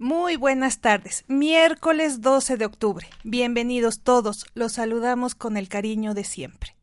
Muy 0.00 0.36
buenas 0.36 0.78
tardes. 0.78 1.24
Miércoles 1.26 2.20
12 2.20 2.56
de 2.56 2.64
octubre. 2.66 3.08
Bienvenidos 3.24 4.04
todos. 4.04 4.46
Los 4.54 4.74
saludamos 4.74 5.34
con 5.34 5.56
el 5.56 5.68
cariño 5.68 6.14
de 6.14 6.22
siempre. 6.22 6.76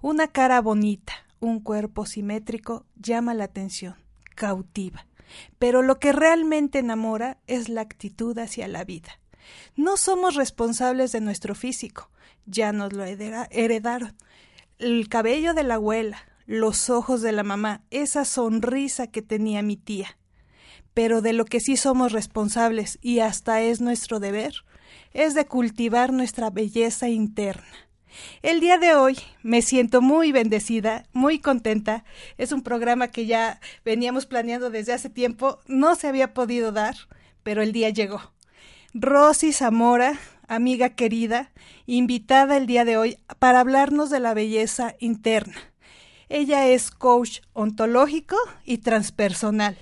Una 0.00 0.26
cara 0.26 0.60
bonita, 0.60 1.12
un 1.38 1.60
cuerpo 1.60 2.04
simétrico 2.04 2.84
llama 2.96 3.32
la 3.34 3.44
atención, 3.44 3.94
cautiva. 4.34 5.06
Pero 5.60 5.82
lo 5.82 6.00
que 6.00 6.10
realmente 6.10 6.80
enamora 6.80 7.38
es 7.46 7.68
la 7.68 7.82
actitud 7.82 8.36
hacia 8.36 8.66
la 8.66 8.82
vida. 8.82 9.20
No 9.76 9.96
somos 9.96 10.34
responsables 10.34 11.12
de 11.12 11.20
nuestro 11.20 11.54
físico, 11.54 12.10
ya 12.44 12.72
nos 12.72 12.92
lo 12.92 13.04
heredaron. 13.04 14.16
El 14.80 15.08
cabello 15.08 15.54
de 15.54 15.62
la 15.62 15.74
abuela, 15.74 16.18
los 16.46 16.90
ojos 16.90 17.22
de 17.22 17.30
la 17.30 17.44
mamá, 17.44 17.84
esa 17.90 18.24
sonrisa 18.24 19.06
que 19.06 19.22
tenía 19.22 19.62
mi 19.62 19.76
tía 19.76 20.16
pero 20.94 21.22
de 21.22 21.32
lo 21.32 21.44
que 21.44 21.60
sí 21.60 21.76
somos 21.76 22.12
responsables 22.12 22.98
y 23.00 23.20
hasta 23.20 23.62
es 23.62 23.80
nuestro 23.80 24.20
deber, 24.20 24.54
es 25.12 25.34
de 25.34 25.46
cultivar 25.46 26.12
nuestra 26.12 26.50
belleza 26.50 27.08
interna. 27.08 27.64
El 28.42 28.60
día 28.60 28.76
de 28.76 28.94
hoy 28.94 29.18
me 29.42 29.62
siento 29.62 30.02
muy 30.02 30.32
bendecida, 30.32 31.04
muy 31.12 31.38
contenta. 31.38 32.04
Es 32.36 32.52
un 32.52 32.62
programa 32.62 33.08
que 33.08 33.24
ya 33.24 33.58
veníamos 33.84 34.26
planeando 34.26 34.68
desde 34.68 34.92
hace 34.92 35.08
tiempo, 35.08 35.60
no 35.66 35.94
se 35.94 36.08
había 36.08 36.34
podido 36.34 36.72
dar, 36.72 36.94
pero 37.42 37.62
el 37.62 37.72
día 37.72 37.88
llegó. 37.88 38.20
Rosy 38.92 39.54
Zamora, 39.54 40.18
amiga 40.46 40.90
querida, 40.90 41.52
invitada 41.86 42.58
el 42.58 42.66
día 42.66 42.84
de 42.84 42.98
hoy 42.98 43.16
para 43.38 43.60
hablarnos 43.60 44.10
de 44.10 44.20
la 44.20 44.34
belleza 44.34 44.94
interna. 44.98 45.56
Ella 46.28 46.68
es 46.68 46.90
coach 46.90 47.40
ontológico 47.54 48.36
y 48.64 48.78
transpersonal 48.78 49.78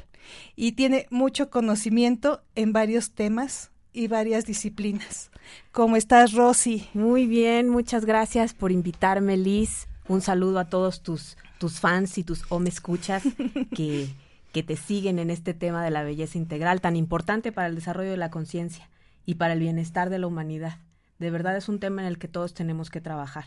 y 0.57 0.73
tiene 0.73 1.07
mucho 1.11 1.51
conocimiento 1.51 2.43
en 2.55 2.73
varios 2.73 3.13
temas 3.13 3.71
y 3.93 4.09
varias 4.09 4.47
disciplinas. 4.47 5.31
¿Cómo 5.73 5.97
estás, 5.97 6.33
Rosy? 6.33 6.89
Muy 6.95 7.27
bien, 7.27 7.69
muchas 7.69 8.05
gracias 8.05 8.55
por 8.55 8.73
invitarme, 8.73 9.37
Liz. 9.37 9.89
Un 10.09 10.21
saludo 10.21 10.59
a 10.59 10.69
todos 10.69 11.03
tus, 11.03 11.37
tus 11.59 11.81
fans 11.81 12.19
y 12.19 12.25
tus 12.25 12.45
o 12.49 12.59
me 12.59 12.69
escuchas 12.69 13.23
que, 13.75 14.09
que 14.53 14.63
te 14.63 14.77
siguen 14.77 15.19
en 15.19 15.31
este 15.31 15.55
tema 15.55 15.85
de 15.85 15.91
la 15.91 16.03
belleza 16.03 16.39
integral 16.39 16.81
tan 16.81 16.97
importante 16.97 17.53
para 17.53 17.69
el 17.69 17.75
desarrollo 17.75 18.11
de 18.11 18.17
la 18.17 18.31
conciencia 18.31 18.89
y 19.27 19.35
para 19.35 19.53
el 19.53 19.61
bienestar 19.61 20.11
de 20.11 20.19
la 20.19 20.27
humanidad. 20.27 20.79
De 21.19 21.31
verdad 21.31 21.57
es 21.57 21.69
un 21.69 21.79
tema 21.81 22.03
en 22.03 22.09
el 22.09 22.19
que 22.19 22.29
todos 22.29 22.55
tenemos 22.55 22.91
que 22.91 23.01
trabajar. 23.01 23.45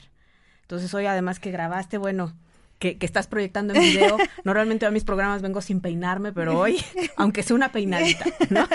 Entonces 0.62 0.94
hoy 0.94 1.06
además 1.06 1.40
que 1.40 1.52
grabaste, 1.52 1.98
bueno, 1.98 2.34
que, 2.92 3.06
estás 3.06 3.28
proyectando 3.28 3.74
en 3.74 3.82
video. 3.82 4.18
Normalmente 4.44 4.86
a 4.86 4.92
mis 4.92 5.06
programas 5.06 5.42
vengo 5.42 5.62
sin 5.62 5.80
peinarme, 5.80 6.34
pero 6.34 6.60
hoy, 6.60 6.84
aunque 7.16 7.44
sea 7.44 7.56
una 7.56 7.72
peinadita, 7.72 8.26
¿no? 8.50 8.68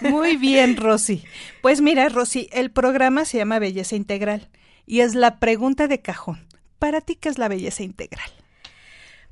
Muy 0.08 0.36
bien, 0.36 0.76
Rosy. 0.76 1.24
Pues 1.60 1.80
mira, 1.80 2.08
Rosy, 2.08 2.48
el 2.52 2.70
programa 2.70 3.24
se 3.24 3.38
llama 3.38 3.58
Belleza 3.58 3.96
Integral 3.96 4.48
y 4.86 5.00
es 5.00 5.14
la 5.14 5.38
pregunta 5.38 5.88
de 5.88 6.00
cajón. 6.00 6.46
¿Para 6.78 7.00
ti 7.00 7.16
qué 7.16 7.28
es 7.28 7.38
la 7.38 7.48
belleza 7.48 7.82
integral? 7.82 8.30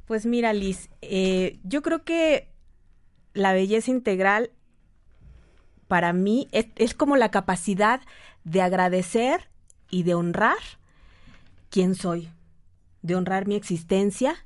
Pues 0.06 0.26
mira, 0.26 0.52
Liz, 0.52 0.90
eh, 1.00 1.58
yo 1.62 1.82
creo 1.82 2.02
que 2.02 2.48
la 3.34 3.52
belleza 3.52 3.92
integral 3.92 4.50
para 5.86 6.12
mí 6.12 6.48
es 6.50 6.94
como 6.94 7.16
la 7.16 7.30
capacidad 7.30 8.00
de 8.42 8.62
agradecer 8.62 9.48
y 9.88 10.02
de 10.02 10.14
honrar 10.14 10.56
quién 11.70 11.94
soy 11.94 12.28
de 13.06 13.14
honrar 13.14 13.46
mi 13.46 13.54
existencia. 13.54 14.44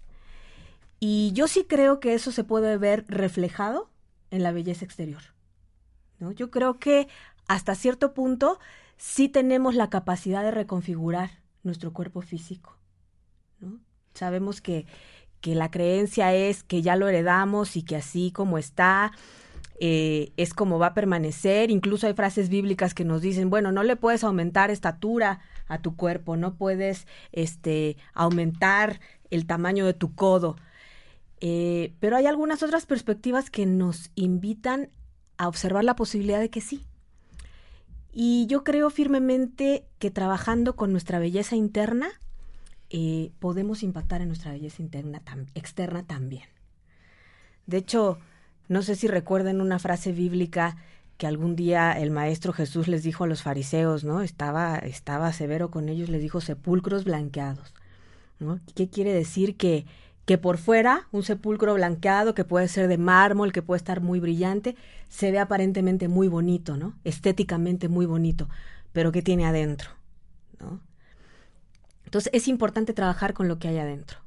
Y 0.98 1.32
yo 1.32 1.48
sí 1.48 1.64
creo 1.66 1.98
que 1.98 2.14
eso 2.14 2.30
se 2.30 2.44
puede 2.44 2.76
ver 2.76 3.04
reflejado 3.08 3.90
en 4.30 4.42
la 4.42 4.52
belleza 4.52 4.84
exterior. 4.84 5.22
¿no? 6.18 6.32
Yo 6.32 6.50
creo 6.50 6.78
que 6.78 7.08
hasta 7.48 7.74
cierto 7.74 8.12
punto 8.12 8.60
sí 8.96 9.28
tenemos 9.28 9.74
la 9.74 9.88
capacidad 9.88 10.42
de 10.42 10.50
reconfigurar 10.50 11.30
nuestro 11.62 11.92
cuerpo 11.92 12.20
físico. 12.20 12.76
Sabemos 14.14 14.60
que, 14.60 14.86
que 15.40 15.54
la 15.54 15.70
creencia 15.70 16.34
es 16.34 16.62
que 16.62 16.82
ya 16.82 16.96
lo 16.96 17.08
heredamos 17.08 17.76
y 17.76 17.82
que 17.82 17.96
así 17.96 18.30
como 18.30 18.58
está, 18.58 19.12
eh, 19.78 20.32
es 20.36 20.52
como 20.52 20.78
va 20.78 20.88
a 20.88 20.94
permanecer. 20.94 21.70
Incluso 21.70 22.06
hay 22.06 22.12
frases 22.12 22.50
bíblicas 22.50 22.92
que 22.92 23.04
nos 23.04 23.22
dicen, 23.22 23.48
bueno, 23.48 23.72
no 23.72 23.82
le 23.82 23.96
puedes 23.96 24.22
aumentar 24.22 24.70
estatura 24.70 25.40
a 25.70 25.78
tu 25.78 25.96
cuerpo, 25.96 26.36
no 26.36 26.54
puedes 26.54 27.06
este, 27.32 27.96
aumentar 28.12 29.00
el 29.30 29.46
tamaño 29.46 29.86
de 29.86 29.94
tu 29.94 30.14
codo. 30.14 30.56
Eh, 31.40 31.94
pero 32.00 32.16
hay 32.16 32.26
algunas 32.26 32.62
otras 32.62 32.84
perspectivas 32.84 33.48
que 33.48 33.64
nos 33.64 34.10
invitan 34.14 34.90
a 35.38 35.48
observar 35.48 35.84
la 35.84 35.96
posibilidad 35.96 36.40
de 36.40 36.50
que 36.50 36.60
sí. 36.60 36.84
Y 38.12 38.46
yo 38.48 38.64
creo 38.64 38.90
firmemente 38.90 39.86
que 39.98 40.10
trabajando 40.10 40.74
con 40.74 40.92
nuestra 40.92 41.20
belleza 41.20 41.54
interna, 41.54 42.08
eh, 42.90 43.30
podemos 43.38 43.84
impactar 43.84 44.20
en 44.20 44.28
nuestra 44.28 44.50
belleza 44.50 44.82
interna 44.82 45.22
externa 45.54 46.02
también. 46.02 46.48
De 47.66 47.76
hecho, 47.76 48.18
no 48.66 48.82
sé 48.82 48.96
si 48.96 49.06
recuerden 49.06 49.60
una 49.60 49.78
frase 49.78 50.10
bíblica 50.10 50.76
que 51.20 51.26
algún 51.26 51.54
día 51.54 51.92
el 51.92 52.10
maestro 52.10 52.54
Jesús 52.54 52.88
les 52.88 53.02
dijo 53.02 53.24
a 53.24 53.26
los 53.26 53.42
fariseos, 53.42 54.04
¿no? 54.04 54.22
Estaba, 54.22 54.78
estaba 54.78 55.30
severo 55.34 55.70
con 55.70 55.90
ellos, 55.90 56.08
les 56.08 56.22
dijo 56.22 56.40
sepulcros 56.40 57.04
blanqueados, 57.04 57.74
¿no? 58.38 58.58
¿Qué 58.74 58.88
quiere 58.88 59.12
decir? 59.12 59.58
Que, 59.58 59.84
que 60.24 60.38
por 60.38 60.56
fuera, 60.56 61.08
un 61.12 61.22
sepulcro 61.22 61.74
blanqueado, 61.74 62.34
que 62.34 62.44
puede 62.46 62.68
ser 62.68 62.88
de 62.88 62.96
mármol, 62.96 63.52
que 63.52 63.60
puede 63.60 63.76
estar 63.76 64.00
muy 64.00 64.18
brillante, 64.18 64.76
se 65.10 65.30
ve 65.30 65.38
aparentemente 65.38 66.08
muy 66.08 66.28
bonito, 66.28 66.78
¿no? 66.78 66.94
Estéticamente 67.04 67.88
muy 67.90 68.06
bonito, 68.06 68.48
pero 68.92 69.12
¿qué 69.12 69.20
tiene 69.20 69.44
adentro? 69.44 69.90
¿no? 70.58 70.80
Entonces 72.06 72.30
es 72.34 72.48
importante 72.48 72.94
trabajar 72.94 73.34
con 73.34 73.46
lo 73.46 73.58
que 73.58 73.68
hay 73.68 73.78
adentro. 73.78 74.18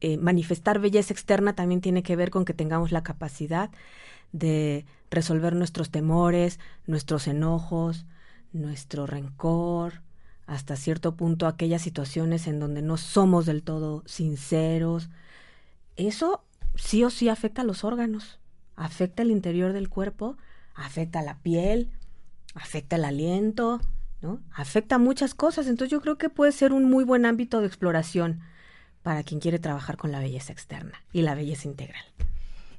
eh, 0.00 0.16
manifestar 0.18 0.78
belleza 0.78 1.12
externa 1.12 1.54
también 1.54 1.80
tiene 1.80 2.02
que 2.02 2.16
ver 2.16 2.30
con 2.30 2.44
que 2.44 2.54
tengamos 2.54 2.92
la 2.92 3.02
capacidad 3.02 3.70
de 4.32 4.86
resolver 5.10 5.54
nuestros 5.54 5.90
temores, 5.90 6.58
nuestros 6.86 7.26
enojos, 7.26 8.06
nuestro 8.52 9.06
rencor, 9.06 10.02
hasta 10.46 10.76
cierto 10.76 11.14
punto 11.14 11.46
aquellas 11.46 11.82
situaciones 11.82 12.46
en 12.46 12.58
donde 12.58 12.82
no 12.82 12.96
somos 12.96 13.46
del 13.46 13.62
todo 13.62 14.02
sinceros. 14.06 15.10
Eso 15.96 16.44
sí 16.74 17.04
o 17.04 17.10
sí 17.10 17.28
afecta 17.28 17.62
a 17.62 17.64
los 17.64 17.84
órganos, 17.84 18.38
afecta 18.76 19.22
el 19.22 19.30
interior 19.30 19.72
del 19.72 19.88
cuerpo, 19.88 20.36
afecta 20.74 21.22
la 21.22 21.38
piel, 21.38 21.90
afecta 22.54 22.96
el 22.96 23.04
aliento, 23.04 23.80
¿no? 24.22 24.40
Afecta 24.52 24.98
muchas 24.98 25.34
cosas, 25.34 25.66
entonces 25.66 25.90
yo 25.90 26.00
creo 26.00 26.18
que 26.18 26.30
puede 26.30 26.52
ser 26.52 26.72
un 26.72 26.84
muy 26.84 27.04
buen 27.04 27.26
ámbito 27.26 27.60
de 27.60 27.66
exploración 27.66 28.40
para 29.02 29.22
quien 29.22 29.40
quiere 29.40 29.58
trabajar 29.58 29.96
con 29.96 30.12
la 30.12 30.20
belleza 30.20 30.52
externa 30.52 31.02
y 31.12 31.22
la 31.22 31.34
belleza 31.34 31.68
integral. 31.68 32.04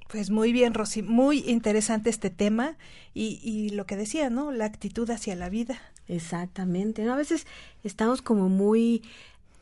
Pues 0.10 0.32
muy 0.32 0.52
bien, 0.52 0.74
Rosy, 0.74 1.04
muy 1.04 1.44
interesante 1.48 2.10
este 2.10 2.32
tema 2.32 2.78
y, 3.14 3.40
y 3.44 3.70
lo 3.70 3.86
que 3.86 3.96
decía, 3.96 4.32
¿no? 4.32 4.52
La 4.52 4.66
actitud 4.66 5.08
hacia 5.12 5.36
la 5.36 5.50
vida. 5.50 5.80
Exactamente, 6.08 7.04
¿no? 7.04 7.14
A 7.14 7.16
veces 7.16 7.46
estamos 7.84 8.24
como 8.24 8.50
muy 8.50 9.04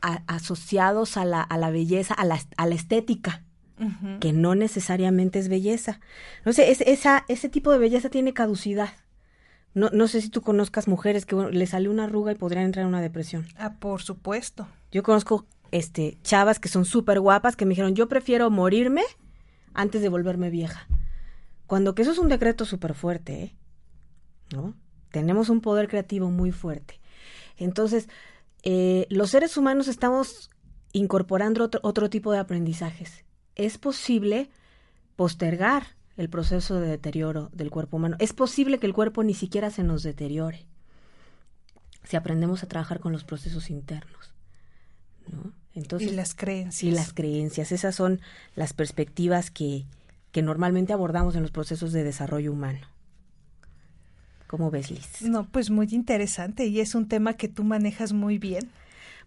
asociados 0.00 1.18
a 1.18 1.26
la, 1.26 1.42
a 1.42 1.58
la 1.58 1.70
belleza, 1.70 2.14
a 2.14 2.24
la, 2.24 2.40
a 2.56 2.66
la 2.66 2.74
estética, 2.74 3.42
que 4.20 4.32
no 4.32 4.54
necesariamente 4.54 5.38
es 5.38 5.48
belleza. 5.48 6.00
No 6.46 6.54
sé, 6.54 6.70
es, 6.70 6.80
esa, 6.80 7.26
ese 7.28 7.50
tipo 7.50 7.70
de 7.70 7.78
belleza 7.78 8.08
tiene 8.08 8.32
caducidad. 8.32 8.90
No, 9.74 9.90
no 9.92 10.08
sé 10.08 10.22
si 10.22 10.30
tú 10.30 10.40
conozcas 10.40 10.88
mujeres 10.88 11.26
que 11.26 11.36
le 11.36 11.66
sale 11.66 11.90
una 11.90 12.04
arruga 12.04 12.32
y 12.32 12.36
podrían 12.36 12.64
entrar 12.64 12.84
en 12.84 12.88
una 12.88 13.02
depresión. 13.02 13.46
Ah, 13.58 13.74
por 13.78 14.00
supuesto. 14.00 14.66
Yo 14.90 15.02
conozco 15.02 15.44
este 15.72 16.16
chavas 16.22 16.58
que 16.58 16.70
son 16.70 16.86
súper 16.86 17.20
guapas 17.20 17.54
que 17.54 17.66
me 17.66 17.70
dijeron, 17.70 17.94
yo 17.94 18.08
prefiero 18.08 18.48
morirme 18.48 19.02
antes 19.78 20.02
de 20.02 20.08
volverme 20.08 20.50
vieja. 20.50 20.88
Cuando 21.68 21.94
que 21.94 22.02
eso 22.02 22.10
es 22.10 22.18
un 22.18 22.28
decreto 22.28 22.64
súper 22.64 22.94
fuerte, 22.94 23.42
¿eh? 23.44 23.54
¿No? 24.52 24.74
Tenemos 25.12 25.50
un 25.50 25.60
poder 25.60 25.86
creativo 25.86 26.30
muy 26.30 26.50
fuerte. 26.50 27.00
Entonces, 27.56 28.08
eh, 28.64 29.06
los 29.08 29.30
seres 29.30 29.56
humanos 29.56 29.86
estamos 29.86 30.50
incorporando 30.92 31.62
otro, 31.62 31.80
otro 31.84 32.10
tipo 32.10 32.32
de 32.32 32.38
aprendizajes. 32.38 33.24
Es 33.54 33.78
posible 33.78 34.50
postergar 35.14 35.96
el 36.16 36.28
proceso 36.28 36.80
de 36.80 36.88
deterioro 36.88 37.48
del 37.52 37.70
cuerpo 37.70 37.98
humano. 37.98 38.16
Es 38.18 38.32
posible 38.32 38.80
que 38.80 38.86
el 38.86 38.94
cuerpo 38.94 39.22
ni 39.22 39.34
siquiera 39.34 39.70
se 39.70 39.84
nos 39.84 40.02
deteriore 40.02 40.66
si 42.02 42.16
aprendemos 42.16 42.64
a 42.64 42.68
trabajar 42.68 42.98
con 42.98 43.12
los 43.12 43.22
procesos 43.22 43.70
internos. 43.70 44.34
¿no? 45.30 45.52
Entonces, 45.78 46.12
y 46.12 46.14
las 46.14 46.34
creencias. 46.34 46.82
Y 46.82 46.90
las 46.90 47.12
creencias. 47.12 47.72
Esas 47.72 47.94
son 47.94 48.20
las 48.56 48.72
perspectivas 48.72 49.50
que, 49.50 49.84
que 50.32 50.42
normalmente 50.42 50.92
abordamos 50.92 51.36
en 51.36 51.42
los 51.42 51.52
procesos 51.52 51.92
de 51.92 52.04
desarrollo 52.04 52.52
humano. 52.52 52.80
¿Cómo 54.48 54.70
ves, 54.70 54.90
Liz? 54.90 55.22
No, 55.22 55.46
pues 55.46 55.70
muy 55.70 55.88
interesante 55.90 56.66
y 56.66 56.80
es 56.80 56.94
un 56.94 57.06
tema 57.06 57.34
que 57.34 57.48
tú 57.48 57.64
manejas 57.64 58.12
muy 58.12 58.38
bien. 58.38 58.70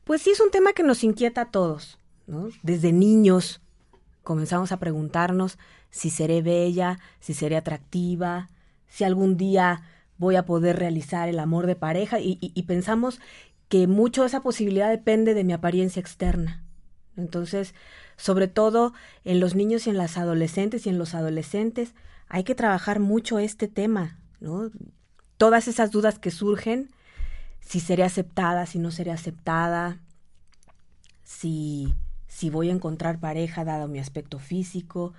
Pues 0.03 0.23
sí, 0.23 0.31
es 0.31 0.41
un 0.41 0.51
tema 0.51 0.73
que 0.73 0.83
nos 0.83 1.03
inquieta 1.03 1.41
a 1.41 1.51
todos, 1.51 1.99
¿no? 2.27 2.49
Desde 2.63 2.91
niños 2.91 3.61
comenzamos 4.23 4.71
a 4.71 4.77
preguntarnos 4.77 5.57
si 5.89 6.09
seré 6.09 6.41
bella, 6.41 6.99
si 7.19 7.33
seré 7.33 7.55
atractiva, 7.55 8.49
si 8.87 9.03
algún 9.03 9.37
día 9.37 9.83
voy 10.17 10.35
a 10.35 10.45
poder 10.45 10.77
realizar 10.77 11.29
el 11.29 11.39
amor 11.39 11.65
de 11.65 11.75
pareja 11.75 12.19
y, 12.19 12.37
y, 12.39 12.63
pensamos 12.63 13.19
que 13.71 13.87
mucho 13.87 14.23
de 14.23 14.27
esa 14.27 14.43
posibilidad 14.43 14.89
depende 14.89 15.33
de 15.33 15.45
mi 15.45 15.53
apariencia 15.53 16.01
externa. 16.01 16.61
Entonces, 17.15 17.73
sobre 18.17 18.49
todo 18.49 18.91
en 19.23 19.39
los 19.39 19.55
niños 19.55 19.87
y 19.87 19.91
en 19.91 19.97
las 19.97 20.17
adolescentes 20.17 20.85
y 20.85 20.89
en 20.89 20.97
los 20.97 21.15
adolescentes, 21.15 21.95
hay 22.27 22.43
que 22.43 22.53
trabajar 22.53 22.99
mucho 22.99 23.39
este 23.39 23.69
tema, 23.69 24.19
¿no? 24.41 24.71
Todas 25.37 25.69
esas 25.69 25.89
dudas 25.89 26.19
que 26.19 26.31
surgen, 26.31 26.89
si 27.61 27.79
seré 27.79 28.03
aceptada, 28.03 28.65
si 28.65 28.77
no 28.77 28.91
seré 28.91 29.11
aceptada, 29.11 30.01
si, 31.23 31.93
si 32.27 32.49
voy 32.49 32.67
a 32.67 32.73
encontrar 32.73 33.21
pareja 33.21 33.63
dado 33.63 33.87
mi 33.87 33.99
aspecto 33.99 34.37
físico, 34.37 35.13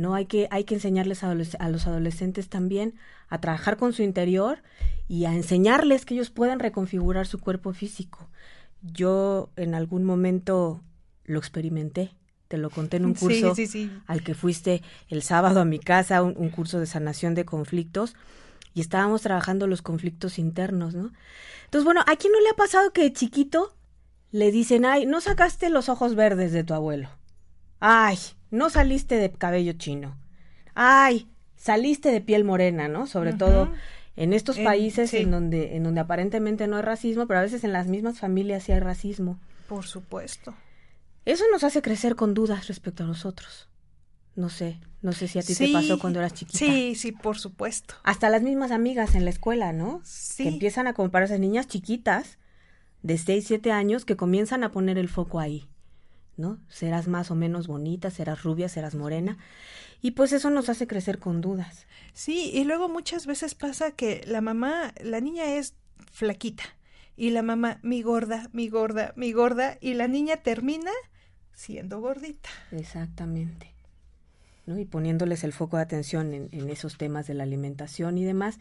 ¿no? 0.00 0.14
Hay 0.14 0.26
que, 0.26 0.48
hay 0.50 0.64
que 0.64 0.74
enseñarles 0.74 1.22
a, 1.22 1.34
los, 1.34 1.54
a 1.56 1.68
los 1.68 1.86
adolescentes 1.86 2.48
también 2.48 2.94
a 3.28 3.40
trabajar 3.40 3.76
con 3.76 3.92
su 3.92 4.02
interior 4.02 4.62
y 5.08 5.26
a 5.26 5.34
enseñarles 5.34 6.04
que 6.04 6.14
ellos 6.14 6.30
puedan 6.30 6.58
reconfigurar 6.58 7.26
su 7.26 7.38
cuerpo 7.38 7.72
físico. 7.72 8.28
Yo 8.82 9.50
en 9.56 9.74
algún 9.74 10.04
momento 10.04 10.82
lo 11.24 11.38
experimenté, 11.38 12.12
te 12.48 12.56
lo 12.56 12.70
conté 12.70 12.96
en 12.96 13.04
un 13.04 13.14
curso 13.20 13.54
al 14.06 14.22
que 14.22 14.34
fuiste 14.34 14.82
el 15.08 15.22
sábado 15.22 15.60
a 15.60 15.64
mi 15.64 15.78
casa, 15.78 16.22
un, 16.22 16.34
un, 16.36 16.48
curso 16.48 16.80
de 16.80 16.86
sanación 16.86 17.34
de 17.34 17.44
conflictos, 17.44 18.16
y 18.72 18.80
estábamos 18.80 19.22
trabajando 19.22 19.66
los 19.66 19.82
conflictos 19.82 20.38
internos, 20.38 20.94
¿no? 20.94 21.12
Entonces, 21.64 21.84
bueno, 21.84 22.02
¿a 22.06 22.16
quién 22.16 22.32
no 22.32 22.40
le 22.40 22.50
ha 22.50 22.54
pasado 22.54 22.92
que 22.92 23.02
de 23.02 23.12
chiquito 23.12 23.74
le 24.32 24.50
dicen, 24.50 24.84
ay, 24.84 25.06
no 25.06 25.20
sacaste 25.20 25.70
los 25.70 25.88
ojos 25.88 26.14
verdes 26.14 26.52
de 26.52 26.64
tu 26.64 26.72
abuelo? 26.72 27.10
Ay, 27.80 28.18
no 28.50 28.70
saliste 28.70 29.16
de 29.16 29.30
cabello 29.30 29.72
chino. 29.74 30.16
Ay, 30.74 31.28
saliste 31.56 32.10
de 32.10 32.20
piel 32.20 32.44
morena, 32.44 32.88
¿no? 32.88 33.06
Sobre 33.06 33.32
todo 33.32 33.72
en 34.16 34.32
estos 34.32 34.58
países 34.58 35.14
en 35.14 35.30
donde 35.30 35.76
en 35.76 35.84
donde 35.84 36.00
aparentemente 36.00 36.66
no 36.66 36.76
hay 36.76 36.82
racismo, 36.82 37.26
pero 37.26 37.40
a 37.40 37.42
veces 37.42 37.64
en 37.64 37.72
las 37.72 37.86
mismas 37.86 38.18
familias 38.18 38.64
sí 38.64 38.72
hay 38.72 38.80
racismo. 38.80 39.38
Por 39.68 39.86
supuesto. 39.86 40.54
Eso 41.24 41.44
nos 41.52 41.64
hace 41.64 41.82
crecer 41.82 42.16
con 42.16 42.34
dudas 42.34 42.66
respecto 42.68 43.04
a 43.04 43.06
nosotros. 43.06 43.68
No 44.36 44.48
sé, 44.48 44.80
no 45.02 45.12
sé 45.12 45.28
si 45.28 45.38
a 45.38 45.42
ti 45.42 45.54
te 45.54 45.72
pasó 45.72 45.98
cuando 45.98 46.18
eras 46.18 46.34
chiquita. 46.34 46.58
Sí, 46.58 46.94
sí, 46.94 47.12
por 47.12 47.38
supuesto. 47.38 47.94
Hasta 48.04 48.30
las 48.30 48.42
mismas 48.42 48.70
amigas 48.70 49.14
en 49.14 49.24
la 49.24 49.30
escuela, 49.30 49.72
¿no? 49.72 50.00
Sí. 50.04 50.44
Que 50.44 50.48
empiezan 50.48 50.86
a 50.86 50.94
compararse 50.94 51.38
niñas 51.38 51.66
chiquitas 51.66 52.38
de 53.02 53.18
6, 53.18 53.44
7 53.46 53.72
años 53.72 54.04
que 54.04 54.16
comienzan 54.16 54.64
a 54.64 54.70
poner 54.70 54.98
el 54.98 55.08
foco 55.08 55.40
ahí. 55.40 55.68
¿No? 56.40 56.58
Serás 56.68 57.06
más 57.06 57.30
o 57.30 57.34
menos 57.34 57.66
bonita, 57.66 58.10
serás 58.10 58.42
rubia, 58.42 58.68
serás 58.68 58.94
morena. 58.94 59.38
Y 60.02 60.12
pues 60.12 60.32
eso 60.32 60.50
nos 60.50 60.68
hace 60.68 60.86
crecer 60.86 61.18
con 61.18 61.40
dudas. 61.40 61.86
Sí, 62.14 62.50
y 62.52 62.64
luego 62.64 62.88
muchas 62.88 63.26
veces 63.26 63.54
pasa 63.54 63.92
que 63.92 64.24
la 64.26 64.40
mamá, 64.40 64.94
la 65.02 65.20
niña 65.20 65.54
es 65.54 65.74
flaquita 66.10 66.64
y 67.16 67.30
la 67.30 67.42
mamá, 67.42 67.78
mi 67.82 68.02
gorda, 68.02 68.48
mi 68.52 68.68
gorda, 68.68 69.12
mi 69.14 69.32
gorda, 69.32 69.76
y 69.80 69.92
la 69.92 70.08
niña 70.08 70.38
termina 70.38 70.90
siendo 71.52 72.00
gordita. 72.00 72.48
Exactamente. 72.72 73.74
¿no? 74.64 74.78
Y 74.78 74.86
poniéndoles 74.86 75.44
el 75.44 75.52
foco 75.52 75.76
de 75.76 75.82
atención 75.82 76.32
en, 76.32 76.48
en 76.52 76.70
esos 76.70 76.96
temas 76.96 77.26
de 77.26 77.34
la 77.34 77.42
alimentación 77.42 78.16
y 78.16 78.24
demás, 78.24 78.58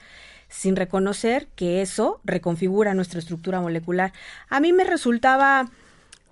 sin 0.49 0.75
reconocer 0.75 1.47
que 1.55 1.81
eso 1.81 2.19
reconfigura 2.25 2.93
nuestra 2.93 3.19
estructura 3.19 3.61
molecular. 3.61 4.11
A 4.49 4.59
mí 4.59 4.73
me 4.73 4.83
resultaba 4.83 5.69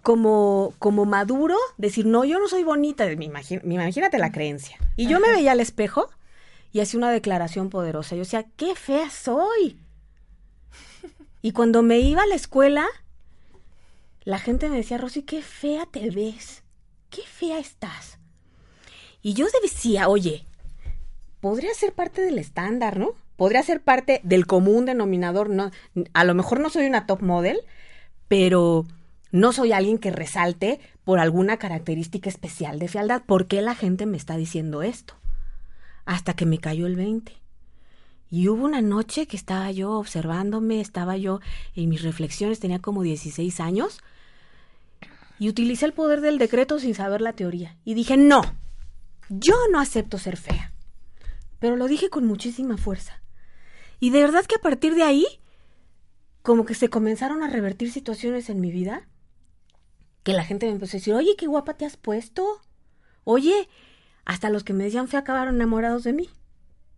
como, 0.08 0.74
como 0.80 1.04
maduro, 1.04 1.58
decir, 1.76 2.06
no, 2.06 2.24
yo 2.24 2.40
no 2.40 2.48
soy 2.48 2.64
bonita, 2.64 3.12
imagínate 3.12 4.18
la 4.18 4.32
creencia. 4.32 4.78
Y 4.96 5.06
yo 5.06 5.20
me 5.20 5.30
veía 5.30 5.52
al 5.52 5.60
espejo 5.60 6.10
y 6.72 6.80
hacía 6.80 7.00
una 7.00 7.12
declaración 7.12 7.70
poderosa. 7.70 8.16
Yo 8.16 8.22
decía, 8.22 8.46
qué 8.56 8.74
fea 8.76 9.10
soy. 9.10 9.78
Y 11.42 11.52
cuando 11.52 11.84
me 11.84 12.00
iba 12.00 12.24
a 12.24 12.26
la 12.26 12.36
escuela, 12.36 12.86
la 14.24 14.40
gente 14.40 14.70
me 14.70 14.78
decía, 14.78 14.98
Rosy, 14.98 15.24
qué 15.24 15.42
fea 15.42 15.86
te 15.86 16.10
ves, 16.10 16.64
qué 17.10 17.24
fea 17.24 17.60
estás. 17.60 18.18
Y 19.22 19.34
yo 19.34 19.46
decía, 19.62 20.08
oye, 20.08 20.46
podría 21.42 21.74
ser 21.74 21.92
parte 21.92 22.22
del 22.22 22.40
estándar, 22.40 22.98
¿no? 22.98 23.10
Podría 23.36 23.62
ser 23.62 23.82
parte 23.82 24.22
del 24.24 24.48
común 24.48 24.86
denominador, 24.86 25.50
¿no? 25.50 25.70
A 26.14 26.24
lo 26.24 26.34
mejor 26.34 26.62
no 26.62 26.70
soy 26.70 26.86
una 26.86 27.08
top 27.08 27.22
model, 27.22 27.60
pero 28.30 28.86
no 29.32 29.52
soy 29.52 29.72
alguien 29.74 29.98
que 29.98 30.12
resalte 30.12 30.80
por 31.04 31.20
alguna 31.20 31.58
característica 31.58 32.30
especial 32.30 32.80
de 32.80 32.88
fealdad. 32.88 33.24
¿Por 33.26 33.48
qué 33.48 33.62
la 33.62 33.76
gente 33.76 34.06
me 34.06 34.18
está 34.18 34.38
diciendo 34.38 34.84
esto? 34.84 35.16
Hasta 36.06 36.34
que 36.34 36.46
me 36.46 36.60
cayó 36.60 36.88
el 36.88 36.96
20. 36.96 37.34
Y 38.30 38.50
hubo 38.50 38.66
una 38.66 38.82
noche 38.82 39.28
que 39.28 39.38
estaba 39.38 39.72
yo 39.72 39.92
observándome, 39.92 40.82
estaba 40.82 41.18
yo 41.18 41.40
en 41.76 41.90
mis 41.90 42.04
reflexiones, 42.04 42.60
tenía 42.60 42.80
como 42.80 43.02
16 43.02 43.60
años, 43.60 44.00
y 45.40 45.50
utilicé 45.50 45.86
el 45.86 45.94
poder 45.94 46.22
del 46.22 46.38
decreto 46.38 46.80
sin 46.80 46.96
saber 46.96 47.22
la 47.22 47.34
teoría. 47.34 47.78
Y 47.86 47.94
dije, 47.94 48.18
no, 48.18 48.42
yo 49.30 49.56
no 49.72 49.80
acepto 49.80 50.18
ser 50.18 50.38
fea. 50.38 50.74
Pero 51.60 51.76
lo 51.76 51.88
dije 51.88 52.10
con 52.10 52.26
muchísima 52.26 52.78
fuerza. 52.78 53.22
Y 54.00 54.10
de 54.10 54.22
verdad 54.22 54.46
que 54.46 54.56
a 54.56 54.62
partir 54.62 54.96
de 54.96 55.04
ahí, 55.04 55.26
como 56.42 56.66
que 56.66 56.76
se 56.76 56.90
comenzaron 56.90 57.44
a 57.44 57.50
revertir 57.50 57.92
situaciones 57.92 58.50
en 58.50 58.60
mi 58.60 58.72
vida 58.72 59.08
que 60.28 60.34
la 60.34 60.44
gente 60.44 60.66
me 60.66 60.74
empezó 60.74 60.98
a 60.98 61.00
decir, 61.00 61.14
oye, 61.14 61.38
qué 61.38 61.48
guapa 61.48 61.76
te 61.76 61.86
has 61.86 61.96
puesto. 61.96 62.60
Oye, 63.24 63.70
hasta 64.26 64.50
los 64.50 64.66
que 64.66 64.74
me 64.74 64.84
decían 64.84 65.08
fea 65.08 65.22
acabaron 65.22 65.56
enamorados 65.56 66.04
de 66.04 66.12
mí. 66.12 66.30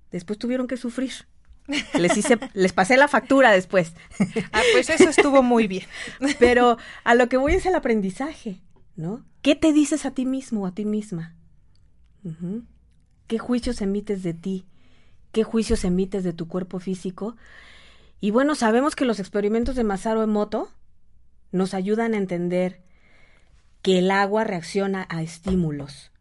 Después 0.09 0.39
tuvieron 0.39 0.65
que 0.65 0.77
sufrir. 0.77 1.11
Les 1.93 2.17
hice, 2.17 2.39
les 2.55 2.73
pasé 2.73 2.97
la 2.97 3.07
factura 3.07 3.51
después. 3.51 3.93
Ah, 4.51 4.63
pues 4.73 4.89
eso 4.89 5.09
estuvo 5.09 5.43
muy 5.43 5.67
bien. 5.67 5.83
Pero 6.39 6.79
a 7.03 7.13
lo 7.13 7.29
que 7.29 7.37
voy 7.37 7.53
es 7.53 7.67
el 7.67 7.75
aprendizaje, 7.75 8.61
¿no? 8.95 9.23
¿Qué 9.43 9.53
te 9.53 9.73
dices 9.73 10.07
a 10.07 10.11
ti 10.11 10.25
mismo 10.25 10.63
o 10.63 10.65
a 10.65 10.73
ti 10.73 10.85
misma? 10.85 11.35
¿Qué 13.27 13.37
juicios 13.37 13.79
emites 13.81 14.23
de 14.23 14.33
ti? 14.33 14.65
¿Qué 15.33 15.43
juicios 15.43 15.83
emites 15.83 16.23
de 16.23 16.33
tu 16.33 16.47
cuerpo 16.47 16.79
físico? 16.79 17.37
Y 18.21 18.31
bueno, 18.31 18.55
sabemos 18.55 18.95
que 18.95 19.05
los 19.05 19.19
experimentos 19.19 19.75
de 19.75 19.83
Masaru 19.83 20.23
Emoto 20.23 20.71
nos 21.51 21.75
ayudan 21.75 22.15
a 22.15 22.17
entender 22.17 22.88
que 23.81 23.99
el 23.99 24.11
agua 24.11 24.43
reacciona 24.43 25.05
a 25.09 25.21
estímulos, 25.21 26.11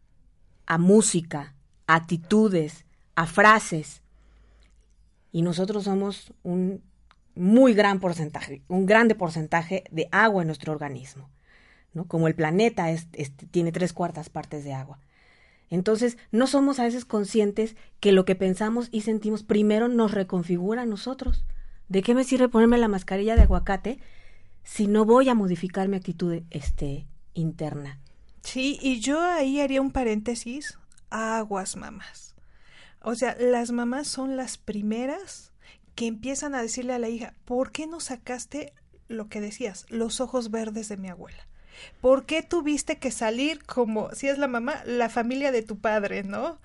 a 0.65 0.77
música, 0.77 1.55
a 1.87 1.95
actitudes, 1.95 2.85
a 3.15 3.25
frases. 3.25 4.01
Y 5.31 5.41
nosotros 5.41 5.83
somos 5.83 6.33
un 6.43 6.81
muy 7.35 7.73
gran 7.73 7.99
porcentaje, 7.99 8.61
un 8.67 8.85
grande 8.85 9.15
porcentaje 9.15 9.83
de 9.91 10.07
agua 10.11 10.43
en 10.43 10.47
nuestro 10.47 10.71
organismo. 10.71 11.29
¿no? 11.93 12.05
Como 12.05 12.27
el 12.27 12.35
planeta 12.35 12.91
es, 12.91 13.07
tiene 13.51 13.71
tres 13.71 13.93
cuartas 13.93 14.29
partes 14.29 14.63
de 14.63 14.73
agua. 14.73 14.99
Entonces, 15.69 16.17
no 16.31 16.47
somos 16.47 16.79
a 16.79 16.83
veces 16.83 17.05
conscientes 17.05 17.75
que 17.99 18.11
lo 18.11 18.25
que 18.25 18.35
pensamos 18.35 18.89
y 18.91 19.01
sentimos 19.01 19.43
primero 19.43 19.87
nos 19.87 20.11
reconfigura 20.11 20.83
a 20.83 20.87
nosotros. 20.87 21.45
¿De 21.87 22.01
qué 22.01 22.15
me 22.15 22.23
sirve 22.23 22.49
ponerme 22.49 22.77
la 22.77 22.87
mascarilla 22.87 23.35
de 23.35 23.43
aguacate 23.43 23.99
si 24.63 24.87
no 24.87 25.05
voy 25.05 25.29
a 25.29 25.35
modificar 25.35 25.87
mi 25.87 25.97
actitud 25.97 26.41
este, 26.49 27.07
interna? 27.39 27.99
Sí, 28.43 28.79
y 28.81 28.99
yo 28.99 29.21
ahí 29.21 29.59
haría 29.59 29.81
un 29.81 29.91
paréntesis. 29.91 30.77
Aguas, 31.09 31.75
mamás. 31.75 32.35
O 33.01 33.15
sea, 33.15 33.35
las 33.39 33.71
mamás 33.71 34.07
son 34.07 34.37
las 34.37 34.57
primeras 34.57 35.51
que 35.95 36.07
empiezan 36.07 36.55
a 36.55 36.61
decirle 36.61 36.93
a 36.93 36.99
la 36.99 37.09
hija, 37.09 37.33
¿por 37.45 37.71
qué 37.71 37.87
no 37.87 37.99
sacaste 37.99 38.73
lo 39.07 39.27
que 39.27 39.41
decías, 39.41 39.85
los 39.89 40.21
ojos 40.21 40.51
verdes 40.51 40.89
de 40.89 40.97
mi 40.97 41.09
abuela? 41.09 41.47
¿Por 42.01 42.25
qué 42.25 42.41
tuviste 42.41 42.97
que 42.97 43.11
salir 43.11 43.63
como, 43.63 44.11
si 44.13 44.27
es 44.27 44.37
la 44.37 44.47
mamá, 44.47 44.83
la 44.85 45.09
familia 45.09 45.51
de 45.51 45.61
tu 45.61 45.79
padre, 45.79 46.23
¿no? 46.23 46.59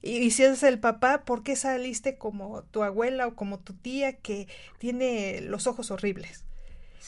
Y, 0.00 0.30
si 0.30 0.44
es 0.44 0.62
el 0.62 0.78
papá, 0.78 1.24
¿por 1.24 1.42
qué 1.42 1.56
saliste 1.56 2.18
como 2.18 2.62
tu 2.62 2.82
abuela 2.84 3.26
o 3.26 3.34
como 3.34 3.58
tu 3.58 3.74
tía 3.74 4.16
que 4.16 4.46
tiene 4.78 5.40
los 5.40 5.66
ojos 5.66 5.90
horribles? 5.90 6.44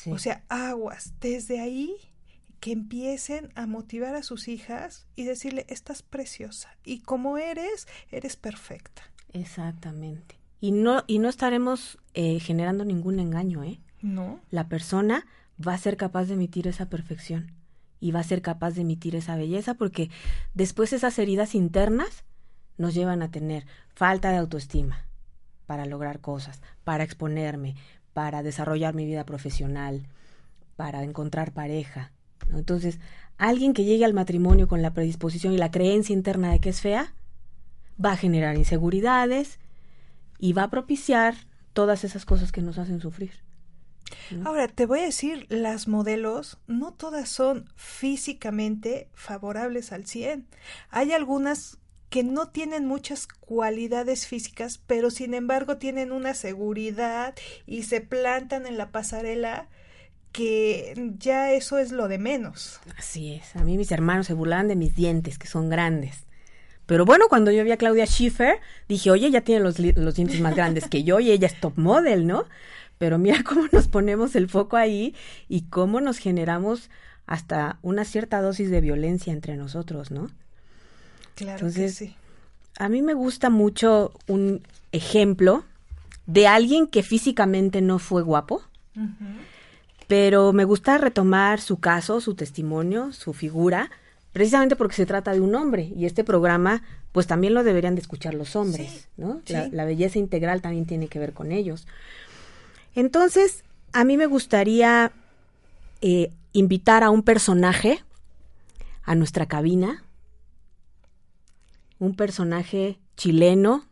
O 0.07 0.19
sea, 0.19 0.45
aguas. 0.49 1.12
Desde 1.21 1.61
ahí 1.61 1.95
que 2.61 2.73
empiecen 2.73 3.50
a 3.55 3.67
motivar 3.67 4.14
a 4.14 4.23
sus 4.23 4.47
hijas 4.49 5.07
y 5.17 5.25
decirle, 5.25 5.64
estás 5.69 6.02
preciosa 6.02 6.76
y 6.85 7.00
como 7.00 7.38
eres, 7.38 7.88
eres 8.11 8.37
perfecta. 8.37 9.02
Exactamente. 9.33 10.38
Y 10.61 10.73
no, 10.73 11.05
y 11.07 11.19
no 11.19 11.29
estaremos 11.29 11.99
eh, 12.12 12.38
generando 12.38 12.85
ningún 12.85 13.19
engaño, 13.19 13.64
¿eh? 13.64 13.81
No. 14.02 14.40
La 14.50 14.69
persona 14.69 15.26
va 15.67 15.75
a 15.75 15.79
ser 15.79 15.97
capaz 15.97 16.26
de 16.26 16.35
emitir 16.35 16.67
esa 16.69 16.87
perfección 16.90 17.52
y 17.99 18.12
va 18.12 18.21
a 18.21 18.25
ser 18.25 18.43
capaz 18.43 18.73
de 18.73 18.83
emitir 18.83 19.17
esa 19.17 19.37
belleza 19.37 19.75
porque 19.75 20.11
después 20.55 20.93
esas 20.93 21.19
heridas 21.19 21.55
internas 21.55 22.25
nos 22.76 22.95
llevan 22.95 23.23
a 23.23 23.31
tener 23.31 23.67
falta 23.95 24.31
de 24.31 24.38
autoestima 24.38 25.07
para 25.67 25.87
lograr 25.87 26.21
cosas, 26.21 26.61
para 26.83 27.05
exponerme, 27.05 27.76
para 28.12 28.43
desarrollar 28.43 28.95
mi 28.95 29.05
vida 29.07 29.25
profesional, 29.25 30.07
para 30.76 31.02
encontrar 31.05 31.52
pareja. 31.52 32.12
Entonces, 32.52 32.99
alguien 33.38 33.73
que 33.73 33.85
llegue 33.85 34.04
al 34.04 34.14
matrimonio 34.14 34.68
con 34.68 34.82
la 34.82 34.92
predisposición 34.92 35.52
y 35.52 35.59
la 35.59 35.70
creencia 35.70 36.12
interna 36.12 36.52
de 36.52 36.61
que 36.61 36.70
es 36.70 36.80
fea, 36.80 37.14
va 38.02 38.12
a 38.12 38.16
generar 38.16 38.56
inseguridades 38.56 39.59
y 40.38 40.52
va 40.52 40.64
a 40.64 40.70
propiciar 40.70 41.35
todas 41.73 42.04
esas 42.04 42.25
cosas 42.25 42.52
que 42.52 42.62
nos 42.62 42.78
hacen 42.78 43.00
sufrir. 43.00 43.32
Ahora, 44.44 44.68
te 44.68 44.87
voy 44.87 45.00
a 45.00 45.04
decir, 45.04 45.47
las 45.49 45.87
modelos 45.87 46.59
no 46.66 46.92
todas 46.92 47.28
son 47.28 47.70
físicamente 47.76 49.09
favorables 49.14 49.92
al 49.92 50.06
100. 50.06 50.47
Hay 50.90 51.12
algunas 51.12 51.78
que 52.11 52.25
no 52.25 52.49
tienen 52.49 52.87
muchas 52.87 53.28
cualidades 53.28 54.26
físicas, 54.26 54.80
pero 54.87 55.11
sin 55.11 55.32
embargo 55.32 55.78
tienen 55.78 56.11
una 56.11 56.35
seguridad 56.35 57.35
y 57.66 57.85
se 57.85 58.00
plantan 58.00 58.66
en 58.66 58.76
la 58.76 58.90
pasarela 58.90 59.68
que 60.32 61.12
ya 61.18 61.52
eso 61.52 61.78
es 61.78 61.92
lo 61.92 62.08
de 62.08 62.18
menos. 62.18 62.80
Así 62.96 63.32
es. 63.34 63.56
A 63.56 63.64
mí 63.64 63.76
mis 63.76 63.92
hermanos 63.92 64.26
se 64.26 64.34
burlaban 64.34 64.68
de 64.68 64.76
mis 64.76 64.94
dientes, 64.94 65.38
que 65.38 65.46
son 65.46 65.68
grandes. 65.68 66.25
Pero 66.87 67.04
bueno, 67.04 67.26
cuando 67.28 67.52
yo 67.52 67.62
vi 67.62 67.70
a 67.70 67.76
Claudia 67.76 68.06
Schiffer, 68.06 68.58
dije, 68.88 69.10
oye, 69.10 69.30
ya 69.30 69.42
tiene 69.42 69.62
los, 69.62 69.78
los 69.78 70.14
dientes 70.14 70.40
más 70.40 70.56
grandes 70.56 70.88
que 70.88 71.04
yo 71.04 71.20
y 71.20 71.30
ella 71.30 71.46
es 71.46 71.60
top 71.60 71.76
model, 71.76 72.26
¿no? 72.26 72.46
Pero 72.99 73.16
mira 73.18 73.42
cómo 73.44 73.66
nos 73.70 73.88
ponemos 73.88 74.34
el 74.34 74.49
foco 74.49 74.76
ahí 74.76 75.14
y 75.49 75.62
cómo 75.62 76.00
nos 76.00 76.18
generamos 76.18 76.90
hasta 77.26 77.78
una 77.82 78.04
cierta 78.04 78.42
dosis 78.42 78.70
de 78.70 78.80
violencia 78.80 79.32
entre 79.32 79.56
nosotros, 79.56 80.10
¿no? 80.10 80.30
Claro 81.37 81.58
Entonces, 81.58 81.99
que 81.99 82.06
sí. 82.06 82.14
A 82.76 82.88
mí 82.88 83.02
me 83.02 83.14
gusta 83.14 83.50
mucho 83.50 84.12
un 84.26 84.62
ejemplo 84.90 85.64
de 86.26 86.46
alguien 86.46 86.87
que 86.87 87.02
físicamente 87.02 87.80
no 87.82 87.99
fue 87.99 88.22
guapo, 88.22 88.62
pero 90.11 90.52
me 90.52 90.64
gusta 90.64 90.99
retomar 90.99 91.61
su 91.61 91.79
caso, 91.79 92.21
su 92.21 92.35
testimonio, 92.35 93.12
su 93.12 93.33
figura, 93.33 93.93
precisamente 94.33 94.75
porque 94.75 94.97
se 94.97 95.07
trata 95.07 95.33
de 95.33 95.40
un 95.40 95.55
hombre 95.55 95.93
y 95.95 96.05
este 96.05 96.25
programa 96.25 96.83
pues 97.12 97.29
también 97.29 97.55
lo 97.55 97.62
deberían 97.62 97.95
de 97.95 98.00
escuchar 98.00 98.35
los 98.35 98.57
hombres, 98.57 99.07
¿no? 99.17 99.40
la, 99.47 99.85
belleza 99.85 100.19
integral 100.19 100.62
también 100.62 100.85
tiene 100.85 101.07
que 101.07 101.21
ver 101.21 101.33
con 101.33 101.52
ellos. 101.52 101.87
Entonces, 102.97 103.62
a 103.93 104.02
mí 104.02 104.17
me 104.17 104.26
gustaría 104.26 105.12
eh, 106.00 106.33
invitar 106.55 107.05
a 107.05 107.11
un 107.11 107.23
personaje 107.23 108.02
a 109.05 109.14
nuestra 109.14 109.47
cabina, 109.47 110.02
un 112.00 112.17
personaje 112.17 112.99
chileno, 113.17 113.85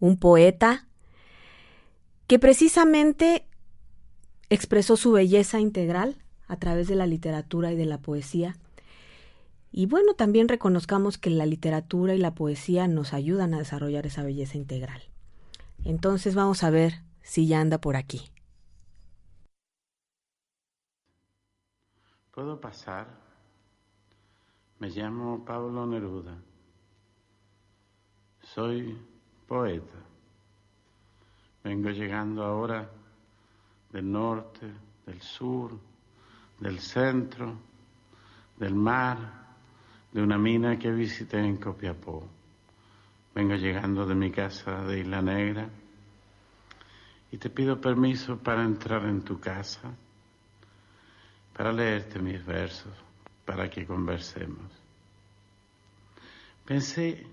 un 0.00 0.18
poeta, 0.18 0.86
que 2.26 2.38
precisamente 2.38 3.46
expresó 4.50 4.96
su 4.96 5.12
belleza 5.12 5.60
integral 5.60 6.16
a 6.46 6.56
través 6.56 6.88
de 6.88 6.96
la 6.96 7.06
literatura 7.06 7.72
y 7.72 7.76
de 7.76 7.86
la 7.86 7.98
poesía. 7.98 8.56
Y 9.72 9.86
bueno, 9.86 10.14
también 10.14 10.48
reconozcamos 10.48 11.18
que 11.18 11.30
la 11.30 11.46
literatura 11.46 12.14
y 12.14 12.18
la 12.18 12.34
poesía 12.34 12.86
nos 12.86 13.12
ayudan 13.12 13.54
a 13.54 13.58
desarrollar 13.58 14.06
esa 14.06 14.22
belleza 14.22 14.56
integral. 14.56 15.02
Entonces 15.84 16.34
vamos 16.34 16.62
a 16.62 16.70
ver 16.70 17.02
si 17.22 17.46
ya 17.46 17.60
anda 17.60 17.78
por 17.78 17.96
aquí. 17.96 18.30
¿Puedo 22.30 22.60
pasar? 22.60 23.08
Me 24.78 24.90
llamo 24.90 25.44
Pablo 25.44 25.86
Neruda. 25.86 26.36
Soy 28.42 28.98
poeta. 29.46 29.98
Vengo 31.62 31.90
llegando 31.90 32.44
ahora 32.44 32.90
del 33.94 34.10
norte, 34.10 34.66
del 35.06 35.20
sur, 35.22 35.70
del 36.58 36.80
centro, 36.80 37.56
del 38.56 38.74
mar, 38.74 39.16
de 40.10 40.20
una 40.20 40.36
mina 40.36 40.76
que 40.76 40.90
visité 40.90 41.38
en 41.38 41.58
Copiapó. 41.58 42.28
Vengo 43.36 43.54
llegando 43.54 44.04
de 44.04 44.16
mi 44.16 44.32
casa 44.32 44.82
de 44.82 44.98
Isla 44.98 45.22
Negra 45.22 45.68
y 47.30 47.38
te 47.38 47.50
pido 47.50 47.80
permiso 47.80 48.36
para 48.36 48.64
entrar 48.64 49.04
en 49.04 49.22
tu 49.22 49.38
casa, 49.38 49.94
para 51.56 51.72
leerte 51.72 52.18
mis 52.18 52.44
versos, 52.44 52.92
para 53.44 53.70
que 53.70 53.86
conversemos. 53.86 54.72
Pensé 56.64 57.24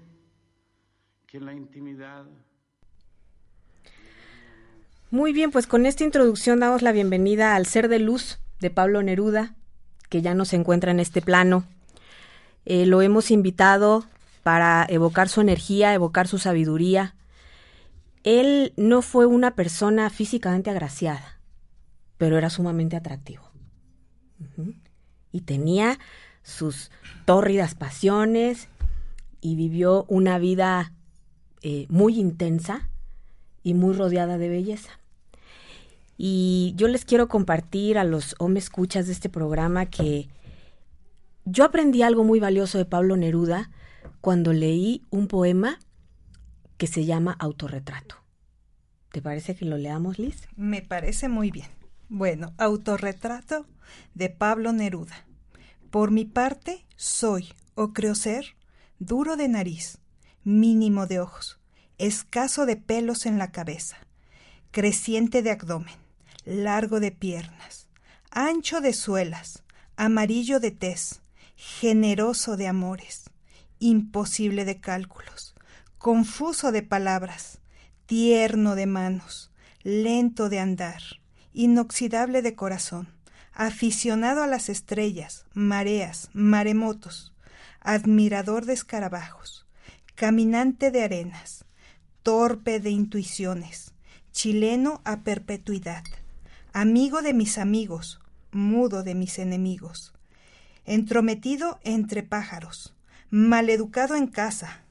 que 1.25 1.37
en 1.37 1.45
la 1.45 1.53
intimidad... 1.53 2.27
Muy 5.11 5.33
bien, 5.33 5.51
pues 5.51 5.67
con 5.67 5.85
esta 5.85 6.05
introducción 6.05 6.61
damos 6.61 6.81
la 6.81 6.93
bienvenida 6.93 7.55
al 7.55 7.65
Ser 7.65 7.89
de 7.89 7.99
Luz 7.99 8.39
de 8.61 8.69
Pablo 8.69 9.03
Neruda, 9.03 9.55
que 10.07 10.21
ya 10.21 10.33
no 10.33 10.45
se 10.45 10.55
encuentra 10.55 10.91
en 10.91 11.01
este 11.01 11.21
plano. 11.21 11.65
Eh, 12.63 12.85
lo 12.85 13.01
hemos 13.01 13.29
invitado 13.29 14.05
para 14.41 14.85
evocar 14.87 15.27
su 15.27 15.41
energía, 15.41 15.93
evocar 15.93 16.29
su 16.29 16.37
sabiduría, 16.37 17.13
él 18.23 18.71
no 18.77 19.01
fue 19.01 19.25
una 19.25 19.53
persona 19.53 20.09
físicamente 20.09 20.69
agraciada, 20.69 21.41
pero 22.17 22.37
era 22.37 22.49
sumamente 22.49 22.95
atractivo. 22.95 23.43
Y 25.33 25.41
tenía 25.41 25.99
sus 26.41 26.89
tórridas 27.25 27.75
pasiones 27.75 28.69
y 29.41 29.55
vivió 29.55 30.05
una 30.07 30.39
vida 30.39 30.93
eh, 31.63 31.85
muy 31.89 32.17
intensa 32.17 32.89
y 33.61 33.73
muy 33.73 33.93
rodeada 33.93 34.37
de 34.37 34.47
belleza. 34.47 35.00
Y 36.23 36.73
yo 36.75 36.87
les 36.87 37.03
quiero 37.03 37.27
compartir 37.27 37.97
a 37.97 38.03
los 38.03 38.35
hombres 38.37 38.65
escuchas 38.65 39.07
de 39.07 39.11
este 39.11 39.27
programa 39.27 39.87
que 39.87 40.29
yo 41.45 41.63
aprendí 41.63 42.03
algo 42.03 42.23
muy 42.23 42.39
valioso 42.39 42.77
de 42.77 42.85
Pablo 42.85 43.17
Neruda 43.17 43.71
cuando 44.21 44.53
leí 44.53 45.03
un 45.09 45.27
poema 45.27 45.79
que 46.77 46.85
se 46.85 47.05
llama 47.05 47.35
Autorretrato. 47.39 48.17
¿Te 49.11 49.23
parece 49.23 49.55
que 49.55 49.65
lo 49.65 49.79
leamos, 49.79 50.19
Liz? 50.19 50.47
Me 50.55 50.83
parece 50.83 51.27
muy 51.27 51.49
bien. 51.49 51.69
Bueno, 52.07 52.53
autorretrato 52.59 53.65
de 54.13 54.29
Pablo 54.29 54.73
Neruda. 54.73 55.25
Por 55.89 56.11
mi 56.11 56.25
parte, 56.25 56.85
soy, 56.97 57.51
o 57.73 57.93
creo 57.93 58.13
ser, 58.13 58.45
duro 58.99 59.37
de 59.37 59.47
nariz, 59.47 59.97
mínimo 60.43 61.07
de 61.07 61.19
ojos, 61.19 61.59
escaso 61.97 62.67
de 62.67 62.75
pelos 62.75 63.25
en 63.25 63.39
la 63.39 63.51
cabeza, 63.51 63.97
creciente 64.69 65.41
de 65.41 65.49
abdomen, 65.49 66.00
largo 66.45 66.99
de 66.99 67.11
piernas, 67.11 67.87
ancho 68.31 68.81
de 68.81 68.93
suelas, 68.93 69.63
amarillo 69.95 70.59
de 70.59 70.71
tez, 70.71 71.21
generoso 71.55 72.57
de 72.57 72.67
amores, 72.67 73.29
imposible 73.79 74.65
de 74.65 74.79
cálculos, 74.79 75.55
confuso 75.97 76.71
de 76.71 76.81
palabras, 76.81 77.59
tierno 78.05 78.75
de 78.75 78.87
manos, 78.87 79.51
lento 79.83 80.49
de 80.49 80.59
andar, 80.59 81.01
inoxidable 81.53 82.41
de 82.41 82.55
corazón, 82.55 83.09
aficionado 83.53 84.43
a 84.43 84.47
las 84.47 84.69
estrellas, 84.69 85.45
mareas, 85.53 86.29
maremotos, 86.33 87.33
admirador 87.79 88.65
de 88.65 88.73
escarabajos, 88.73 89.67
caminante 90.15 90.91
de 90.91 91.03
arenas, 91.03 91.65
torpe 92.23 92.79
de 92.79 92.91
intuiciones, 92.91 93.93
chileno 94.31 95.01
a 95.03 95.21
perpetuidad, 95.21 96.03
amigo 96.73 97.21
de 97.21 97.33
mis 97.33 97.57
amigos, 97.57 98.21
mudo 98.51 99.03
de 99.03 99.13
mis 99.13 99.39
enemigos, 99.39 100.13
entrometido 100.85 101.79
entre 101.83 102.23
pájaros, 102.23 102.93
maleducado 103.29 104.15
en 104.15 104.27
casa, 104.27 104.83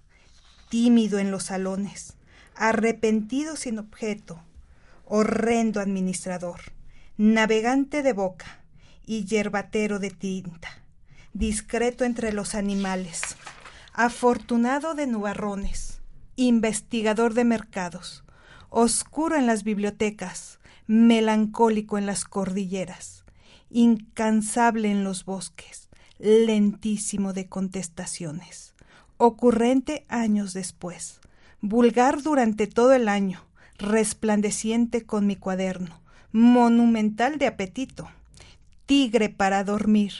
tímido 0.68 1.18
en 1.18 1.30
los 1.30 1.44
salones, 1.44 2.16
arrepentido 2.54 3.56
sin 3.56 3.78
objeto, 3.78 4.42
horrendo 5.06 5.80
administrador, 5.80 6.60
navegante 7.16 8.02
de 8.02 8.12
boca 8.12 8.60
y 9.06 9.25
yerbatero 9.25 9.99
de 9.99 10.10
tinta, 10.10 10.82
discreto 11.32 12.04
entre 12.04 12.34
los 12.34 12.54
animales, 12.54 13.22
afortunado 13.94 14.94
de 14.94 15.06
nubarrones, 15.06 16.02
investigador 16.37 17.32
de 17.32 17.44
mercados, 17.44 18.22
oscuro 18.68 19.37
en 19.37 19.46
las 19.46 19.64
bibliotecas, 19.64 20.60
melancólico 20.90 21.99
en 21.99 22.06
las 22.06 22.25
cordilleras, 22.25 23.25
incansable 23.70 24.90
en 24.90 25.04
los 25.04 25.25
bosques, 25.25 25.88
lentísimo 26.18 27.32
de 27.32 27.47
contestaciones, 27.47 28.75
ocurrente 29.16 30.04
años 30.09 30.52
después, 30.52 31.20
vulgar 31.61 32.25
durante 32.25 32.66
todo 32.66 32.92
el 32.92 33.09
año, 33.09 33.40
resplandeciente 33.78 35.06
con 35.06 35.28
mi 35.28 35.37
cuaderno, 35.37 36.00
monumental 36.32 37.38
de 37.38 37.47
apetito, 37.47 38.11
tigre 38.85 39.28
para 39.28 39.62
dormir, 39.62 40.12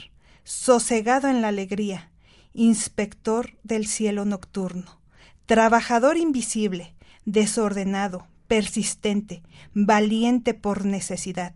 sosegado 0.45 1.27
en 1.27 1.41
la 1.41 1.49
alegría, 1.49 2.11
inspector 2.53 3.57
del 3.63 3.87
cielo 3.87 4.23
nocturno, 4.23 5.01
trabajador 5.47 6.15
invisible, 6.15 6.93
desordenado, 7.25 8.25
persistente, 8.51 9.43
valiente 9.73 10.53
por 10.53 10.83
necesidad, 10.83 11.55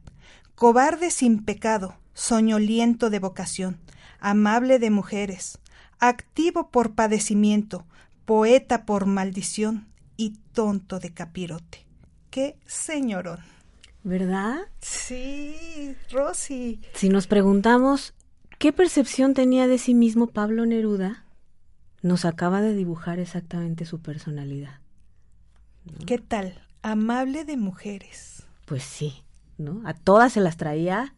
cobarde 0.56 1.12
sin 1.12 1.44
pecado, 1.44 1.98
soñoliento 2.14 3.10
de 3.10 3.20
vocación, 3.20 3.82
amable 4.22 4.80
de 4.80 4.92
mujeres, 4.92 5.60
activo 6.00 6.72
por 6.72 6.96
padecimiento, 6.96 7.86
poeta 8.24 8.86
por 8.86 9.08
maldición 9.08 9.90
y 10.16 10.36
tonto 10.54 11.00
de 11.00 11.14
capirote. 11.14 11.86
¡Qué 12.30 12.56
señorón! 12.66 13.40
¿Verdad? 14.06 14.60
Sí, 14.80 15.98
Rosy. 16.10 16.80
Si 16.94 17.10
nos 17.10 17.28
preguntamos 17.28 18.14
qué 18.58 18.72
percepción 18.72 19.34
tenía 19.34 19.68
de 19.68 19.80
sí 19.80 19.94
mismo 19.94 20.28
Pablo 20.28 20.66
Neruda, 20.66 21.26
nos 22.02 22.24
acaba 22.24 22.62
de 22.62 22.74
dibujar 22.74 23.20
exactamente 23.20 23.84
su 23.84 24.00
personalidad. 24.00 24.80
¿Qué 26.06 26.20
tal? 26.20 26.65
Amable 26.88 27.46
de 27.46 27.58
mujeres. 27.58 28.46
Pues 28.68 28.84
sí, 28.84 29.24
¿no? 29.58 29.82
A 29.86 29.96
todas 29.96 30.34
se 30.34 30.40
las 30.40 30.56
traía, 30.56 31.16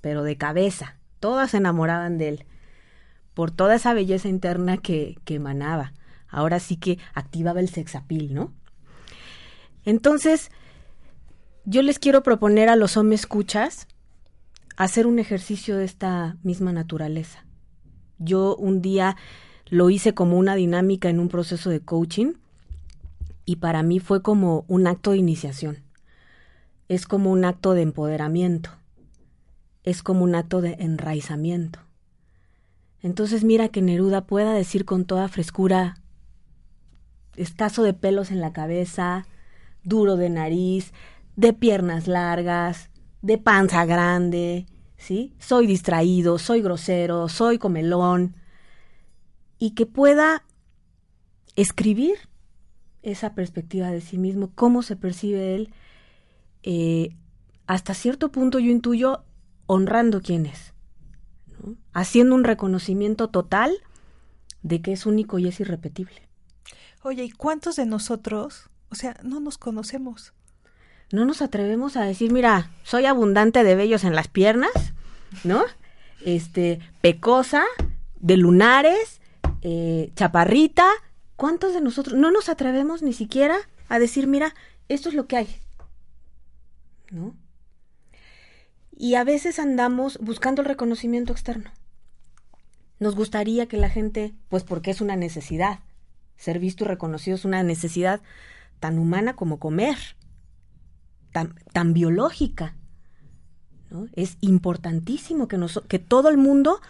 pero 0.00 0.22
de 0.22 0.36
cabeza. 0.36 0.96
Todas 1.18 1.50
se 1.50 1.56
enamoraban 1.56 2.18
de 2.18 2.28
él 2.28 2.44
por 3.34 3.50
toda 3.50 3.74
esa 3.74 3.94
belleza 3.94 4.28
interna 4.28 4.76
que, 4.76 5.16
que 5.24 5.34
emanaba. 5.34 5.92
Ahora 6.28 6.60
sí 6.60 6.76
que 6.76 7.00
activaba 7.14 7.58
el 7.58 7.68
sexapil, 7.68 8.32
¿no? 8.32 8.54
Entonces, 9.84 10.52
yo 11.64 11.82
les 11.82 11.98
quiero 11.98 12.22
proponer 12.22 12.68
a 12.68 12.76
los 12.76 12.96
hombres 12.96 13.22
escuchas 13.22 13.88
hacer 14.76 15.08
un 15.08 15.18
ejercicio 15.18 15.78
de 15.78 15.84
esta 15.84 16.36
misma 16.44 16.72
naturaleza. 16.72 17.44
Yo 18.18 18.54
un 18.54 18.80
día 18.82 19.16
lo 19.66 19.90
hice 19.90 20.14
como 20.14 20.38
una 20.38 20.54
dinámica 20.54 21.08
en 21.08 21.18
un 21.18 21.28
proceso 21.28 21.70
de 21.70 21.80
coaching 21.80 22.34
y 23.44 23.56
para 23.56 23.82
mí 23.82 23.98
fue 23.98 24.22
como 24.22 24.64
un 24.68 24.86
acto 24.86 25.12
de 25.12 25.18
iniciación. 25.18 25.82
Es 26.88 27.06
como 27.06 27.30
un 27.30 27.44
acto 27.44 27.74
de 27.74 27.82
empoderamiento. 27.82 28.70
Es 29.82 30.02
como 30.02 30.24
un 30.24 30.34
acto 30.34 30.60
de 30.60 30.76
enraizamiento. 30.78 31.80
Entonces 33.00 33.42
mira 33.42 33.68
que 33.68 33.82
Neruda 33.82 34.26
pueda 34.26 34.52
decir 34.52 34.84
con 34.84 35.04
toda 35.04 35.28
frescura, 35.28 35.96
escaso 37.36 37.82
de 37.82 37.94
pelos 37.94 38.30
en 38.30 38.40
la 38.40 38.52
cabeza, 38.52 39.26
duro 39.82 40.16
de 40.16 40.30
nariz, 40.30 40.92
de 41.34 41.52
piernas 41.52 42.06
largas, 42.06 42.90
de 43.22 43.38
panza 43.38 43.84
grande, 43.86 44.66
¿sí? 44.96 45.34
Soy 45.38 45.66
distraído, 45.66 46.38
soy 46.38 46.62
grosero, 46.62 47.28
soy 47.28 47.58
comelón, 47.58 48.36
y 49.58 49.72
que 49.72 49.86
pueda 49.86 50.44
escribir 51.56 52.16
esa 53.02 53.34
perspectiva 53.34 53.90
de 53.90 54.00
sí 54.00 54.18
mismo, 54.18 54.52
cómo 54.54 54.82
se 54.82 54.96
percibe 54.96 55.54
él, 55.54 55.74
eh, 56.62 57.16
hasta 57.66 57.94
cierto 57.94 58.30
punto 58.30 58.58
yo 58.58 58.70
intuyo 58.70 59.24
honrando 59.66 60.20
quién 60.20 60.46
es, 60.46 60.72
haciendo 61.92 62.34
un 62.34 62.44
reconocimiento 62.44 63.28
total 63.28 63.72
de 64.62 64.80
que 64.82 64.92
es 64.92 65.06
único 65.06 65.38
y 65.38 65.48
es 65.48 65.60
irrepetible. 65.60 66.28
Oye, 67.02 67.24
¿y 67.24 67.30
cuántos 67.30 67.76
de 67.76 67.86
nosotros, 67.86 68.70
o 68.88 68.94
sea, 68.94 69.16
no 69.24 69.40
nos 69.40 69.58
conocemos? 69.58 70.32
No 71.10 71.24
nos 71.24 71.42
atrevemos 71.42 71.96
a 71.96 72.04
decir, 72.04 72.32
mira, 72.32 72.70
soy 72.84 73.06
abundante 73.06 73.64
de 73.64 73.74
vellos 73.74 74.04
en 74.04 74.14
las 74.14 74.28
piernas, 74.28 74.70
¿no? 75.44 75.64
Este, 76.24 76.78
pecosa, 77.00 77.64
de 78.20 78.36
lunares, 78.36 79.20
eh, 79.62 80.12
chaparrita, 80.14 80.86
¿Cuántos 81.36 81.74
de 81.74 81.80
nosotros 81.80 82.18
no 82.18 82.30
nos 82.30 82.48
atrevemos 82.48 83.02
ni 83.02 83.12
siquiera 83.12 83.56
a 83.88 83.98
decir, 83.98 84.26
mira, 84.26 84.54
esto 84.88 85.08
es 85.08 85.14
lo 85.14 85.26
que 85.26 85.36
hay? 85.36 85.48
¿No? 87.10 87.34
Y 88.96 89.14
a 89.16 89.24
veces 89.24 89.58
andamos 89.58 90.18
buscando 90.18 90.62
el 90.62 90.68
reconocimiento 90.68 91.32
externo. 91.32 91.70
Nos 93.00 93.16
gustaría 93.16 93.66
que 93.66 93.76
la 93.76 93.88
gente, 93.88 94.32
pues 94.48 94.62
porque 94.62 94.92
es 94.92 95.00
una 95.00 95.16
necesidad, 95.16 95.80
ser 96.36 96.58
visto 96.58 96.84
y 96.84 96.88
reconocido 96.88 97.34
es 97.34 97.44
una 97.44 97.62
necesidad 97.62 98.20
tan 98.78 98.98
humana 98.98 99.34
como 99.34 99.58
comer, 99.58 99.96
tan, 101.32 101.54
tan 101.72 101.94
biológica. 101.94 102.76
Es 104.14 104.38
importantísimo 104.40 105.48
que, 105.48 105.58
que 105.88 105.98
todo 105.98 106.28
el 106.28 106.38
mundo 106.38 106.80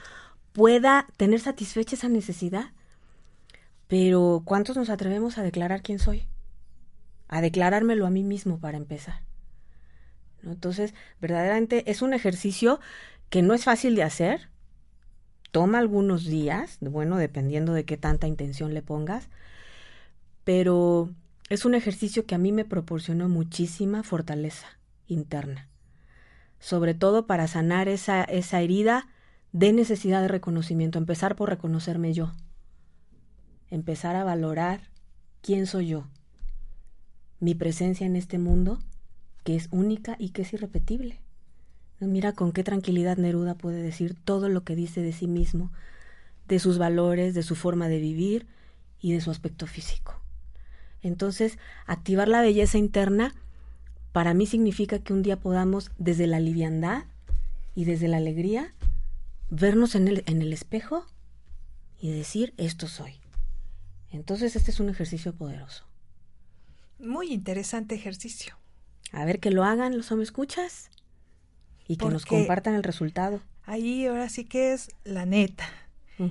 pueda 0.52 1.06
tener 1.16 1.40
satisfecha 1.40 1.96
esa 1.96 2.08
necesidad. 2.08 2.72
Pero 3.92 4.40
¿cuántos 4.46 4.74
nos 4.74 4.88
atrevemos 4.88 5.36
a 5.36 5.42
declarar 5.42 5.82
quién 5.82 5.98
soy? 5.98 6.26
A 7.28 7.42
declarármelo 7.42 8.06
a 8.06 8.10
mí 8.10 8.24
mismo 8.24 8.58
para 8.58 8.78
empezar. 8.78 9.20
Entonces, 10.42 10.94
verdaderamente 11.20 11.90
es 11.90 12.00
un 12.00 12.14
ejercicio 12.14 12.80
que 13.28 13.42
no 13.42 13.52
es 13.52 13.64
fácil 13.64 13.94
de 13.94 14.02
hacer. 14.02 14.48
Toma 15.50 15.78
algunos 15.78 16.24
días, 16.24 16.78
bueno, 16.80 17.18
dependiendo 17.18 17.74
de 17.74 17.84
qué 17.84 17.98
tanta 17.98 18.26
intención 18.26 18.72
le 18.72 18.80
pongas, 18.80 19.28
pero 20.44 21.10
es 21.50 21.66
un 21.66 21.74
ejercicio 21.74 22.24
que 22.24 22.34
a 22.34 22.38
mí 22.38 22.50
me 22.50 22.64
proporcionó 22.64 23.28
muchísima 23.28 24.02
fortaleza 24.04 24.78
interna, 25.06 25.68
sobre 26.60 26.94
todo 26.94 27.26
para 27.26 27.46
sanar 27.46 27.88
esa, 27.88 28.24
esa 28.24 28.62
herida 28.62 29.08
de 29.52 29.74
necesidad 29.74 30.22
de 30.22 30.28
reconocimiento, 30.28 30.96
empezar 30.96 31.36
por 31.36 31.50
reconocerme 31.50 32.14
yo 32.14 32.32
empezar 33.72 34.14
a 34.14 34.22
valorar 34.22 34.80
quién 35.40 35.66
soy 35.66 35.88
yo, 35.88 36.06
mi 37.40 37.54
presencia 37.54 38.06
en 38.06 38.14
este 38.14 38.38
mundo, 38.38 38.78
que 39.42 39.56
es 39.56 39.68
única 39.72 40.14
y 40.18 40.28
que 40.28 40.42
es 40.42 40.52
irrepetible. 40.52 41.18
Mira 41.98 42.32
con 42.32 42.52
qué 42.52 42.62
tranquilidad 42.62 43.16
Neruda 43.16 43.54
puede 43.54 43.82
decir 43.82 44.14
todo 44.14 44.48
lo 44.48 44.62
que 44.62 44.76
dice 44.76 45.02
de 45.02 45.12
sí 45.12 45.26
mismo, 45.26 45.72
de 46.48 46.58
sus 46.58 46.78
valores, 46.78 47.34
de 47.34 47.42
su 47.42 47.54
forma 47.54 47.88
de 47.88 47.98
vivir 47.98 48.46
y 49.00 49.12
de 49.12 49.20
su 49.20 49.30
aspecto 49.30 49.66
físico. 49.66 50.20
Entonces, 51.00 51.58
activar 51.86 52.28
la 52.28 52.42
belleza 52.42 52.78
interna 52.78 53.34
para 54.12 54.34
mí 54.34 54.46
significa 54.46 54.98
que 54.98 55.12
un 55.12 55.22
día 55.22 55.40
podamos, 55.40 55.90
desde 55.98 56.26
la 56.26 56.40
liviandad 56.40 57.04
y 57.74 57.86
desde 57.86 58.08
la 58.08 58.18
alegría, 58.18 58.74
vernos 59.48 59.94
en 59.94 60.08
el, 60.08 60.52
espejo 60.52 61.06
y 61.98 62.10
decir, 62.10 62.52
esto 62.58 62.86
soy. 62.88 63.21
Entonces 64.12 64.56
este 64.56 64.70
es 64.70 64.80
un 64.80 64.90
ejercicio 64.90 65.34
poderoso. 65.34 65.84
Muy 66.98 67.32
interesante 67.32 67.94
ejercicio. 67.94 68.56
A 69.10 69.24
ver 69.24 69.40
que 69.40 69.50
lo 69.50 69.64
hagan 69.64 69.96
los 69.96 70.12
me 70.12 70.22
escuchas 70.22 70.90
y 71.88 71.96
que 71.96 72.06
nos 72.06 72.24
compartan 72.24 72.74
el 72.74 72.82
resultado. 72.82 73.40
Ahí 73.64 74.06
ahora 74.06 74.28
sí 74.28 74.44
que 74.44 74.72
es 74.72 74.90
la 75.04 75.26
neta. 75.26 75.64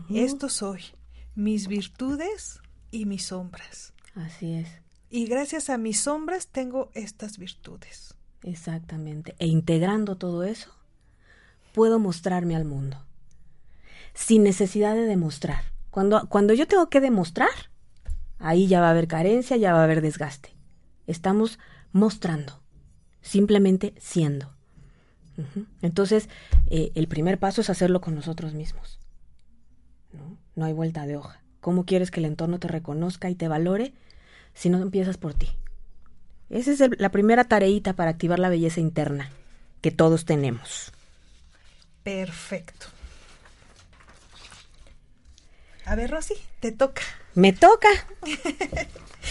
Esto 0.10 0.48
soy, 0.48 0.84
mis 1.36 1.68
virtudes 1.68 2.62
y 2.92 3.06
mis 3.06 3.26
sombras. 3.26 3.94
Así 4.16 4.54
es. 4.54 4.70
Y 5.10 5.26
gracias 5.26 5.70
a 5.70 5.78
mis 5.78 6.00
sombras 6.00 6.48
tengo 6.48 6.90
estas 6.94 7.38
virtudes. 7.38 8.16
Exactamente. 8.44 9.36
E 9.40 9.48
integrando 9.48 10.18
todo 10.18 10.44
eso, 10.44 10.74
puedo 11.74 12.00
mostrarme 12.00 12.56
al 12.56 12.66
mundo. 12.66 13.04
Sin 14.14 14.44
necesidad 14.44 14.96
de 14.96 15.06
demostrar. 15.06 15.66
Cuando, 15.90 16.28
cuando 16.30 16.54
yo 16.54 16.68
tengo 16.68 16.90
que 16.90 17.02
demostrar, 17.02 17.50
ahí 18.42 18.68
ya 18.68 18.82
va 18.82 18.88
a 18.88 18.92
haber 18.92 19.08
carencia, 19.08 19.58
ya 19.58 19.74
va 19.74 19.82
a 19.82 19.84
haber 19.84 20.02
desgaste. 20.02 20.50
Estamos 21.08 21.60
mostrando, 21.92 22.62
simplemente 23.22 23.94
siendo. 24.00 24.54
Entonces, 25.82 26.30
eh, 26.70 26.92
el 26.94 27.08
primer 27.08 27.40
paso 27.40 27.62
es 27.62 27.70
hacerlo 27.70 28.00
con 28.00 28.14
nosotros 28.14 28.54
mismos. 28.54 29.00
¿no? 30.14 30.38
no 30.56 30.66
hay 30.66 30.74
vuelta 30.74 31.06
de 31.06 31.18
hoja. 31.18 31.42
¿Cómo 31.60 31.86
quieres 31.86 32.12
que 32.12 32.20
el 32.20 32.26
entorno 32.26 32.60
te 32.60 32.68
reconozca 32.68 33.30
y 33.30 33.36
te 33.36 33.48
valore 33.48 33.94
si 34.54 34.70
no 34.70 34.80
empiezas 34.80 35.18
por 35.18 35.34
ti? 35.34 35.50
Esa 36.50 36.72
es 36.72 37.00
la 37.00 37.10
primera 37.10 37.46
tareita 37.46 37.94
para 37.94 38.12
activar 38.12 38.40
la 38.40 38.50
belleza 38.50 38.82
interna 38.82 39.30
que 39.80 39.92
todos 39.92 40.26
tenemos. 40.26 40.92
Perfecto. 42.04 42.88
A 45.86 45.96
ver, 45.96 46.12
Rosy, 46.12 46.36
te 46.60 46.72
toca. 46.72 47.02
Me 47.34 47.54
toca. 47.54 47.88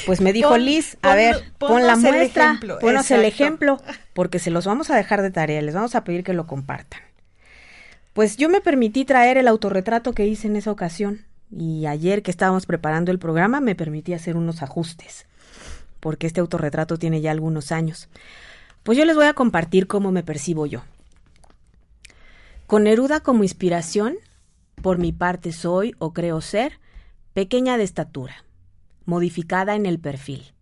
Pues 0.06 0.20
me 0.20 0.32
dijo 0.32 0.56
Liz, 0.56 0.96
a 1.02 1.14
ver, 1.14 1.52
pon 1.58 1.86
la 1.86 1.96
muestra, 1.96 2.58
ponos 2.80 3.10
el 3.10 3.24
ejemplo, 3.24 3.82
porque 4.14 4.38
se 4.38 4.50
los 4.50 4.64
vamos 4.64 4.90
a 4.90 4.96
dejar 4.96 5.20
de 5.20 5.30
tarea, 5.30 5.60
les 5.62 5.74
vamos 5.74 5.94
a 5.94 6.04
pedir 6.04 6.24
que 6.24 6.32
lo 6.32 6.46
compartan. 6.46 7.00
Pues 8.12 8.36
yo 8.36 8.48
me 8.48 8.60
permití 8.60 9.04
traer 9.04 9.36
el 9.36 9.48
autorretrato 9.48 10.12
que 10.12 10.26
hice 10.26 10.46
en 10.46 10.56
esa 10.56 10.70
ocasión 10.70 11.26
y 11.50 11.86
ayer 11.86 12.22
que 12.22 12.30
estábamos 12.30 12.66
preparando 12.66 13.10
el 13.10 13.18
programa 13.18 13.60
me 13.60 13.74
permití 13.74 14.14
hacer 14.14 14.36
unos 14.36 14.62
ajustes, 14.62 15.26
porque 15.98 16.26
este 16.26 16.40
autorretrato 16.40 16.96
tiene 16.96 17.20
ya 17.20 17.30
algunos 17.30 17.72
años. 17.72 18.08
Pues 18.82 18.96
yo 18.96 19.04
les 19.04 19.16
voy 19.16 19.26
a 19.26 19.34
compartir 19.34 19.86
cómo 19.86 20.12
me 20.12 20.22
percibo 20.22 20.66
yo. 20.66 20.82
Con 22.66 22.84
Neruda 22.84 23.20
como 23.20 23.42
inspiración, 23.42 24.16
por 24.80 24.98
mi 24.98 25.12
parte 25.12 25.52
soy 25.52 25.94
o 25.98 26.12
creo 26.12 26.40
ser 26.40 26.78
pequeña 27.32 27.78
de 27.78 27.84
estatura, 27.84 28.44
modificada 29.04 29.76
en 29.76 29.86
el 29.86 30.00
perfil, 30.00 30.52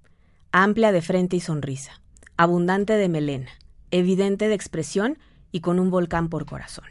amplia 0.53 0.93
de 0.93 1.01
frente 1.01 1.37
y 1.37 1.41
sonrisa, 1.41 2.03
abundante 2.37 2.95
de 2.95 3.09
melena, 3.09 3.51
evidente 3.91 4.49
de 4.49 4.55
expresión 4.55 5.19
y 5.51 5.61
con 5.61 5.79
un 5.79 5.91
volcán 5.91 6.29
por 6.29 6.45
corazón. 6.45 6.85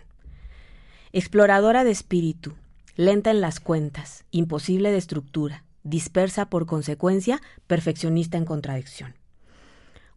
Exploradora 1.13 1.84
de 1.84 1.92
espíritu, 1.92 2.54
lenta 2.96 3.30
en 3.30 3.40
las 3.40 3.60
cuentas, 3.60 4.26
imposible 4.32 4.92
de 4.92 4.98
estructura, 4.98 5.63
dispersa 5.84 6.50
por 6.50 6.66
consecuencia, 6.66 7.40
perfeccionista 7.68 8.38
en 8.38 8.46
contradicción. 8.46 9.13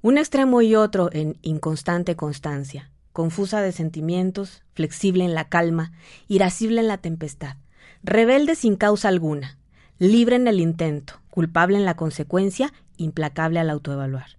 Un 0.01 0.17
extremo 0.17 0.63
y 0.63 0.75
otro 0.75 1.11
en 1.13 1.37
inconstante 1.43 2.17
constancia, 2.17 2.91
confusa 3.13 3.61
de 3.61 3.73
sentimientos, 3.73 4.63
flexible 4.73 5.25
en 5.25 5.35
la 5.35 5.51
calma, 5.51 5.93
irascible 6.29 6.81
en 6.81 6.89
la 6.89 6.97
tempestad, 6.97 7.57
rebelde 8.03 8.55
sin 8.55 8.77
causa 8.77 9.09
alguna, 9.09 9.59
libre 9.99 10.37
en 10.37 10.49
el 10.49 10.61
intento, 10.61 11.21
culpable 11.31 11.77
en 11.77 11.85
la 11.85 11.97
consecuencia, 11.97 12.73
implacable 12.97 13.61
al 13.61 13.71
autoevaluar. 13.71 14.39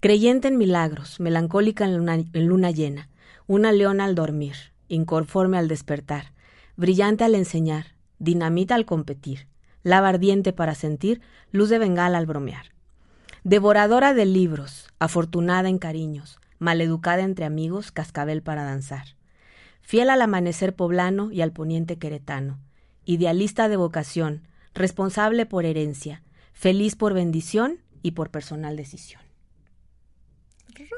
Creyente 0.00 0.48
en 0.48 0.58
milagros, 0.58 1.18
melancólica 1.20 1.84
en 1.84 1.96
luna, 1.96 2.14
en 2.14 2.46
luna 2.46 2.70
llena, 2.70 3.08
una 3.46 3.72
leona 3.72 4.04
al 4.04 4.14
dormir, 4.14 4.54
inconforme 4.88 5.56
al 5.56 5.68
despertar, 5.68 6.32
brillante 6.76 7.24
al 7.24 7.34
enseñar, 7.34 7.94
dinamita 8.18 8.74
al 8.74 8.84
competir, 8.84 9.48
lava 9.82 10.08
ardiente 10.08 10.52
para 10.52 10.74
sentir, 10.74 11.22
luz 11.52 11.70
de 11.70 11.78
bengala 11.78 12.18
al 12.18 12.26
bromear. 12.26 12.66
Devoradora 13.44 14.14
de 14.14 14.26
libros, 14.26 14.88
afortunada 14.98 15.68
en 15.68 15.78
cariños, 15.78 16.38
maleducada 16.58 17.22
entre 17.22 17.44
amigos, 17.44 17.92
cascabel 17.92 18.42
para 18.42 18.64
danzar. 18.64 19.16
Fiel 19.80 20.08
al 20.08 20.22
amanecer 20.22 20.74
poblano 20.74 21.30
y 21.30 21.42
al 21.42 21.52
poniente 21.52 21.98
queretano, 21.98 22.58
idealista 23.04 23.68
de 23.68 23.76
vocación, 23.76 24.42
responsable 24.74 25.46
por 25.46 25.64
herencia, 25.64 26.22
feliz 26.52 26.96
por 26.96 27.14
bendición 27.14 27.78
y 28.02 28.12
por 28.12 28.30
personal 28.30 28.76
decisión. 28.76 29.22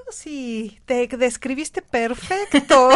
Rosy, 0.06 0.78
te 0.86 1.06
describiste 1.06 1.82
perfecto. 1.82 2.90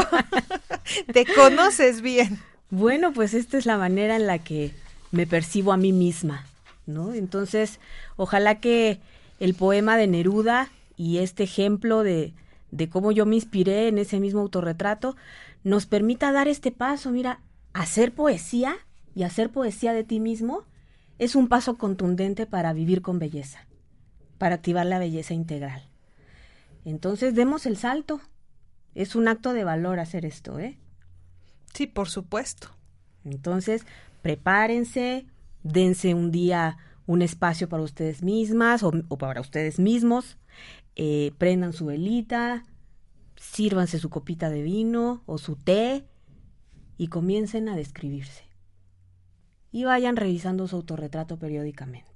te 1.12 1.26
conoces 1.26 2.00
bien. 2.00 2.38
Bueno, 2.70 3.12
pues 3.12 3.34
esta 3.34 3.58
es 3.58 3.66
la 3.66 3.76
manera 3.76 4.16
en 4.16 4.26
la 4.26 4.38
que 4.38 4.72
me 5.10 5.26
percibo 5.26 5.72
a 5.72 5.76
mí 5.76 5.92
misma, 5.92 6.46
¿no? 6.86 7.12
Entonces, 7.12 7.80
ojalá 8.16 8.60
que 8.60 9.00
el 9.40 9.54
poema 9.54 9.96
de 9.96 10.06
Neruda 10.06 10.70
y 10.96 11.18
este 11.18 11.42
ejemplo 11.42 12.02
de, 12.02 12.32
de 12.70 12.88
cómo 12.88 13.12
yo 13.12 13.26
me 13.26 13.36
inspiré 13.36 13.88
en 13.88 13.98
ese 13.98 14.20
mismo 14.20 14.40
autorretrato 14.40 15.16
nos 15.64 15.86
permita 15.86 16.32
dar 16.32 16.48
este 16.48 16.70
paso. 16.70 17.10
Mira, 17.10 17.40
hacer 17.72 18.12
poesía 18.12 18.78
y 19.20 19.22
hacer 19.22 19.50
poesía 19.50 19.92
de 19.92 20.02
ti 20.02 20.18
mismo 20.18 20.64
es 21.18 21.35
un 21.35 21.48
paso 21.48 21.76
contundente 21.76 22.46
para 22.46 22.72
vivir 22.72 23.02
con 23.02 23.18
belleza, 23.18 23.66
para 24.38 24.54
activar 24.54 24.87
la 24.87 24.98
belleza 24.98 25.35
integral. 25.35 25.90
Entonces, 26.87 27.35
demos 27.35 27.66
el 27.66 27.76
salto. 27.76 28.22
Es 28.94 29.14
un 29.14 29.28
acto 29.28 29.52
de 29.52 29.62
valor 29.62 30.00
hacer 30.00 30.24
esto, 30.24 30.59
¿eh? 30.59 30.78
Sí, 31.74 31.87
por 31.87 32.09
supuesto. 32.09 32.68
Entonces, 33.26 33.85
prepárense, 34.22 35.26
dense 35.64 36.14
un 36.14 36.30
día 36.30 36.78
un 37.04 37.20
espacio 37.20 37.68
para 37.68 37.83
ustedes 37.83 38.22
mismas 38.22 38.83
o, 38.83 38.90
para 39.18 39.42
ustedes 39.42 39.78
mismos, 39.78 40.38
eh, 40.96 41.33
prendan 41.37 41.74
su 41.74 41.85
velita, 41.85 42.64
sírvanse 43.37 43.98
su 43.98 44.09
copita 44.09 44.48
de 44.48 44.62
vino 44.62 45.22
o 45.26 45.37
su 45.37 45.56
té 45.56 46.06
y 46.96 47.09
comiencen 47.09 47.68
a 47.68 47.76
describirse. 47.76 48.49
Y 49.72 49.85
vayan 49.85 50.16
revisando 50.16 50.66
su 50.66 50.76
autorretrato 50.76 51.37
periódicamente. 51.37 52.09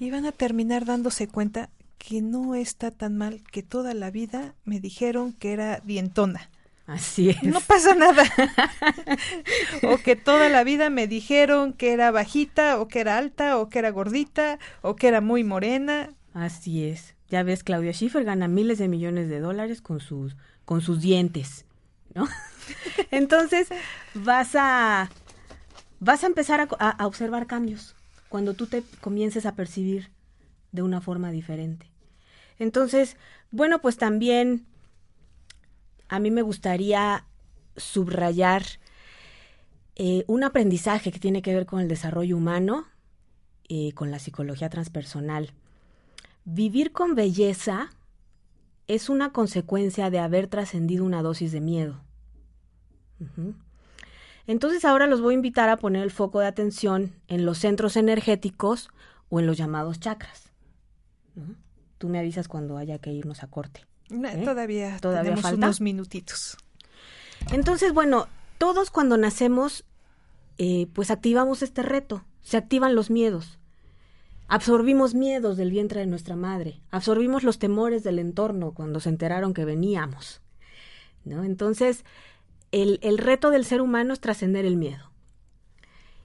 Y 0.00 0.10
van 0.10 0.26
a 0.26 0.32
terminar 0.32 0.84
dándose 0.84 1.28
cuenta 1.28 1.70
que 1.98 2.22
no 2.22 2.54
está 2.54 2.90
tan 2.90 3.16
mal 3.16 3.42
que 3.50 3.62
toda 3.62 3.94
la 3.94 4.10
vida 4.10 4.54
me 4.64 4.80
dijeron 4.80 5.32
que 5.32 5.52
era 5.52 5.80
dientona. 5.84 6.50
Así 6.86 7.30
es. 7.30 7.42
No 7.42 7.60
pasa 7.60 7.94
nada. 7.94 8.24
o 9.82 9.98
que 9.98 10.14
toda 10.14 10.48
la 10.48 10.62
vida 10.62 10.88
me 10.88 11.08
dijeron 11.08 11.72
que 11.72 11.92
era 11.92 12.12
bajita, 12.12 12.78
o 12.80 12.86
que 12.86 13.00
era 13.00 13.18
alta, 13.18 13.58
o 13.58 13.68
que 13.68 13.80
era 13.80 13.90
gordita, 13.90 14.58
o 14.82 14.94
que 14.94 15.08
era 15.08 15.20
muy 15.20 15.42
morena. 15.42 16.14
Así 16.32 16.84
es. 16.84 17.16
Ya 17.28 17.42
ves, 17.42 17.64
Claudia 17.64 17.92
Schiffer 17.92 18.24
gana 18.24 18.46
miles 18.46 18.78
de 18.78 18.86
millones 18.86 19.28
de 19.28 19.40
dólares 19.40 19.80
con 19.80 19.98
sus, 19.98 20.36
con 20.64 20.80
sus 20.80 21.00
dientes, 21.00 21.64
¿no? 22.14 22.28
Entonces, 23.10 23.68
vas 24.14 24.54
a, 24.54 25.10
vas 26.00 26.24
a 26.24 26.26
empezar 26.26 26.68
a, 26.78 27.06
observar 27.06 27.46
cambios 27.46 27.94
cuando 28.28 28.54
tú 28.54 28.66
te 28.66 28.82
comiences 29.00 29.46
a 29.46 29.54
percibir 29.54 30.10
de 30.72 30.82
una 30.82 31.00
forma 31.00 31.30
diferente. 31.30 31.86
Entonces, 32.58 33.16
bueno, 33.50 33.80
pues 33.80 33.96
también 33.96 34.66
a 36.08 36.18
mí 36.18 36.30
me 36.30 36.42
gustaría 36.42 37.24
subrayar 37.76 38.64
eh, 39.94 40.24
un 40.26 40.44
aprendizaje 40.44 41.12
que 41.12 41.18
tiene 41.18 41.42
que 41.42 41.54
ver 41.54 41.66
con 41.66 41.80
el 41.80 41.88
desarrollo 41.88 42.36
humano, 42.36 42.86
y 43.68 43.92
con 43.92 44.10
la 44.10 44.18
psicología 44.18 44.68
transpersonal. 44.68 45.52
Vivir 46.44 46.92
con 46.92 47.14
belleza 47.14 47.90
es 48.86 49.08
una 49.08 49.32
consecuencia 49.32 50.10
de 50.10 50.18
haber 50.18 50.46
trascendido 50.46 51.04
una 51.04 51.22
dosis 51.22 51.52
de 51.52 51.60
miedo. 51.60 52.00
Entonces 54.46 54.84
ahora 54.84 55.06
los 55.06 55.20
voy 55.20 55.34
a 55.34 55.36
invitar 55.36 55.68
a 55.68 55.76
poner 55.76 56.02
el 56.02 56.10
foco 56.10 56.40
de 56.40 56.46
atención 56.46 57.12
en 57.28 57.44
los 57.44 57.58
centros 57.58 57.96
energéticos 57.96 58.90
o 59.28 59.40
en 59.40 59.46
los 59.46 59.56
llamados 59.56 59.98
chakras. 59.98 60.52
Tú 61.98 62.08
me 62.08 62.18
avisas 62.18 62.48
cuando 62.48 62.76
haya 62.76 62.98
que 62.98 63.12
irnos 63.12 63.42
a 63.42 63.48
corte. 63.48 63.86
¿Eh? 64.10 64.42
Todavía, 64.44 64.98
todavía 65.00 65.34
tenemos 65.34 65.52
unos 65.52 65.80
minutitos. 65.80 66.56
Entonces, 67.50 67.92
bueno, 67.92 68.28
todos 68.58 68.90
cuando 68.90 69.16
nacemos, 69.16 69.84
eh, 70.58 70.86
pues 70.92 71.10
activamos 71.10 71.62
este 71.62 71.82
reto, 71.82 72.24
se 72.42 72.56
activan 72.56 72.94
los 72.94 73.10
miedos. 73.10 73.58
Absorbimos 74.48 75.14
miedos 75.14 75.56
del 75.56 75.72
vientre 75.72 76.00
de 76.00 76.06
nuestra 76.06 76.36
madre, 76.36 76.80
absorbimos 76.92 77.42
los 77.42 77.58
temores 77.58 78.04
del 78.04 78.20
entorno 78.20 78.72
cuando 78.72 79.00
se 79.00 79.08
enteraron 79.08 79.54
que 79.54 79.64
veníamos. 79.64 80.40
¿no? 81.24 81.42
Entonces, 81.42 82.04
el, 82.72 83.18
reto 83.18 83.50
del 83.50 83.64
ser 83.64 83.80
humano 83.80 84.12
es 84.12 84.20
trascender 84.20 84.64
el 84.64 84.76
miedo. 84.76 85.10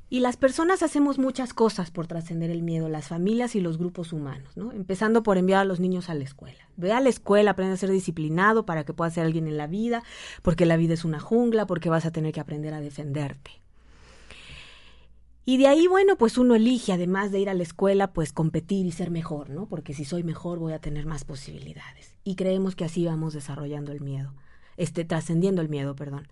Y 0.10 0.20
las 0.20 0.36
personas 0.36 0.84
hacemos 0.84 1.20
muchas 1.20 1.54
cosas 1.54 1.90
por 1.90 2.06
trascender 2.06 2.50
el 2.50 2.64
miedo, 2.64 2.90
las 2.90 3.08
familias 3.08 3.56
y 3.56 3.62
los 3.62 3.78
grupos 3.78 4.12
humanos, 4.12 4.58
¿no? 4.58 4.74
Empezando 4.74 5.24
por 5.24 5.38
enviar 5.38 5.62
a 5.62 5.66
los 5.66 5.80
niños 5.80 6.10
a 6.10 6.16
la 6.16 6.26
escuela. 6.26 6.68
Ve 6.76 6.92
a 6.92 7.00
la 7.00 7.08
escuela, 7.08 7.52
aprende 7.52 7.76
a 7.76 7.78
ser 7.78 7.92
disciplinado 7.92 8.66
para 8.66 8.84
que 8.84 8.94
puedas 8.94 9.14
ser 9.14 9.26
alguien 9.26 9.48
en 9.48 9.56
la 9.56 9.68
vida, 9.68 10.04
porque 10.42 10.66
la 10.66 10.76
vida 10.76 10.96
es 10.96 11.06
una 11.06 11.22
jungla, 11.22 11.66
porque 11.66 11.90
vas 11.90 12.06
a 12.06 12.12
tener 12.12 12.34
que 12.34 12.42
aprender 12.42 12.74
a 12.74 12.82
defenderte. 12.82 13.62
Y 15.44 15.58
de 15.58 15.68
ahí, 15.68 15.88
bueno, 15.88 16.18
pues 16.18 16.38
uno 16.38 16.56
elige, 16.56 16.94
además 16.94 17.32
de 17.32 17.40
ir 17.40 17.50
a 17.50 17.54
la 17.54 17.64
escuela, 17.64 18.14
pues 18.14 18.32
competir 18.32 18.86
y 18.86 18.92
ser 18.92 19.10
mejor, 19.10 19.50
¿no? 19.50 19.68
Porque 19.68 19.94
si 19.94 20.06
soy 20.06 20.24
mejor 20.24 20.60
voy 20.60 20.74
a 20.74 20.80
tener 20.80 21.06
más 21.06 21.24
posibilidades. 21.24 22.16
Y 22.24 22.36
creemos 22.36 22.76
que 22.76 22.86
así 22.86 23.06
vamos 23.06 23.34
desarrollando 23.34 23.92
el 23.92 24.02
miedo, 24.02 24.34
este, 24.82 25.06
trascendiendo 25.06 25.62
el 25.62 25.70
miedo, 25.70 25.96
perdón. 25.96 26.28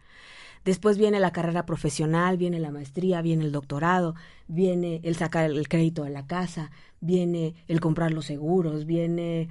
Después 0.66 0.98
viene 0.98 1.20
la 1.20 1.32
carrera 1.32 1.66
profesional, 1.66 2.38
viene 2.38 2.60
la 2.60 2.72
maestría, 2.72 3.22
viene 3.22 3.46
el 3.46 3.52
doctorado, 3.52 4.16
viene 4.48 5.00
el 5.04 5.16
sacar 5.16 5.50
el 5.50 5.70
crédito 5.70 6.04
de 6.04 6.10
la 6.10 6.26
casa, 6.26 6.72
viene 7.00 7.54
el 7.68 7.80
comprar 7.80 8.12
los 8.12 8.26
seguros, 8.26 8.86
viene 8.86 9.50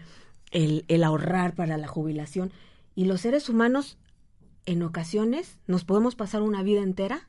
el, 0.51 1.05
ahorrar 1.05 1.55
para 1.55 1.79
la 1.79 1.87
jubilación. 1.87 2.53
Y 2.95 3.05
los 3.05 3.21
seres 3.21 3.49
humanos, 3.49 3.99
en 4.67 4.83
ocasiones, 4.83 5.59
nos 5.67 5.85
podemos 5.85 6.15
pasar 6.15 6.43
una 6.43 6.63
vida 6.63 6.83
entera 6.83 7.29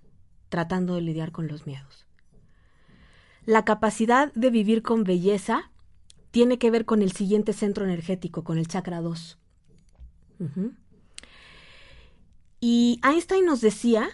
tratando 0.49 0.95
de 0.95 1.01
lidiar 1.01 1.31
con 1.31 1.47
los 1.47 1.67
miedos. 1.67 2.07
La 3.45 3.63
capacidad 3.63 4.33
de 4.33 4.49
vivir 4.49 4.81
con 4.81 5.03
belleza 5.03 5.71
tiene 6.31 6.57
que 6.57 6.71
ver 6.71 6.85
con 6.85 7.01
el 7.01 7.11
siguiente 7.11 7.53
centro 7.53 7.85
energético, 7.85 8.43
con 8.43 8.57
el 8.57 8.67
chakra 8.67 9.01
2. 9.01 9.37
Y 12.59 12.99
Einstein 13.03 13.45
nos 13.45 13.61
decía 13.61 14.09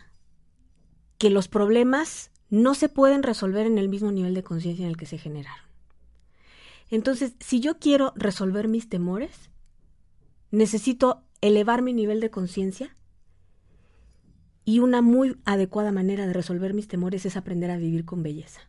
que 1.18 1.30
los 1.30 1.48
problemas 1.48 2.32
no 2.50 2.76
se 2.76 2.90
pueden 2.90 3.24
resolver 3.24 3.66
en 3.66 3.78
el 3.78 3.90
mismo 3.90 4.12
nivel 4.12 4.34
de 4.34 4.44
conciencia 4.44 4.84
en 4.84 4.90
el 4.90 4.98
que 4.98 5.06
se 5.06 5.18
generaron. 5.18 5.66
Entonces, 6.90 7.34
si 7.40 7.60
yo 7.60 7.80
quiero 7.80 8.14
resolver 8.16 8.68
mis 8.68 8.90
temores, 8.90 9.50
necesito 10.52 11.24
elevar 11.42 11.82
mi 11.82 11.94
nivel 11.94 12.20
de 12.20 12.30
conciencia 12.30 12.96
y 14.64 14.80
una 14.80 15.02
muy 15.02 15.38
adecuada 15.46 15.92
manera 15.92 16.26
de 16.26 16.34
resolver 16.34 16.74
mis 16.74 16.88
temores 16.88 17.26
es 17.26 17.38
aprender 17.38 17.72
a 17.72 17.78
vivir 17.78 18.06
con 18.06 18.24
belleza. 18.24 18.62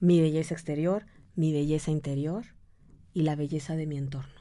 Mi 0.00 0.20
belleza 0.20 0.54
exterior, 0.54 1.06
mi 1.34 1.52
belleza 1.52 1.90
interior 1.90 2.44
y 3.12 3.22
la 3.22 3.36
belleza 3.36 3.76
de 3.76 3.86
mi 3.86 3.98
entorno. 3.98 4.35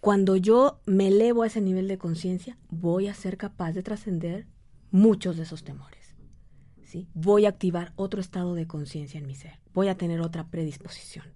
Cuando 0.00 0.36
yo 0.36 0.80
me 0.86 1.08
elevo 1.08 1.42
a 1.42 1.46
ese 1.46 1.60
nivel 1.60 1.86
de 1.86 1.98
conciencia, 1.98 2.56
voy 2.70 3.08
a 3.08 3.14
ser 3.14 3.36
capaz 3.36 3.72
de 3.72 3.82
trascender 3.82 4.46
muchos 4.90 5.36
de 5.36 5.42
esos 5.42 5.62
temores. 5.62 6.16
¿sí? 6.82 7.06
Voy 7.14 7.44
a 7.44 7.50
activar 7.50 7.92
otro 7.96 8.20
estado 8.20 8.54
de 8.54 8.66
conciencia 8.66 9.18
en 9.18 9.26
mi 9.26 9.34
ser. 9.34 9.60
Voy 9.74 9.88
a 9.88 9.96
tener 9.96 10.20
otra 10.20 10.48
predisposición. 10.48 11.26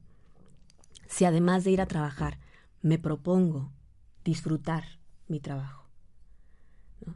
Si 1.06 1.26
además 1.26 1.64
de 1.64 1.72
ir 1.72 1.80
a 1.80 1.86
trabajar, 1.86 2.38
me 2.80 2.98
propongo 2.98 3.70
disfrutar 4.24 4.84
mi 5.28 5.40
trabajo, 5.40 5.88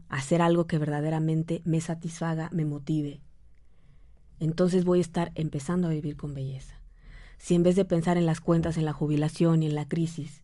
hacer 0.08 0.42
algo 0.42 0.66
que 0.66 0.78
verdaderamente 0.78 1.62
me 1.64 1.80
satisfaga, 1.80 2.50
me 2.52 2.64
motive, 2.64 3.22
entonces 4.40 4.84
voy 4.84 4.98
a 4.98 5.02
estar 5.02 5.32
empezando 5.34 5.88
a 5.88 5.90
vivir 5.90 6.16
con 6.16 6.34
belleza. 6.34 6.80
Si 7.38 7.54
en 7.54 7.62
vez 7.62 7.76
de 7.76 7.84
pensar 7.84 8.16
en 8.16 8.26
las 8.26 8.40
cuentas, 8.40 8.76
en 8.76 8.84
la 8.84 8.92
jubilación 8.92 9.62
y 9.62 9.66
en 9.66 9.74
la 9.74 9.88
crisis, 9.88 10.42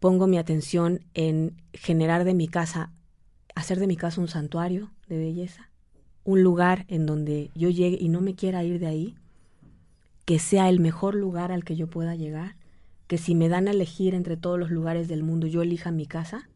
pongo 0.00 0.26
mi 0.26 0.38
atención 0.38 1.00
en 1.14 1.60
generar 1.72 2.24
de 2.24 2.34
mi 2.34 2.48
casa, 2.48 2.90
hacer 3.54 3.78
de 3.78 3.86
mi 3.86 3.96
casa 3.96 4.20
un 4.20 4.28
santuario 4.28 4.90
de 5.08 5.18
belleza, 5.18 5.70
un 6.24 6.42
lugar 6.42 6.84
en 6.88 7.06
donde 7.06 7.50
yo 7.54 7.70
llegue 7.70 7.96
y 8.00 8.08
no 8.08 8.20
me 8.20 8.34
quiera 8.34 8.62
ir 8.64 8.78
de 8.78 8.86
ahí, 8.86 9.16
que 10.24 10.38
sea 10.38 10.68
el 10.68 10.78
mejor 10.78 11.14
lugar 11.14 11.52
al 11.52 11.64
que 11.64 11.74
yo 11.74 11.88
pueda 11.88 12.14
llegar, 12.14 12.56
que 13.06 13.18
si 13.18 13.34
me 13.34 13.48
dan 13.48 13.66
a 13.66 13.70
elegir 13.70 14.14
entre 14.14 14.36
todos 14.36 14.58
los 14.58 14.70
lugares 14.70 15.08
del 15.08 15.22
mundo 15.22 15.46
yo 15.46 15.62
elija 15.62 15.90
mi 15.90 16.06
casa, 16.06 16.48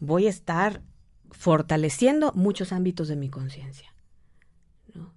voy 0.00 0.26
a 0.26 0.30
estar 0.30 0.82
fortaleciendo 1.30 2.32
muchos 2.34 2.72
ámbitos 2.72 3.08
de 3.08 3.16
mi 3.16 3.30
conciencia, 3.30 3.94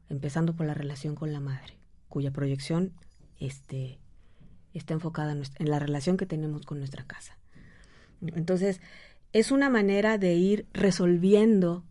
empezando 0.10 0.56
por 0.56 0.68
la 0.68 0.76
relación 0.76 1.16
con 1.16 1.34
la 1.34 1.40
madre, 1.40 1.74
cuya 2.08 2.32
proyección 2.32 2.94
este, 3.40 3.98
está 4.78 4.94
enfocada 4.94 5.32
en, 5.32 5.70
la 5.70 5.80
relación 5.80 6.18
que 6.18 6.26
tenemos 6.26 6.66
con 6.66 6.80
nuestra 6.80 7.06
casa. 7.06 7.38
Entonces, 8.22 8.82
es 9.34 9.52
una 9.52 9.70
manera 9.70 10.18
de 10.18 10.36
ir 10.36 10.66
resolviendo 10.74 11.84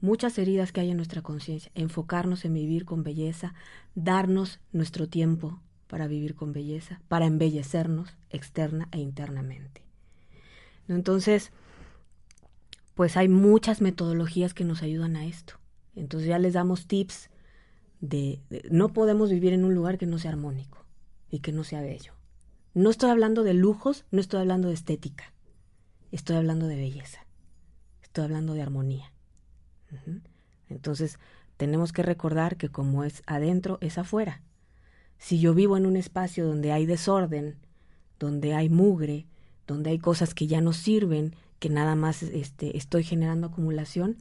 muchas 0.00 0.38
heridas 0.38 0.72
que 0.72 0.80
hay 0.80 0.90
en 0.90 0.96
nuestra 0.96 1.22
conciencia, 1.22 1.70
enfocarnos 1.74 2.44
en 2.44 2.54
vivir 2.54 2.84
con 2.84 3.02
belleza, 3.02 3.54
darnos 3.94 4.60
nuestro 4.72 5.08
tiempo 5.08 5.60
para 5.86 6.06
vivir 6.06 6.34
con 6.34 6.52
belleza, 6.52 7.00
para 7.08 7.26
embellecernos 7.26 8.16
externa 8.30 8.88
e 8.92 8.98
internamente. 8.98 9.82
Entonces, 10.88 11.52
pues 12.94 13.16
hay 13.16 13.28
muchas 13.28 13.80
metodologías 13.80 14.54
que 14.54 14.64
nos 14.64 14.82
ayudan 14.82 15.16
a 15.16 15.26
esto. 15.26 15.54
Entonces 15.94 16.28
ya 16.28 16.38
les 16.38 16.54
damos 16.54 16.86
tips 16.86 17.30
de, 18.00 18.40
de, 18.50 18.62
no 18.70 18.92
podemos 18.92 19.30
vivir 19.30 19.52
en 19.52 19.64
un 19.64 19.74
lugar 19.74 19.98
que 19.98 20.06
no 20.06 20.18
sea 20.18 20.32
armónico 20.32 20.84
y 21.30 21.40
que 21.40 21.52
no 21.52 21.64
sea 21.64 21.80
bello. 21.80 22.14
No 22.74 22.90
estoy 22.90 23.10
hablando 23.10 23.42
de 23.42 23.54
lujos, 23.54 24.04
no 24.10 24.20
estoy 24.20 24.40
hablando 24.40 24.68
de 24.68 24.74
estética. 24.74 25.32
Estoy 26.10 26.36
hablando 26.36 26.66
de 26.66 26.76
belleza. 26.76 27.26
Estoy 28.02 28.24
hablando 28.24 28.54
de 28.54 28.62
armonía. 28.62 29.12
Entonces, 30.68 31.18
tenemos 31.58 31.92
que 31.92 32.02
recordar 32.02 32.56
que 32.56 32.70
como 32.70 33.04
es 33.04 33.22
adentro, 33.26 33.78
es 33.82 33.98
afuera. 33.98 34.40
Si 35.18 35.38
yo 35.38 35.54
vivo 35.54 35.76
en 35.76 35.86
un 35.86 35.96
espacio 35.96 36.46
donde 36.46 36.72
hay 36.72 36.86
desorden, 36.86 37.56
donde 38.18 38.54
hay 38.54 38.68
mugre, 38.68 39.26
donde 39.66 39.90
hay 39.90 39.98
cosas 39.98 40.34
que 40.34 40.46
ya 40.46 40.60
no 40.60 40.72
sirven, 40.72 41.36
que 41.58 41.68
nada 41.68 41.94
más 41.94 42.22
este, 42.22 42.76
estoy 42.76 43.04
generando 43.04 43.48
acumulación, 43.48 44.16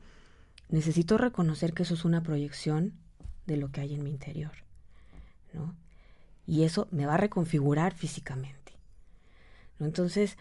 necesito 0.70 1.18
reconocer 1.18 1.74
que 1.74 1.84
eso 1.84 1.94
es 1.94 2.06
una 2.06 2.22
proyección 2.22 2.94
de 3.48 3.58
lo 3.58 3.72
que 3.72 3.82
hay 3.82 3.96
en 3.96 4.04
mi 4.04 4.10
interior. 4.10 4.52
¿no? 5.54 5.76
Y 6.52 6.66
eso 6.66 6.90
me 6.92 7.06
va 7.06 7.14
a 7.14 7.18
reconfigurar 7.18 7.94
físicamente. 7.94 8.74
Entonces, 9.80 10.38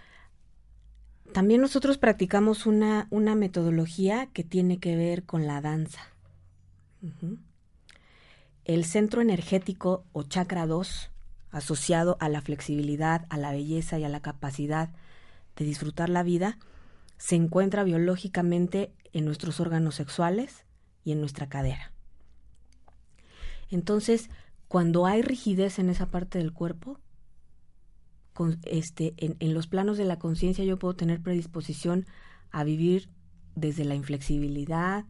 también 1.33 1.61
nosotros 1.61 1.99
practicamos 1.99 2.66
una, 2.66 3.07
una, 3.11 3.37
metodología 3.37 4.27
que 4.27 4.42
tiene 4.42 4.81
que 4.81 4.96
ver 4.96 5.23
con 5.23 5.46
la 5.46 5.61
danza. 5.61 6.01
El 8.64 8.85
centro 8.85 9.23
energético 9.23 10.05
o 10.12 10.25
chakra 10.25 10.66
2, 10.66 11.12
asociado 11.53 12.16
a 12.18 12.29
la 12.29 12.40
flexibilidad, 12.40 13.25
a 13.29 13.37
la 13.37 13.53
belleza 13.53 14.01
y 14.01 14.03
a 14.03 14.09
la 14.09 14.20
capacidad 14.20 14.90
de 15.55 15.64
disfrutar 15.64 16.09
la 16.09 16.25
vida, 16.25 16.59
se 17.18 17.37
encuentra 17.37 17.85
biológicamente 17.85 18.92
en 19.12 19.27
nuestros 19.27 19.61
órganos 19.61 19.94
sexuales 19.94 20.64
y 21.05 21.12
en 21.12 21.20
nuestra 21.20 21.49
cadera. 21.49 21.92
Entonces, 23.70 24.29
cuando 24.70 25.04
hay 25.04 25.22
rigidez 25.22 25.80
en 25.80 25.90
esa 25.90 26.06
parte 26.12 26.38
del 26.38 26.52
cuerpo, 26.52 27.00
con, 28.35 28.61
este, 28.62 29.14
en, 29.16 29.52
los 29.52 29.66
planos 29.66 29.98
de 29.98 30.04
la 30.04 30.20
conciencia 30.20 30.64
yo 30.64 30.78
puedo 30.78 30.94
tener 30.94 31.20
predisposición 31.20 32.06
a 32.52 32.62
vivir 32.62 33.09
desde 33.56 33.85
la 33.85 33.96
inflexibilidad, 33.96 35.06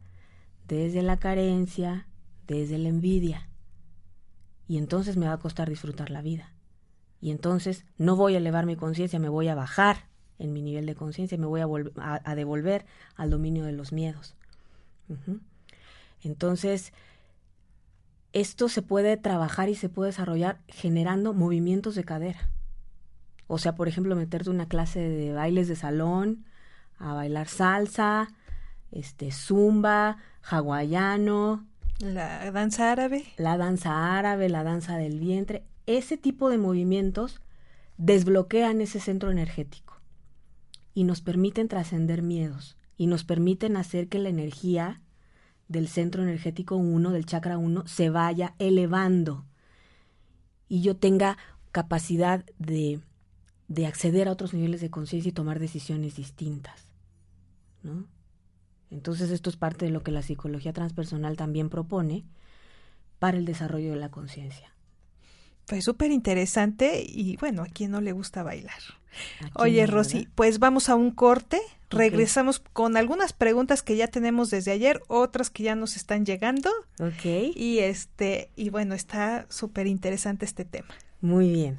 desde 0.66 1.02
la 1.02 1.18
carencia, 1.18 2.08
desde 2.46 2.78
la 2.78 2.88
envidia. 2.88 3.50
Y 4.66 4.78
entonces 4.78 5.18
me 5.18 5.26
va 5.26 5.34
a 5.34 5.40
costar 5.40 5.68
disfrutar 5.68 6.08
la 6.08 6.22
vida. 6.22 6.54
Y 7.20 7.30
entonces 7.30 7.84
no 7.98 8.16
voy 8.16 8.36
a 8.36 8.38
elevar 8.38 8.64
mi 8.64 8.76
conciencia, 8.76 9.18
me 9.18 9.28
voy 9.28 9.48
a 9.48 9.54
bajar 9.54 10.06
en 10.38 10.54
mi 10.54 10.62
nivel 10.62 10.86
de 10.86 10.94
conciencia, 10.94 11.36
me 11.36 11.44
voy 11.44 11.60
a, 11.60 12.34
devolver 12.34 12.86
al 13.14 13.28
dominio 13.28 13.66
de 13.66 13.72
los 13.72 13.92
miedos. 13.92 14.34
Entonces, 16.22 16.94
esto 18.32 18.68
se 18.68 18.82
puede 18.82 19.16
trabajar 19.16 19.68
y 19.68 19.74
se 19.74 19.88
puede 19.88 20.10
desarrollar 20.10 20.60
generando 20.68 21.34
movimientos 21.34 21.94
de 21.94 22.04
cadera. 22.04 22.50
O 23.46 23.58
sea, 23.58 23.74
por 23.74 23.88
ejemplo, 23.88 24.14
meterte 24.14 24.50
una 24.50 24.68
clase 24.68 25.00
de 25.00 25.32
bailes 25.32 25.66
de 25.68 25.76
salón, 25.76 26.44
a 26.98 27.14
bailar 27.14 27.48
salsa, 27.48 28.28
este 28.92 29.32
zumba, 29.32 30.18
hawaiano, 30.42 31.66
la 32.00 32.50
danza 32.50 32.92
árabe, 32.92 33.24
la 33.36 33.56
danza 33.56 34.16
árabe, 34.18 34.48
la 34.48 34.62
danza 34.62 34.96
del 34.96 35.18
vientre, 35.18 35.64
ese 35.86 36.16
tipo 36.16 36.48
de 36.48 36.58
movimientos 36.58 37.40
desbloquean 37.98 38.80
ese 38.80 39.00
centro 39.00 39.30
energético 39.30 40.00
y 40.94 41.04
nos 41.04 41.20
permiten 41.20 41.68
trascender 41.68 42.22
miedos 42.22 42.76
y 42.96 43.06
nos 43.06 43.24
permiten 43.24 43.76
hacer 43.76 44.08
que 44.08 44.18
la 44.18 44.28
energía 44.28 45.00
del 45.70 45.87
centro 45.87 46.24
energético 46.24 46.76
1, 46.76 47.12
del 47.12 47.26
chakra 47.26 47.56
1, 47.56 47.87
se 47.87 48.11
vaya 48.11 48.54
elevando 48.59 49.46
y 50.68 50.83
yo 50.83 50.96
tenga 50.96 51.38
capacidad 51.70 52.44
de, 52.59 53.00
de 53.68 53.87
acceder 53.87 54.26
a 54.26 54.33
otros 54.33 54.52
niveles 54.52 54.80
de 54.80 54.90
conciencia 54.90 55.28
y 55.28 55.33
tomar 55.33 55.61
decisiones 55.61 56.16
distintas, 56.16 56.92
¿no? 57.85 58.09
Entonces 58.90 59.30
esto 59.30 59.48
es 59.48 59.56
parte 59.56 59.85
de 59.85 59.92
lo 59.92 60.02
que 60.02 60.11
la 60.11 60.22
psicología 60.22 60.72
transpersonal 60.72 61.37
también 61.37 61.70
propone 61.70 62.24
para 63.20 63.38
el 63.38 63.44
desarrollo 63.44 63.90
de 63.90 63.96
la 63.96 64.11
conciencia. 64.11 64.74
Pues 65.70 65.85
súper 65.85 66.11
interesante 66.11 67.00
y 67.06 67.37
bueno, 67.37 67.62
a 67.62 67.66
quien 67.66 67.92
no 67.92 68.00
le 68.00 68.11
gusta 68.11 68.42
bailar. 68.42 68.80
Oye, 69.54 69.87
Rosy, 69.87 70.26
pues 70.35 70.59
vamos 70.59 70.88
a 70.88 70.96
un 70.96 71.12
corte. 71.12 71.61
Regresamos 71.90 72.59
con 72.59 72.96
algunas 72.96 73.33
preguntas 73.33 73.80
que 73.85 73.94
ya 73.94 74.09
tenemos 74.09 74.50
desde 74.50 74.72
ayer, 74.72 75.00
otras 75.06 75.48
que 75.48 75.62
ya 75.62 75.76
nos 75.76 75.94
están 75.94 76.26
llegando. 76.26 76.70
Ok. 76.98 77.54
Y 77.54 77.78
este, 77.78 78.50
y 78.56 78.70
bueno, 78.70 78.96
está 78.96 79.46
súper 79.48 79.87
interesante 79.87 80.44
este 80.44 80.64
tema. 80.64 80.88
Muy 81.20 81.48
bien. 81.52 81.78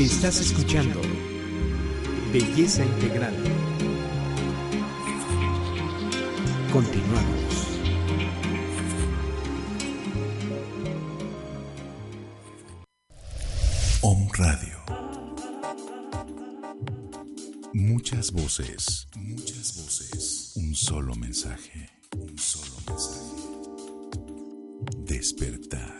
Estás 0.00 0.40
escuchando 0.40 0.98
Belleza 2.32 2.82
Integral. 2.82 3.34
Continuamos. 6.72 7.66
Om 14.00 14.26
Radio. 14.32 14.78
Muchas 17.74 18.32
voces, 18.32 19.06
muchas 19.16 19.76
voces. 19.76 20.52
Un 20.56 20.74
solo 20.74 21.14
mensaje, 21.14 21.90
un 22.16 22.38
solo 22.38 22.74
mensaje. 22.86 23.20
Despertar. 25.04 25.99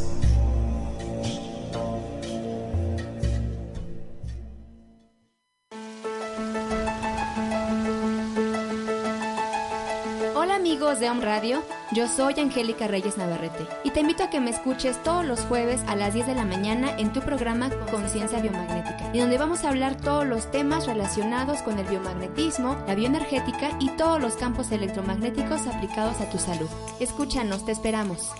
De 10.81 11.11
Home 11.11 11.23
Radio, 11.23 11.63
yo 11.91 12.07
soy 12.07 12.39
Angélica 12.39 12.87
Reyes 12.87 13.15
Navarrete 13.15 13.67
y 13.83 13.91
te 13.91 13.99
invito 13.99 14.23
a 14.23 14.31
que 14.31 14.39
me 14.39 14.49
escuches 14.49 15.01
todos 15.03 15.23
los 15.23 15.41
jueves 15.41 15.79
a 15.85 15.95
las 15.95 16.15
10 16.15 16.25
de 16.25 16.33
la 16.33 16.43
mañana 16.43 16.97
en 16.97 17.13
tu 17.13 17.21
programa 17.21 17.69
Conciencia 17.91 18.39
Biomagnética, 18.39 19.11
y 19.13 19.19
donde 19.19 19.37
vamos 19.37 19.63
a 19.63 19.69
hablar 19.69 19.95
todos 20.01 20.25
los 20.25 20.49
temas 20.49 20.87
relacionados 20.87 21.61
con 21.61 21.77
el 21.77 21.85
biomagnetismo, 21.85 22.83
la 22.87 22.95
bioenergética 22.95 23.77
y 23.79 23.89
todos 23.91 24.19
los 24.19 24.33
campos 24.37 24.71
electromagnéticos 24.71 25.67
aplicados 25.67 26.19
a 26.19 26.31
tu 26.31 26.39
salud. 26.39 26.67
Escúchanos, 26.99 27.63
te 27.63 27.73
esperamos. 27.73 28.31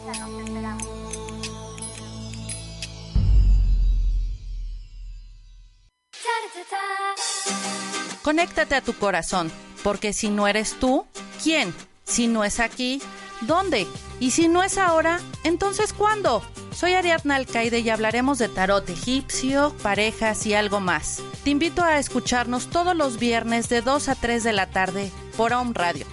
Conéctate 8.23 8.75
a 8.75 8.81
tu 8.81 8.93
corazón, 8.93 9.51
porque 9.83 10.11
si 10.11 10.29
no 10.29 10.47
eres 10.47 10.73
tú, 10.79 11.05
¿quién? 11.43 11.71
Si 12.11 12.27
no 12.27 12.43
es 12.43 12.59
aquí, 12.59 13.01
¿dónde? 13.39 13.87
Y 14.19 14.31
si 14.31 14.49
no 14.49 14.63
es 14.63 14.77
ahora, 14.77 15.21
entonces 15.45 15.93
¿cuándo? 15.93 16.43
Soy 16.75 16.93
Ariadna 16.93 17.37
Alcaide 17.37 17.79
y 17.79 17.89
hablaremos 17.89 18.37
de 18.37 18.49
tarot 18.49 18.89
egipcio, 18.89 19.73
parejas 19.81 20.45
y 20.45 20.53
algo 20.53 20.81
más. 20.81 21.23
Te 21.45 21.51
invito 21.51 21.81
a 21.81 21.99
escucharnos 21.99 22.67
todos 22.69 22.97
los 22.97 23.17
viernes 23.17 23.69
de 23.69 23.81
2 23.81 24.09
a 24.09 24.15
3 24.15 24.43
de 24.43 24.51
la 24.51 24.67
tarde 24.67 25.09
por 25.37 25.53
Home 25.53 25.71
Radio. 25.73 26.05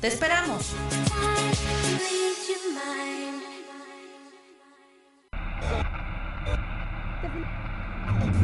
¡Te 0.00 0.08
esperamos! 0.08 0.72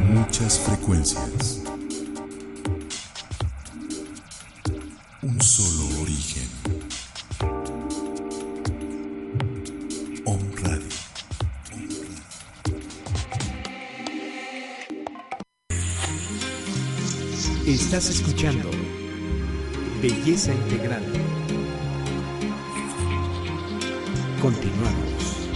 Muchas 0.07 0.57
frecuencias. 0.57 1.63
Un 5.21 5.41
solo 5.41 6.01
origen. 6.01 6.52
Estás 17.65 18.09
escuchando 18.09 18.69
Belleza 20.01 20.53
Integral. 20.53 21.01
Continuamos. 24.41 25.47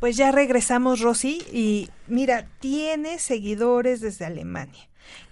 Pues 0.00 0.16
ya 0.16 0.32
regresamos, 0.32 1.02
Rosy, 1.02 1.40
y 1.52 1.88
mira, 2.08 2.48
tiene 2.58 3.20
seguidores 3.20 4.00
desde 4.00 4.24
Alemania. 4.24 4.88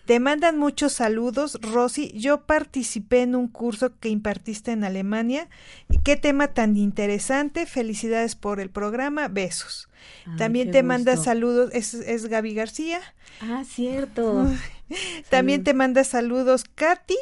Te 0.06 0.20
mandan 0.20 0.58
muchos 0.58 0.92
saludos, 0.92 1.58
Rosy. 1.62 2.12
Yo 2.12 2.42
participé 2.42 3.22
en 3.22 3.34
un 3.34 3.48
curso 3.48 3.98
que 3.98 4.10
impartiste 4.10 4.72
en 4.72 4.84
Alemania. 4.84 5.48
Qué 6.02 6.16
tema 6.16 6.48
tan 6.48 6.76
interesante. 6.76 7.64
Felicidades 7.64 8.34
por 8.34 8.60
el 8.60 8.68
programa. 8.68 9.28
Besos. 9.28 9.88
También 10.36 10.70
te 10.70 10.82
manda 10.82 11.16
saludos, 11.16 11.70
es, 11.72 11.94
es 11.94 12.26
Gaby 12.26 12.54
García. 12.54 13.00
Ah, 13.40 13.64
cierto. 13.66 14.46
También 15.30 15.64
te 15.64 15.72
manda 15.72 16.04
saludos 16.04 16.64
Katy, 16.74 17.16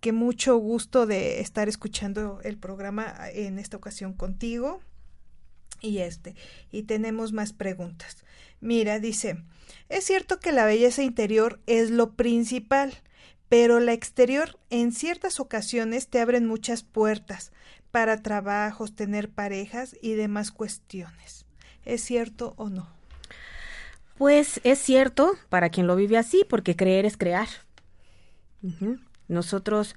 que 0.00 0.12
mucho 0.12 0.56
gusto 0.56 1.06
de 1.06 1.40
estar 1.40 1.68
escuchando 1.68 2.40
el 2.42 2.56
programa 2.56 3.14
en 3.32 3.58
esta 3.58 3.76
ocasión 3.76 4.14
contigo. 4.14 4.80
Y 5.80 5.98
este, 5.98 6.34
y 6.72 6.84
tenemos 6.84 7.32
más 7.32 7.52
preguntas. 7.52 8.24
Mira, 8.60 8.98
dice, 8.98 9.42
es 9.88 10.04
cierto 10.04 10.40
que 10.40 10.52
la 10.52 10.64
belleza 10.64 11.02
interior 11.02 11.60
es 11.66 11.90
lo 11.90 12.12
principal, 12.12 12.92
pero 13.48 13.80
la 13.80 13.92
exterior 13.92 14.58
en 14.70 14.92
ciertas 14.92 15.40
ocasiones 15.40 16.08
te 16.08 16.20
abren 16.20 16.46
muchas 16.46 16.82
puertas 16.82 17.52
para 17.90 18.22
trabajos, 18.22 18.94
tener 18.94 19.30
parejas 19.30 19.96
y 20.02 20.12
demás 20.12 20.52
cuestiones. 20.52 21.46
¿Es 21.84 22.02
cierto 22.02 22.54
o 22.56 22.68
no? 22.68 22.88
Pues 24.18 24.60
es 24.64 24.78
cierto 24.78 25.32
para 25.48 25.70
quien 25.70 25.86
lo 25.86 25.96
vive 25.96 26.18
así, 26.18 26.44
porque 26.48 26.76
creer 26.76 27.06
es 27.06 27.16
crear. 27.16 27.48
Nosotros 29.28 29.94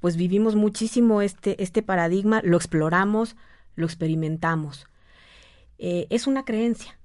pues 0.00 0.16
vivimos 0.16 0.54
muchísimo 0.54 1.22
este, 1.22 1.60
este 1.62 1.82
paradigma, 1.82 2.40
lo 2.44 2.56
exploramos, 2.56 3.36
lo 3.74 3.86
experimentamos. 3.86 4.86
Eh, 5.78 6.06
es 6.10 6.26
una 6.26 6.44
creencia. 6.44 6.97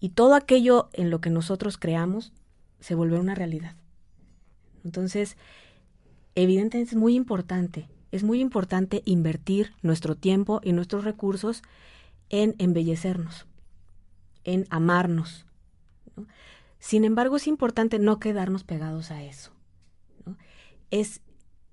Y 0.00 0.10
todo 0.10 0.34
aquello 0.34 0.88
en 0.92 1.10
lo 1.10 1.20
que 1.20 1.30
nosotros 1.30 1.76
creamos 1.76 2.32
se 2.80 2.94
vuelve 2.94 3.20
una 3.20 3.34
realidad. 3.34 3.76
Entonces, 4.84 5.36
evidentemente 6.34 6.90
es 6.90 6.96
muy 6.96 7.14
importante, 7.14 7.88
es 8.10 8.24
muy 8.24 8.40
importante 8.40 9.02
invertir 9.04 9.74
nuestro 9.82 10.16
tiempo 10.16 10.60
y 10.64 10.72
nuestros 10.72 11.04
recursos 11.04 11.62
en 12.30 12.54
embellecernos, 12.58 13.46
en 14.44 14.66
amarnos. 14.70 15.44
Sin 16.78 17.04
embargo, 17.04 17.36
es 17.36 17.46
importante 17.46 17.98
no 17.98 18.18
quedarnos 18.18 18.64
pegados 18.64 19.10
a 19.10 19.22
eso. 19.22 19.52
Es, 20.90 21.20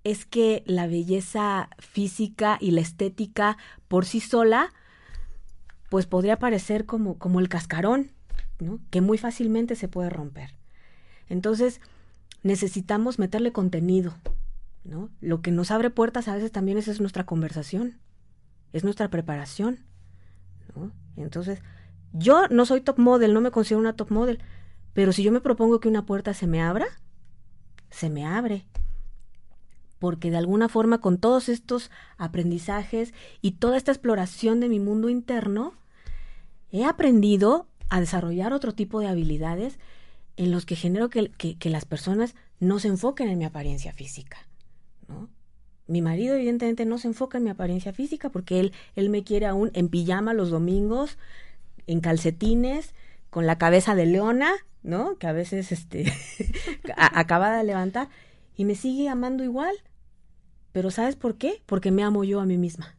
es 0.03 0.25
que 0.25 0.63
la 0.65 0.85
belleza 0.85 1.69
física 1.79 2.57
y 2.59 2.71
la 2.71 2.81
estética 2.81 3.57
por 3.87 4.05
sí 4.05 4.19
sola, 4.19 4.73
pues 5.89 6.05
podría 6.05 6.37
parecer 6.37 6.85
como, 6.85 7.17
como 7.17 7.39
el 7.39 7.47
cascarón, 7.47 8.11
que 8.89 9.01
muy 9.01 9.17
fácilmente 9.17 9.75
se 9.75 9.87
puede 9.87 10.09
romper. 10.09 10.55
Entonces, 11.29 11.81
necesitamos 12.43 13.19
meterle 13.19 13.51
contenido, 13.51 14.15
¿no? 14.83 15.09
Lo 15.21 15.41
que 15.41 15.51
nos 15.51 15.71
abre 15.71 15.89
puertas 15.89 16.27
a 16.27 16.35
veces 16.35 16.51
también 16.51 16.77
es, 16.77 16.87
es 16.87 16.99
nuestra 16.99 17.25
conversación, 17.25 17.97
es 18.73 18.83
nuestra 18.83 19.09
preparación, 19.09 19.79
¿no? 20.75 20.91
Entonces, 21.15 21.61
yo 22.13 22.47
no 22.49 22.65
soy 22.65 22.81
top 22.81 22.99
model, 22.99 23.33
no 23.33 23.41
me 23.41 23.51
considero 23.51 23.79
una 23.79 23.95
top 23.95 24.11
model, 24.11 24.39
pero 24.93 25.11
si 25.11 25.23
yo 25.23 25.31
me 25.31 25.41
propongo 25.41 25.79
que 25.79 25.89
una 25.89 26.05
puerta 26.05 26.33
se 26.33 26.47
me 26.47 26.61
abra, 26.61 26.87
se 27.89 28.09
me 28.09 28.25
abre. 28.25 28.65
Porque 29.99 30.31
de 30.31 30.37
alguna 30.37 30.69
forma 30.69 30.99
con 30.99 31.17
todos 31.17 31.49
estos 31.49 31.91
aprendizajes 32.17 33.13
y 33.41 33.53
toda 33.53 33.77
esta 33.77 33.91
exploración 33.91 34.59
de 34.59 34.69
mi 34.69 34.79
mundo 34.79 35.09
interno, 35.09 35.73
he 36.71 36.85
aprendido 36.85 37.67
a 37.89 37.99
desarrollar 37.99 38.53
otro 38.53 38.73
tipo 38.73 38.99
de 38.99 39.07
habilidades 39.07 39.79
en 40.35 40.51
los 40.51 40.65
que 40.65 40.75
genero 40.75 41.09
que, 41.09 41.31
que, 41.31 41.69
las 41.69 41.85
personas 41.85 42.35
no 42.59 42.79
se 42.79 42.87
enfoquen 42.89 43.29
en 43.29 43.39
mi 43.39 43.45
apariencia 43.45 43.91
física. 43.91 44.37
¿no? 45.07 45.29
Mi 45.87 46.01
marido 46.01 46.35
evidentemente 46.35 46.85
no 46.85 46.97
se 46.97 47.07
enfoca 47.07 47.37
en 47.37 47.45
mi 47.45 47.49
apariencia 47.49 47.93
física 47.93 48.29
porque 48.29 48.59
él, 48.59 48.73
él 48.95 49.09
me 49.09 49.23
quiere 49.23 49.47
aún 49.47 49.71
en 49.73 49.89
pijama 49.89 50.33
los 50.33 50.49
domingos, 50.49 51.17
en 51.87 52.01
calcetines, 52.01 52.93
con 53.29 53.45
la 53.45 53.57
cabeza 53.57 53.95
de 53.95 54.05
leona, 54.05 54.53
¿no? 54.83 55.17
Que 55.17 55.27
a 55.27 55.31
veces 55.31 55.71
este, 55.71 56.11
acaba 56.95 57.57
de 57.57 57.63
levantar 57.63 58.09
y 58.55 58.65
me 58.65 58.75
sigue 58.75 59.09
amando 59.09 59.43
igual. 59.43 59.75
Pero 60.71 60.91
¿sabes 60.91 61.15
por 61.15 61.37
qué? 61.37 61.61
Porque 61.65 61.91
me 61.91 62.03
amo 62.03 62.23
yo 62.23 62.39
a 62.39 62.45
mí 62.45 62.57
misma. 62.57 62.95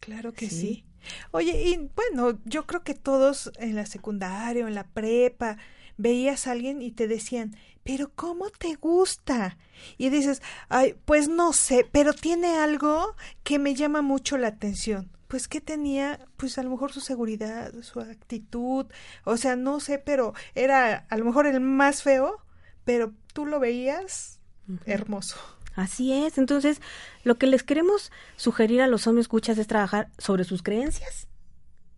Claro 0.00 0.32
que 0.32 0.48
sí. 0.48 0.84
Oye, 1.30 1.62
y 1.62 1.90
bueno, 1.94 2.38
yo 2.44 2.66
creo 2.66 2.82
que 2.82 2.94
todos 2.94 3.50
en 3.58 3.76
la 3.76 3.86
secundaria 3.86 4.64
o 4.64 4.68
en 4.68 4.74
la 4.74 4.86
prepa 4.86 5.58
veías 5.96 6.46
a 6.46 6.52
alguien 6.52 6.80
y 6.80 6.92
te 6.92 7.08
decían, 7.08 7.56
pero 7.84 8.10
¿cómo 8.14 8.50
te 8.50 8.74
gusta? 8.74 9.58
Y 9.96 10.10
dices, 10.10 10.42
ay, 10.68 10.94
pues 11.04 11.28
no 11.28 11.52
sé, 11.52 11.86
pero 11.90 12.12
tiene 12.12 12.58
algo 12.58 13.14
que 13.44 13.58
me 13.58 13.74
llama 13.74 14.02
mucho 14.02 14.38
la 14.38 14.48
atención. 14.48 15.10
Pues 15.26 15.46
que 15.46 15.60
tenía, 15.60 16.26
pues 16.36 16.56
a 16.56 16.62
lo 16.62 16.70
mejor 16.70 16.92
su 16.92 17.00
seguridad, 17.00 17.72
su 17.82 18.00
actitud, 18.00 18.86
o 19.24 19.36
sea, 19.36 19.56
no 19.56 19.80
sé, 19.80 19.98
pero 19.98 20.32
era 20.54 21.06
a 21.10 21.16
lo 21.18 21.24
mejor 21.24 21.46
el 21.46 21.60
más 21.60 22.02
feo, 22.02 22.42
pero 22.84 23.12
tú 23.34 23.44
lo 23.44 23.60
veías 23.60 24.40
hermoso. 24.86 25.36
Así 25.78 26.12
es. 26.12 26.38
Entonces, 26.38 26.80
lo 27.22 27.38
que 27.38 27.46
les 27.46 27.62
queremos 27.62 28.10
sugerir 28.34 28.82
a 28.82 28.88
los 28.88 29.06
hombres 29.06 29.26
escuchas 29.26 29.58
es 29.58 29.68
trabajar 29.68 30.08
sobre 30.18 30.42
sus 30.42 30.64
creencias, 30.64 31.28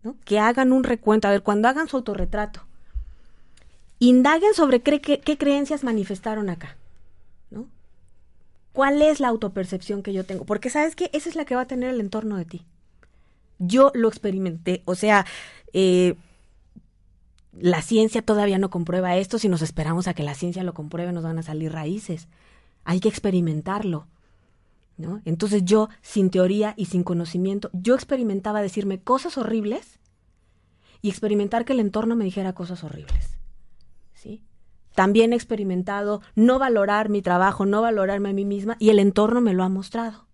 ¿no? 0.03 0.15
Que 0.23 0.37
hagan 0.37 0.71
un 0.71 0.83
recuento. 0.83 1.27
A 1.27 1.31
ver, 1.31 1.41
cuando 1.41 1.67
hagan 1.67 1.87
su 1.87 1.97
autorretrato, 1.97 2.61
indaguen 3.97 4.53
sobre 4.53 4.81
qué, 4.81 5.01
qué, 5.01 5.37
creencias 5.37 5.83
manifestaron 5.83 6.51
acá, 6.51 6.77
¿no? 7.49 7.67
¿Cuál 8.71 9.01
es 9.01 9.19
la 9.19 9.29
autopercepción 9.29 10.03
que 10.03 10.13
yo 10.13 10.25
tengo? 10.25 10.45
Porque 10.45 10.69
sabes 10.69 10.95
que 10.95 11.09
esa 11.11 11.27
es 11.27 11.35
la 11.35 11.45
que 11.45 11.55
va 11.55 11.61
a 11.61 11.67
tener 11.67 11.89
el 11.89 12.01
entorno 12.01 12.37
de 12.37 12.45
ti. 12.45 12.65
Yo 13.57 13.91
lo 13.95 14.09
experimenté, 14.09 14.83
o 14.85 14.93
sea, 14.93 15.25
eh, 15.73 16.13
la 17.59 17.81
ciencia 17.81 18.21
todavía 18.21 18.59
no 18.59 18.69
comprueba 18.69 19.17
esto. 19.17 19.39
Si 19.39 19.49
nos 19.49 19.63
esperamos 19.63 20.07
a 20.07 20.13
que 20.13 20.21
la 20.21 20.35
ciencia 20.35 20.61
lo 20.61 20.75
compruebe, 20.75 21.11
nos 21.13 21.23
van 21.23 21.39
a 21.39 21.43
salir 21.43 21.73
raíces 21.73 22.27
hay 22.83 22.99
que 22.99 23.09
experimentarlo. 23.09 24.07
¿no? 24.97 25.21
Entonces 25.25 25.63
yo, 25.65 25.89
sin 26.01 26.29
teoría 26.29 26.73
y 26.77 26.85
sin 26.85 27.03
conocimiento, 27.03 27.69
yo 27.73 27.95
experimentaba 27.95 28.61
decirme 28.61 29.01
cosas 29.01 29.37
horribles 29.37 29.99
y 31.01 31.09
experimentar 31.09 31.65
que 31.65 31.73
el 31.73 31.79
entorno 31.79 32.15
me 32.15 32.25
dijera 32.25 32.53
cosas 32.53 32.83
horribles. 32.83 33.37
¿sí? 34.13 34.43
También 34.93 35.33
he 35.33 35.35
experimentado 35.35 36.21
no 36.35 36.59
valorar 36.59 37.09
mi 37.09 37.21
trabajo, 37.21 37.65
no 37.65 37.81
valorarme 37.81 38.29
a 38.29 38.33
mí 38.33 38.45
misma 38.45 38.75
y 38.79 38.89
el 38.89 38.99
entorno 38.99 39.41
me 39.41 39.53
lo 39.53 39.63
ha 39.63 39.69
mostrado. 39.69 40.27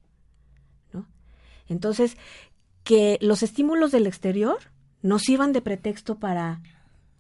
¿no? 0.91 1.07
Entonces, 1.67 2.17
que 2.83 3.17
los 3.21 3.43
estímulos 3.43 3.91
del 3.91 4.07
exterior 4.07 4.57
nos 5.01 5.21
sirvan 5.21 5.53
de 5.53 5.61
pretexto 5.61 6.19
para 6.19 6.61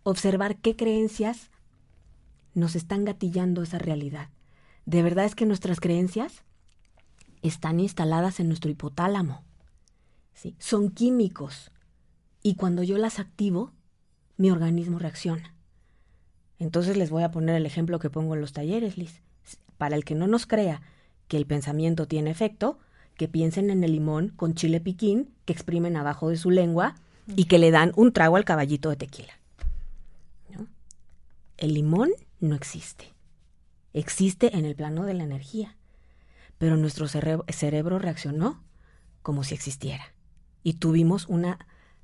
observar 0.03 0.57
qué 0.57 0.75
creencias 0.75 1.51
nos 2.53 2.75
están 2.75 3.05
gatillando 3.05 3.61
esa 3.61 3.77
realidad 3.77 4.29
de 4.87 5.03
verdad 5.03 5.25
es 5.25 5.35
que 5.35 5.45
nuestras 5.45 5.81
creencias 5.81 6.43
están 7.41 7.81
instaladas 7.81 8.39
en 8.39 8.47
nuestro 8.47 8.71
hipotálamo. 8.71 9.43
¿sí? 10.33 10.55
Son 10.59 10.89
químicos. 10.89 11.71
Y 12.41 12.55
cuando 12.55 12.83
yo 12.83 12.97
las 12.97 13.19
activo, 13.19 13.73
mi 14.37 14.49
organismo 14.49 14.97
reacciona. 14.97 15.53
Entonces 16.57 16.95
les 16.95 17.09
voy 17.09 17.23
a 17.23 17.31
poner 17.31 17.55
el 17.55 17.65
ejemplo 17.65 17.99
que 17.99 18.09
pongo 18.09 18.33
en 18.33 18.41
los 18.41 18.53
talleres, 18.53 18.97
Liz. 18.97 19.21
Para 19.77 19.97
el 19.97 20.05
que 20.05 20.15
no 20.15 20.25
nos 20.25 20.47
crea 20.47 20.81
que 21.27 21.35
el 21.35 21.45
pensamiento 21.45 22.07
tiene 22.07 22.31
efecto, 22.31 22.79
que 23.17 23.27
piensen 23.27 23.69
en 23.69 23.83
el 23.83 23.91
limón 23.91 24.29
con 24.29 24.53
chile 24.53 24.79
piquín 24.79 25.33
que 25.43 25.51
exprimen 25.51 25.97
abajo 25.97 26.29
de 26.29 26.37
su 26.37 26.49
lengua 26.49 26.95
y 27.35 27.45
que 27.45 27.59
le 27.59 27.71
dan 27.71 27.91
un 27.97 28.13
trago 28.13 28.37
al 28.37 28.45
caballito 28.45 28.89
de 28.89 28.95
tequila. 28.95 29.33
El 31.57 31.73
limón 31.73 32.11
no 32.39 32.55
existe 32.55 33.16
existe 33.99 34.57
en 34.57 34.65
el 34.65 34.75
plano 34.75 35.05
de 35.05 35.13
la 35.13 35.23
energía, 35.23 35.75
pero 36.57 36.77
nuestro 36.77 37.07
cerebro 37.07 37.99
reaccionó 37.99 38.63
como 39.21 39.43
si 39.43 39.53
existiera 39.53 40.13
y 40.63 40.73
tuvimos 40.73 41.27
una 41.27 41.59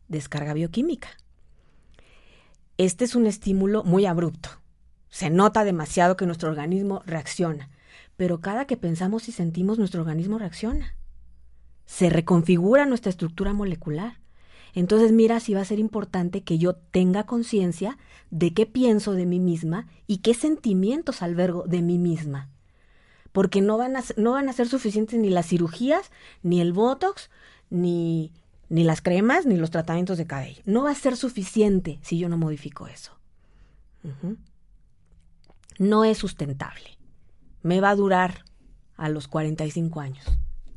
descarga 0.07 0.53
bioquímica. 0.53 1.09
Este 2.77 3.05
es 3.05 3.15
un 3.15 3.27
estímulo 3.27 3.83
muy 3.83 4.05
abrupto. 4.05 4.49
Se 5.09 5.29
nota 5.29 5.63
demasiado 5.63 6.17
que 6.17 6.25
nuestro 6.25 6.49
organismo 6.49 7.03
reacciona, 7.05 7.69
pero 8.17 8.41
cada 8.41 8.65
que 8.65 8.77
pensamos 8.77 9.29
y 9.29 9.31
sentimos 9.31 9.77
nuestro 9.77 10.01
organismo 10.01 10.39
reacciona. 10.39 10.95
Se 11.85 12.09
reconfigura 12.09 12.85
nuestra 12.85 13.09
estructura 13.09 13.53
molecular. 13.53 14.22
Entonces 14.73 15.11
mira 15.11 15.39
si 15.39 15.53
va 15.53 15.61
a 15.61 15.65
ser 15.65 15.79
importante 15.79 16.41
que 16.41 16.57
yo 16.57 16.75
tenga 16.75 17.25
conciencia 17.25 17.97
de 18.31 18.53
qué 18.53 18.65
pienso 18.65 19.13
de 19.13 19.25
mí 19.25 19.39
misma 19.39 19.87
y 20.07 20.17
qué 20.17 20.33
sentimientos 20.33 21.21
albergo 21.21 21.63
de 21.63 21.81
mí 21.81 21.99
misma. 21.99 22.49
Porque 23.31 23.61
no 23.61 23.77
van 23.77 23.95
a, 23.95 24.03
no 24.17 24.31
van 24.31 24.49
a 24.49 24.53
ser 24.53 24.67
suficientes 24.67 25.19
ni 25.19 25.29
las 25.29 25.47
cirugías, 25.47 26.11
ni 26.41 26.59
el 26.59 26.73
Botox, 26.73 27.29
ni, 27.69 28.31
ni 28.69 28.83
las 28.83 29.01
cremas, 29.01 29.45
ni 29.45 29.57
los 29.57 29.71
tratamientos 29.71 30.17
de 30.17 30.25
cabello. 30.25 30.61
No 30.65 30.83
va 30.83 30.91
a 30.91 30.95
ser 30.95 31.17
suficiente 31.17 31.99
si 32.01 32.17
yo 32.17 32.29
no 32.29 32.37
modifico 32.37 32.87
eso. 32.87 33.11
No 35.77 36.03
es 36.03 36.17
sustentable. 36.17 36.97
Me 37.61 37.79
va 37.79 37.91
a 37.91 37.95
durar 37.95 38.43
a 38.97 39.09
los 39.09 39.27
45 39.27 39.99
años, 39.99 40.25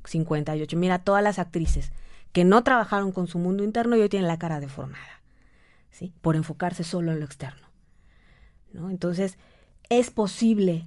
58. 0.04 0.76
Mira, 0.76 1.00
todas 1.00 1.22
las 1.22 1.38
actrices 1.38 1.92
que 2.36 2.44
no 2.44 2.62
trabajaron 2.62 3.12
con 3.12 3.28
su 3.28 3.38
mundo 3.38 3.64
interno 3.64 3.96
y 3.96 4.02
hoy 4.02 4.10
tienen 4.10 4.28
la 4.28 4.38
cara 4.38 4.60
deformada, 4.60 5.22
¿sí? 5.90 6.12
Por 6.20 6.36
enfocarse 6.36 6.84
solo 6.84 7.10
en 7.12 7.20
lo 7.20 7.24
externo. 7.24 7.66
¿no? 8.74 8.90
Entonces, 8.90 9.38
es 9.88 10.10
posible 10.10 10.86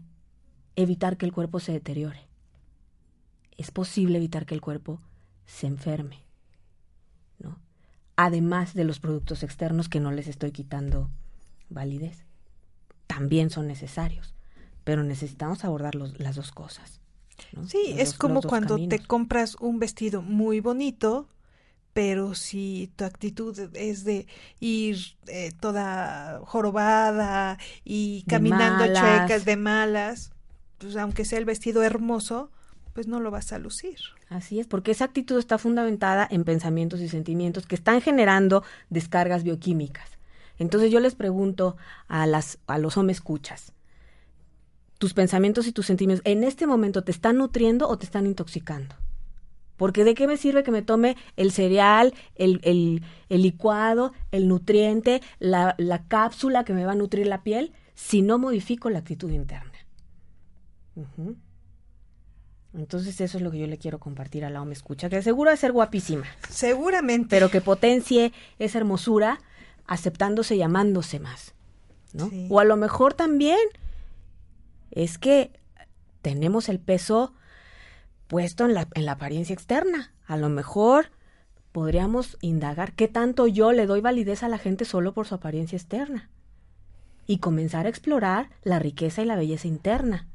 evitar 0.76 1.18
que 1.18 1.26
el 1.26 1.34
cuerpo 1.34 1.60
se 1.60 1.72
deteriore. 1.72 2.28
Es 3.58 3.72
posible 3.72 4.20
evitar 4.20 4.45
que 4.45 4.54
el 4.54 4.62
cuerpo 4.62 5.02
se 5.47 5.66
enferme. 5.66 6.24
¿no? 7.39 7.58
Además 8.16 8.76
de 8.76 8.84
los 8.84 9.00
productos 9.00 9.41
externos 9.41 9.89
que 9.89 10.00
no 10.00 10.12
les 10.12 10.28
estoy 10.28 10.52
quitando 10.52 11.10
validez. 11.68 12.26
También 13.08 13.50
son 13.50 13.66
necesarios, 13.66 14.36
pero 14.84 15.04
necesitamos 15.04 15.66
abordar 15.66 15.95
las 15.95 16.36
dos 16.36 16.52
cosas. 16.52 17.02
Sí, 17.66 17.95
es 17.97 18.14
como 18.14 18.43
cuando 18.43 18.78
te 18.88 19.00
compras 19.00 19.56
un 19.60 19.80
vestido 19.80 20.22
muy 20.22 20.60
bonito, 20.60 21.28
pero 21.94 22.36
si 22.36 22.92
tu 22.96 23.04
actitud 23.06 23.58
es 23.74 24.04
de 24.04 24.28
ir 24.60 24.98
eh, 25.28 25.52
toda 25.60 26.42
jorobada 26.46 27.58
y 27.84 28.24
caminando 28.28 28.86
chuecas 28.86 29.46
de 29.46 29.58
malas, 29.58 30.32
pues 30.78 30.96
aunque 30.96 31.26
sea 31.26 31.40
el 31.40 31.46
vestido 31.46 31.84
hermoso, 31.84 32.52
pues 32.94 33.08
no 33.08 33.20
lo 33.20 33.32
vas 33.32 33.52
a 33.54 33.60
lucir. 33.60 33.98
Así 34.30 34.60
es, 34.60 34.68
porque 34.68 34.92
esa 34.92 35.06
actitud 35.06 35.40
está 35.40 35.58
fundamentada 35.58 36.28
en 36.30 36.44
pensamientos 36.44 37.00
y 37.02 37.10
sentimientos 37.10 37.66
que 37.66 37.76
están 37.76 38.02
generando 38.02 38.64
descargas 38.90 39.44
bioquímicas. 39.44 40.10
Entonces 40.58 40.92
yo 40.92 41.00
les 41.00 41.16
pregunto 41.16 41.78
a 42.08 42.28
las 42.28 42.60
a 42.68 42.78
los 42.78 42.98
hombres 42.98 43.18
escuchas, 43.18 43.74
tus 44.98 45.14
pensamientos 45.14 45.66
y 45.66 45.72
tus 45.72 45.86
sentimientos 45.86 46.26
en 46.26 46.44
este 46.44 46.68
momento 46.68 47.04
te 47.04 47.12
están 47.12 47.38
nutriendo 47.38 47.88
o 47.88 47.98
te 47.98 48.06
están 48.06 48.28
intoxicando. 48.28 48.96
Porque 49.80 50.04
de 50.04 50.14
qué 50.14 50.28
me 50.28 50.36
sirve 50.36 50.62
que 50.62 50.72
me 50.72 50.82
tome 50.82 51.16
el 51.38 51.54
cereal, 51.54 52.14
el, 52.36 52.60
el, 52.64 53.02
el 53.30 53.42
licuado, 53.42 54.12
el 54.32 54.50
nutriente, 54.50 55.22
la, 55.40 55.74
la, 55.78 56.04
cápsula 56.04 56.66
que 56.66 56.74
me 56.74 56.84
va 56.84 56.92
a 56.92 56.96
nutrir 56.96 57.28
la 57.28 57.44
piel, 57.44 57.72
si 57.96 58.22
no 58.22 58.38
modifico 58.38 58.90
la 58.90 59.00
actitud 59.00 59.32
interna. 59.32 59.72
Entonces 62.74 63.22
eso 63.22 63.38
es 63.38 63.42
lo 63.42 63.52
que 63.52 63.60
yo 63.60 63.68
le 63.68 63.78
quiero 63.78 64.00
compartir 64.00 64.44
a 64.44 64.50
la 64.50 64.62
OME 64.62 64.74
Escucha, 64.74 65.10
que 65.10 65.22
seguro 65.22 65.50
de 65.50 65.56
ser 65.56 65.72
guapísima. 65.72 66.26
Seguramente. 66.50 67.28
Pero 67.30 67.50
que 67.50 67.62
potencie 67.62 68.34
esa 68.60 68.80
hermosura 68.80 69.40
aceptándose 69.88 70.58
y 70.58 70.62
amándose 70.62 71.22
más. 71.22 71.56
¿no? 72.12 72.30
O 72.50 72.60
a 72.60 72.66
lo 72.66 72.76
mejor 72.76 73.14
también 73.14 73.60
es 74.92 75.18
que 75.18 75.54
tenemos 76.22 76.68
el 76.68 76.82
peso 76.82 77.34
puesto 78.30 78.64
en 78.64 78.76
la, 78.76 78.88
en 78.94 79.06
la 79.06 79.14
apariencia 79.14 79.54
externa. 79.54 80.14
A 80.26 80.38
lo 80.38 80.48
mejor 80.48 81.08
podríamos 81.74 82.38
indagar 82.42 82.94
qué 82.94 83.08
tanto 83.08 83.48
yo 83.48 83.74
le 83.74 83.88
doy 83.88 84.00
validez 84.00 84.44
a 84.44 84.50
la 84.50 84.60
gente 84.60 84.86
solo 84.86 85.14
por 85.14 85.28
su 85.28 85.36
apariencia 85.36 85.76
externa. 85.76 86.30
Y 87.28 87.40
comenzar 87.40 87.86
a 87.86 87.90
explorar 87.90 88.50
la 88.64 88.80
riqueza 88.80 89.24
y 89.24 89.26
la 89.26 89.36
belleza 89.36 89.68
interna. 89.68 90.28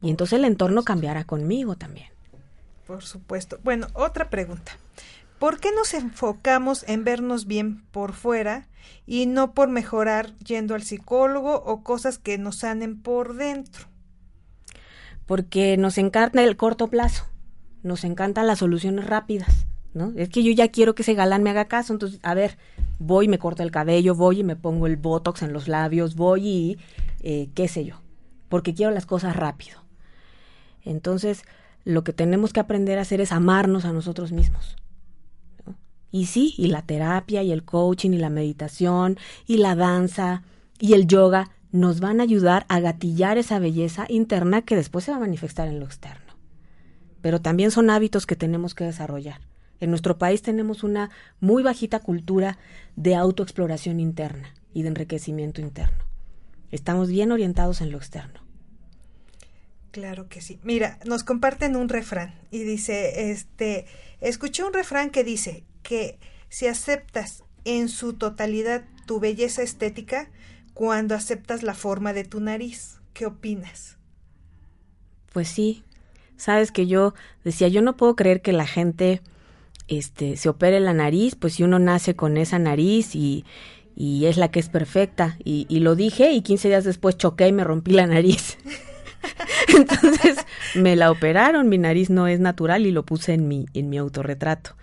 Y 0.00 0.10
entonces 0.10 0.38
el 0.38 0.44
entorno 0.46 0.82
cambiará 0.82 1.24
conmigo 1.24 1.76
también. 1.76 2.08
Por 2.86 3.02
supuesto. 3.02 3.58
Bueno, 3.62 3.86
otra 3.92 4.30
pregunta. 4.30 4.72
¿Por 5.38 5.60
qué 5.60 5.70
nos 5.72 5.92
enfocamos 5.92 6.84
en 6.88 7.04
vernos 7.04 7.46
bien 7.46 7.82
por 7.92 8.12
fuera 8.12 8.68
y 9.06 9.26
no 9.26 9.52
por 9.52 9.68
mejorar 9.68 10.36
yendo 10.38 10.74
al 10.74 10.82
psicólogo 10.82 11.54
o 11.54 11.82
cosas 11.82 12.18
que 12.18 12.38
nos 12.38 12.56
sanen 12.56 13.00
por 13.00 13.34
dentro? 13.34 13.91
Porque 15.26 15.76
nos 15.76 15.98
encanta 15.98 16.42
el 16.42 16.56
corto 16.56 16.88
plazo, 16.88 17.26
nos 17.82 18.04
encantan 18.04 18.46
las 18.46 18.58
soluciones 18.58 19.06
rápidas, 19.06 19.66
¿no? 19.94 20.12
Es 20.16 20.28
que 20.28 20.42
yo 20.42 20.52
ya 20.52 20.68
quiero 20.68 20.94
que 20.94 21.02
ese 21.02 21.14
galán 21.14 21.42
me 21.42 21.50
haga 21.50 21.66
caso, 21.66 21.92
entonces, 21.92 22.20
a 22.22 22.34
ver, 22.34 22.58
voy 22.98 23.26
y 23.26 23.28
me 23.28 23.38
corto 23.38 23.62
el 23.62 23.70
cabello, 23.70 24.14
voy 24.14 24.40
y 24.40 24.44
me 24.44 24.56
pongo 24.56 24.86
el 24.86 24.96
botox 24.96 25.42
en 25.42 25.52
los 25.52 25.68
labios, 25.68 26.14
voy 26.16 26.48
y 26.48 26.78
eh, 27.22 27.50
qué 27.54 27.68
sé 27.68 27.84
yo, 27.84 27.96
porque 28.48 28.74
quiero 28.74 28.92
las 28.92 29.06
cosas 29.06 29.36
rápido. 29.36 29.78
Entonces, 30.84 31.42
lo 31.84 32.04
que 32.04 32.12
tenemos 32.12 32.52
que 32.52 32.60
aprender 32.60 32.98
a 32.98 33.02
hacer 33.02 33.20
es 33.20 33.32
amarnos 33.32 33.84
a 33.84 33.92
nosotros 33.92 34.32
mismos. 34.32 34.76
Y 36.10 36.26
sí, 36.26 36.54
y 36.58 36.66
la 36.66 36.82
terapia, 36.82 37.42
y 37.42 37.52
el 37.52 37.64
coaching, 37.64 38.10
y 38.10 38.18
la 38.18 38.28
meditación, 38.28 39.18
y 39.46 39.56
la 39.56 39.74
danza, 39.74 40.42
y 40.78 40.92
el 40.92 41.06
yoga 41.06 41.50
nos 41.72 42.00
van 42.00 42.20
a 42.20 42.24
ayudar 42.24 42.66
a 42.68 42.80
gatillar 42.80 43.38
esa 43.38 43.58
belleza 43.58 44.04
interna 44.08 44.62
que 44.62 44.76
después 44.76 45.04
se 45.04 45.10
va 45.10 45.16
a 45.16 45.20
manifestar 45.20 45.68
en 45.68 45.80
lo 45.80 45.86
externo. 45.86 46.36
Pero 47.22 47.40
también 47.40 47.70
son 47.70 47.90
hábitos 47.90 48.26
que 48.26 48.36
tenemos 48.36 48.74
que 48.74 48.84
desarrollar. 48.84 49.40
En 49.80 49.90
nuestro 49.90 50.18
país 50.18 50.42
tenemos 50.42 50.84
una 50.84 51.10
muy 51.40 51.62
bajita 51.62 51.98
cultura 51.98 52.58
de 52.94 53.16
autoexploración 53.16 53.98
interna 53.98 54.54
y 54.72 54.82
de 54.82 54.88
enriquecimiento 54.88 55.60
interno. 55.60 56.04
Estamos 56.70 57.08
bien 57.08 57.32
orientados 57.32 57.80
en 57.80 57.90
lo 57.90 57.98
externo. 57.98 58.40
Claro 59.90 60.28
que 60.28 60.40
sí. 60.40 60.60
Mira, 60.62 60.98
nos 61.04 61.24
comparten 61.24 61.76
un 61.76 61.88
refrán 61.88 62.34
y 62.50 62.62
dice, 62.64 63.30
este, 63.30 63.86
escuché 64.20 64.62
un 64.62 64.72
refrán 64.72 65.10
que 65.10 65.24
dice 65.24 65.64
que 65.82 66.18
si 66.48 66.66
aceptas 66.66 67.44
en 67.64 67.88
su 67.88 68.14
totalidad 68.14 68.84
tu 69.06 69.20
belleza 69.20 69.62
estética, 69.62 70.30
cuando 70.74 71.14
aceptas 71.14 71.62
la 71.62 71.74
forma 71.74 72.12
de 72.12 72.24
tu 72.24 72.40
nariz, 72.40 73.00
¿qué 73.12 73.26
opinas? 73.26 73.96
Pues 75.32 75.48
sí, 75.48 75.84
sabes 76.36 76.72
que 76.72 76.86
yo 76.86 77.14
decía, 77.44 77.68
yo 77.68 77.82
no 77.82 77.96
puedo 77.96 78.16
creer 78.16 78.42
que 78.42 78.52
la 78.52 78.66
gente 78.66 79.22
este 79.88 80.36
se 80.36 80.48
opere 80.48 80.80
la 80.80 80.94
nariz, 80.94 81.34
pues 81.34 81.54
si 81.54 81.62
uno 81.62 81.78
nace 81.78 82.14
con 82.14 82.36
esa 82.36 82.58
nariz 82.58 83.14
y, 83.14 83.44
y 83.96 84.26
es 84.26 84.36
la 84.36 84.50
que 84.50 84.60
es 84.60 84.68
perfecta. 84.68 85.36
Y, 85.44 85.66
y 85.68 85.80
lo 85.80 85.94
dije 85.94 86.32
y 86.32 86.42
15 86.42 86.68
días 86.68 86.84
después 86.84 87.16
choqué 87.16 87.48
y 87.48 87.52
me 87.52 87.64
rompí 87.64 87.92
la 87.92 88.06
nariz. 88.06 88.58
Entonces 89.68 90.38
me 90.74 90.96
la 90.96 91.10
operaron, 91.10 91.68
mi 91.68 91.78
nariz 91.78 92.10
no 92.10 92.26
es 92.26 92.40
natural 92.40 92.86
y 92.86 92.92
lo 92.92 93.04
puse 93.04 93.34
en 93.34 93.48
mi, 93.48 93.66
en 93.74 93.88
mi 93.88 93.98
autorretrato. 93.98 94.76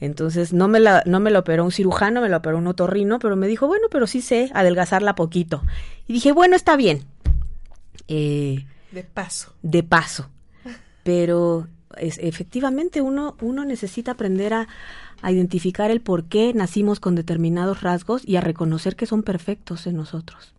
Entonces 0.00 0.52
no 0.52 0.68
me, 0.68 0.80
la, 0.80 1.02
no 1.06 1.20
me 1.20 1.30
lo 1.30 1.38
operó 1.38 1.64
un 1.64 1.72
cirujano, 1.72 2.20
me 2.20 2.28
lo 2.28 2.36
operó 2.36 2.58
un 2.58 2.66
otorrino, 2.66 3.18
pero 3.18 3.36
me 3.36 3.46
dijo, 3.46 3.66
bueno, 3.66 3.86
pero 3.90 4.06
sí 4.06 4.20
sé 4.20 4.50
adelgazarla 4.54 5.14
poquito. 5.14 5.62
Y 6.06 6.14
dije, 6.14 6.32
bueno, 6.32 6.56
está 6.56 6.76
bien. 6.76 7.04
Eh, 8.08 8.66
de 8.90 9.04
paso. 9.04 9.52
De 9.62 9.82
paso. 9.82 10.28
Pero 11.02 11.68
es, 11.96 12.18
efectivamente 12.18 13.00
uno, 13.00 13.36
uno 13.40 13.64
necesita 13.64 14.12
aprender 14.12 14.52
a, 14.52 14.68
a 15.22 15.32
identificar 15.32 15.90
el 15.90 16.00
por 16.00 16.24
qué 16.24 16.52
nacimos 16.54 17.00
con 17.00 17.14
determinados 17.14 17.82
rasgos 17.82 18.22
y 18.26 18.36
a 18.36 18.40
reconocer 18.40 18.96
que 18.96 19.06
son 19.06 19.22
perfectos 19.22 19.86
en 19.86 19.96
nosotros. 19.96 20.54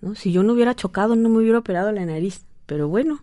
¿no? 0.00 0.14
Si 0.14 0.32
yo 0.32 0.42
no 0.42 0.52
hubiera 0.52 0.74
chocado, 0.74 1.16
no 1.16 1.28
me 1.28 1.38
hubiera 1.38 1.58
operado 1.58 1.90
la 1.92 2.04
nariz 2.04 2.42
pero 2.66 2.88
bueno, 2.88 3.22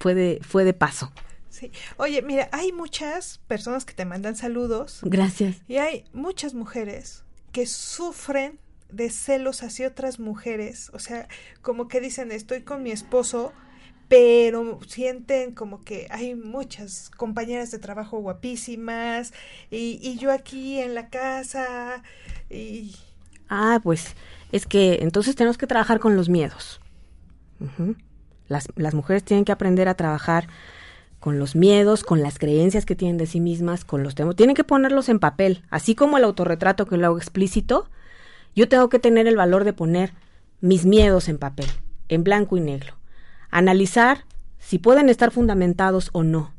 fue 0.00 0.14
de, 0.14 0.40
fue 0.42 0.64
de 0.64 0.72
paso. 0.72 1.12
Sí. 1.50 1.72
Oye, 1.96 2.22
mira, 2.22 2.48
hay 2.52 2.72
muchas 2.72 3.38
personas 3.46 3.84
que 3.84 3.92
te 3.92 4.04
mandan 4.04 4.36
saludos. 4.36 5.00
Gracias. 5.02 5.56
Y 5.68 5.76
hay 5.76 6.04
muchas 6.12 6.54
mujeres 6.54 7.24
que 7.52 7.66
sufren 7.66 8.58
de 8.88 9.10
celos 9.10 9.62
hacia 9.62 9.88
otras 9.88 10.18
mujeres. 10.18 10.90
O 10.94 10.98
sea, 10.98 11.28
como 11.60 11.88
que 11.88 12.00
dicen, 12.00 12.32
estoy 12.32 12.62
con 12.62 12.82
mi 12.82 12.92
esposo, 12.92 13.52
pero 14.08 14.80
sienten 14.88 15.52
como 15.54 15.82
que 15.82 16.06
hay 16.10 16.34
muchas 16.34 17.10
compañeras 17.10 17.70
de 17.70 17.78
trabajo 17.78 18.18
guapísimas 18.18 19.32
y, 19.70 20.00
y 20.02 20.18
yo 20.18 20.32
aquí 20.32 20.80
en 20.80 20.94
la 20.94 21.08
casa 21.08 22.02
y... 22.48 22.96
Ah, 23.48 23.80
pues 23.82 24.14
es 24.52 24.66
que 24.66 24.98
entonces 25.02 25.36
tenemos 25.36 25.58
que 25.58 25.66
trabajar 25.66 26.00
con 26.00 26.16
los 26.16 26.28
miedos. 26.28 26.80
Las, 28.48 28.68
las 28.74 28.94
mujeres 28.94 29.22
tienen 29.22 29.44
que 29.44 29.52
aprender 29.52 29.88
a 29.88 29.94
trabajar 29.94 30.48
con 31.20 31.38
los 31.38 31.54
miedos, 31.54 32.02
con 32.02 32.22
las 32.22 32.38
creencias 32.38 32.86
que 32.86 32.96
tienen 32.96 33.18
de 33.18 33.26
sí 33.26 33.40
mismas, 33.40 33.84
con 33.84 34.02
los 34.02 34.14
temas. 34.14 34.36
Tienen 34.36 34.56
que 34.56 34.64
ponerlos 34.64 35.10
en 35.10 35.20
papel, 35.20 35.62
así 35.70 35.94
como 35.94 36.16
el 36.16 36.24
autorretrato 36.24 36.86
que 36.86 36.96
lo 36.96 37.06
hago 37.06 37.18
explícito. 37.18 37.88
Yo 38.56 38.68
tengo 38.68 38.88
que 38.88 38.98
tener 38.98 39.26
el 39.28 39.36
valor 39.36 39.64
de 39.64 39.74
poner 39.74 40.14
mis 40.60 40.86
miedos 40.86 41.28
en 41.28 41.38
papel, 41.38 41.66
en 42.08 42.24
blanco 42.24 42.56
y 42.56 42.60
negro. 42.60 42.94
Analizar 43.50 44.24
si 44.58 44.78
pueden 44.78 45.10
estar 45.10 45.30
fundamentados 45.30 46.08
o 46.12 46.22
no. 46.22 46.52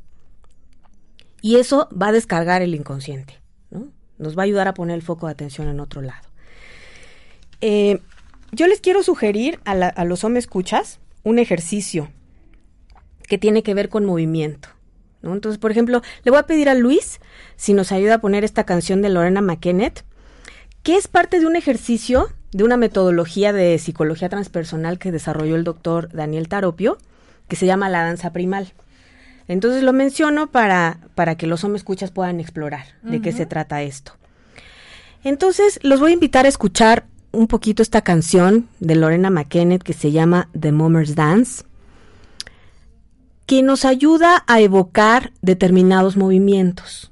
Y 1.41 1.55
eso 1.55 1.89
va 1.99 2.07
a 2.07 2.11
descargar 2.11 2.61
el 2.61 2.75
inconsciente, 2.75 3.41
¿no? 3.71 3.87
Nos 4.19 4.37
va 4.37 4.43
a 4.43 4.45
ayudar 4.45 4.67
a 4.67 4.75
poner 4.75 4.95
el 4.95 5.01
foco 5.01 5.25
de 5.25 5.31
atención 5.31 5.67
en 5.69 5.79
otro 5.79 6.03
lado. 6.03 6.27
Eh, 7.61 7.99
yo 8.51 8.67
les 8.67 8.79
quiero 8.79 9.01
sugerir 9.01 9.59
a, 9.65 9.71
a 9.71 10.05
los 10.05 10.23
hombres 10.23 10.43
escuchas 10.43 10.99
un 11.23 11.39
ejercicio 11.39 12.09
que 13.31 13.37
tiene 13.37 13.63
que 13.63 13.73
ver 13.73 13.87
con 13.87 14.03
movimiento. 14.03 14.67
¿no? 15.21 15.31
Entonces, 15.31 15.57
por 15.57 15.71
ejemplo, 15.71 16.01
le 16.25 16.31
voy 16.31 16.39
a 16.41 16.47
pedir 16.47 16.67
a 16.67 16.75
Luis 16.75 17.21
si 17.55 17.73
nos 17.73 17.93
ayuda 17.93 18.15
a 18.15 18.17
poner 18.19 18.43
esta 18.43 18.65
canción 18.65 19.01
de 19.01 19.07
Lorena 19.07 19.39
McKennett, 19.39 20.03
que 20.83 20.97
es 20.97 21.07
parte 21.07 21.39
de 21.39 21.45
un 21.45 21.55
ejercicio 21.55 22.27
de 22.51 22.65
una 22.65 22.75
metodología 22.75 23.53
de 23.53 23.79
psicología 23.79 24.27
transpersonal 24.27 24.99
que 24.99 25.13
desarrolló 25.13 25.55
el 25.55 25.63
doctor 25.63 26.11
Daniel 26.11 26.49
Taropio, 26.49 26.97
que 27.47 27.55
se 27.55 27.65
llama 27.65 27.87
la 27.87 28.03
danza 28.03 28.33
primal. 28.33 28.73
Entonces 29.47 29.81
lo 29.81 29.93
menciono 29.93 30.51
para, 30.51 30.99
para 31.15 31.35
que 31.35 31.47
los 31.47 31.63
hombres 31.63 31.83
escuchas 31.83 32.11
puedan 32.11 32.41
explorar 32.41 32.83
de 33.01 33.21
qué 33.21 33.31
se 33.31 33.45
trata 33.45 33.81
esto. 33.81 34.11
Entonces 35.23 35.79
los 35.83 36.01
voy 36.01 36.11
a 36.11 36.15
invitar 36.15 36.45
a 36.45 36.49
escuchar 36.49 37.05
un 37.31 37.47
poquito 37.47 37.81
esta 37.81 38.01
canción 38.01 38.67
de 38.81 38.95
Lorena 38.95 39.29
McKennett 39.29 39.83
que 39.83 39.93
se 39.93 40.11
llama 40.11 40.49
The 40.59 40.73
Mommer's 40.73 41.15
Dance, 41.15 41.63
que 43.51 43.63
nos 43.63 43.83
ayuda 43.83 44.45
a 44.47 44.61
evocar 44.61 45.33
determinados 45.41 46.15
movimientos. 46.15 47.11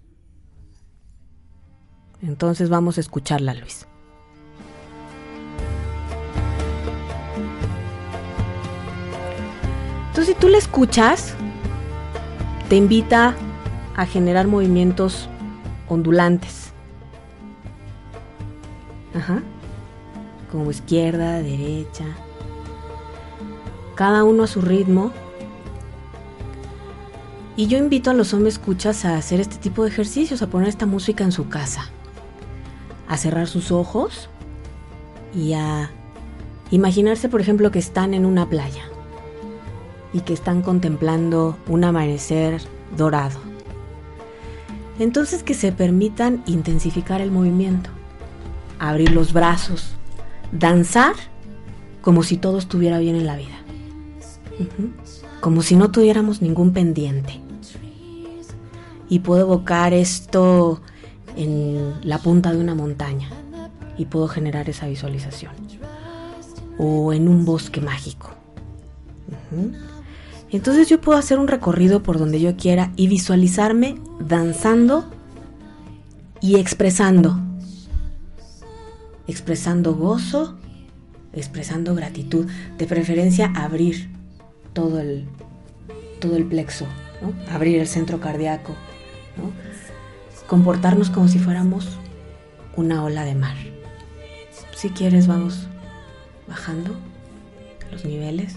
Entonces 2.22 2.70
vamos 2.70 2.98
a 2.98 3.02
escucharla, 3.02 3.54
Luis. 3.56 3.86
Entonces, 10.08 10.34
si 10.34 10.40
tú 10.40 10.48
la 10.48 10.60
escuchas, 10.60 11.34
te 12.70 12.78
invita 12.78 13.36
a 13.98 14.06
generar 14.06 14.48
movimientos 14.48 15.28
ondulantes. 15.90 16.72
Ajá 19.14 19.44
como 20.50 20.72
izquierda, 20.72 21.42
derecha, 21.42 22.06
cada 23.96 24.24
uno 24.24 24.44
a 24.44 24.48
su 24.48 24.62
ritmo. 24.62 25.12
Y 27.60 27.68
yo 27.68 27.78
invito 27.78 28.10
a 28.10 28.14
los 28.14 28.34
hombres 28.34 28.54
escuchas 28.54 29.04
a 29.04 29.18
hacer 29.18 29.42
este 29.42 29.58
tipo 29.58 29.84
de 29.84 29.90
ejercicios, 29.90 30.42
a 30.42 30.48
poner 30.48 30.70
esta 30.70 30.86
música 30.86 31.26
en 31.26 31.34
su 31.34 31.50
casa, 31.50 31.90
a 33.06 33.18
cerrar 33.18 33.48
sus 33.48 33.74
ojos 33.74 34.30
y 35.36 35.52
a 35.52 35.92
Imaginarse, 36.72 37.28
por 37.28 37.42
ejemplo, 37.42 37.70
que 37.70 37.80
están 37.80 38.14
en 38.14 38.26
una 38.26 38.48
playa 38.48 38.84
y 40.14 40.22
que 40.22 40.32
están 40.32 40.62
contemplando 40.62 41.58
un 41.68 41.84
amanecer 41.84 42.62
dorado. 42.96 43.42
Entonces 44.98 45.44
que 45.44 45.54
se 45.54 45.74
permitan 45.74 46.44
intensificar 46.46 47.20
el 47.20 47.30
movimiento, 47.30 47.90
abrir 48.80 49.12
los 49.12 49.34
brazos, 49.34 49.96
danzar 50.54 51.16
como 52.02 52.24
si 52.24 52.38
todo 52.38 52.58
estuviera 52.58 53.00
bien 53.00 53.18
en 53.18 53.26
la 53.26 53.36
vida, 53.36 53.58
como 55.42 55.62
si 55.62 55.76
no 55.76 55.92
tuviéramos 55.92 56.42
ningún 56.42 56.72
pendiente. 56.72 57.49
Y 59.10 59.20
puedo 59.20 59.42
evocar 59.42 59.94
esto 59.94 60.82
en 61.36 61.94
la 62.04 62.20
punta 62.20 62.52
de 62.52 62.58
una 62.58 62.76
montaña 62.76 63.30
y 63.98 64.06
puedo 64.06 64.28
generar 64.28 64.70
esa 64.70 64.88
visualización. 64.88 65.54
O 66.78 67.12
en 67.12 67.28
un 67.28 67.44
bosque 67.44 67.82
mágico. 67.82 68.30
Entonces 70.52 70.88
yo 70.90 71.02
puedo 71.02 71.20
hacer 71.20 71.38
un 71.38 71.48
recorrido 71.48 72.02
por 72.02 72.18
donde 72.18 72.40
yo 72.40 72.56
quiera 72.56 72.92
y 72.96 73.08
visualizarme 73.08 73.96
danzando 74.20 75.06
y 76.42 76.56
expresando. 76.56 77.40
Expresando 79.28 79.96
gozo, 79.96 80.58
expresando 81.34 81.94
gratitud. 81.94 82.48
De 82.78 82.88
preferencia 82.88 83.52
abrir 83.56 84.10
todo 84.74 85.00
el, 85.00 85.26
todo 86.20 86.36
el 86.36 86.46
plexo, 86.46 86.86
abrir 87.52 87.80
el 87.80 87.88
centro 87.88 88.20
cardíaco. 88.20 88.76
Comportarnos 90.48 91.10
como 91.10 91.28
si 91.28 91.40
fuéramos 91.40 91.98
una 92.76 93.04
ola 93.04 93.24
de 93.26 93.36
mar. 93.36 93.56
Si 94.76 94.90
quieres 94.90 95.28
vamos 95.28 95.68
bajando 96.48 96.96
los 97.92 98.06
niveles. 98.06 98.56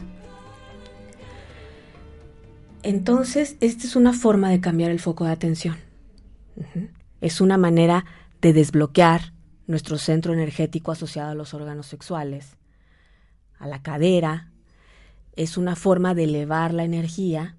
Entonces, 2.83 3.57
esta 3.61 3.87
es 3.87 3.97
una 3.97 4.13
forma 4.13 4.51
de 4.51 4.61
cambiar 4.61 4.91
el 4.91 5.01
foco 5.01 5.25
de 5.25 5.33
atención. 5.33 5.77
Es 7.21 7.41
una 7.41 7.57
manera 7.57 8.05
de 8.41 8.53
desbloquear 8.53 9.33
nuestro 9.67 9.99
centro 9.99 10.33
energético 10.33 10.91
asociado 10.91 11.31
a 11.31 11.35
los 11.35 11.55
órganos 11.55 11.87
sexuales, 11.87 12.57
a 13.59 13.67
la 13.69 13.83
cadera. 13.83 14.51
Es 15.37 15.57
una 15.57 15.77
forma 15.77 16.15
de 16.15 16.25
elevar 16.25 16.75
la 16.75 16.85
energía. 16.85 17.57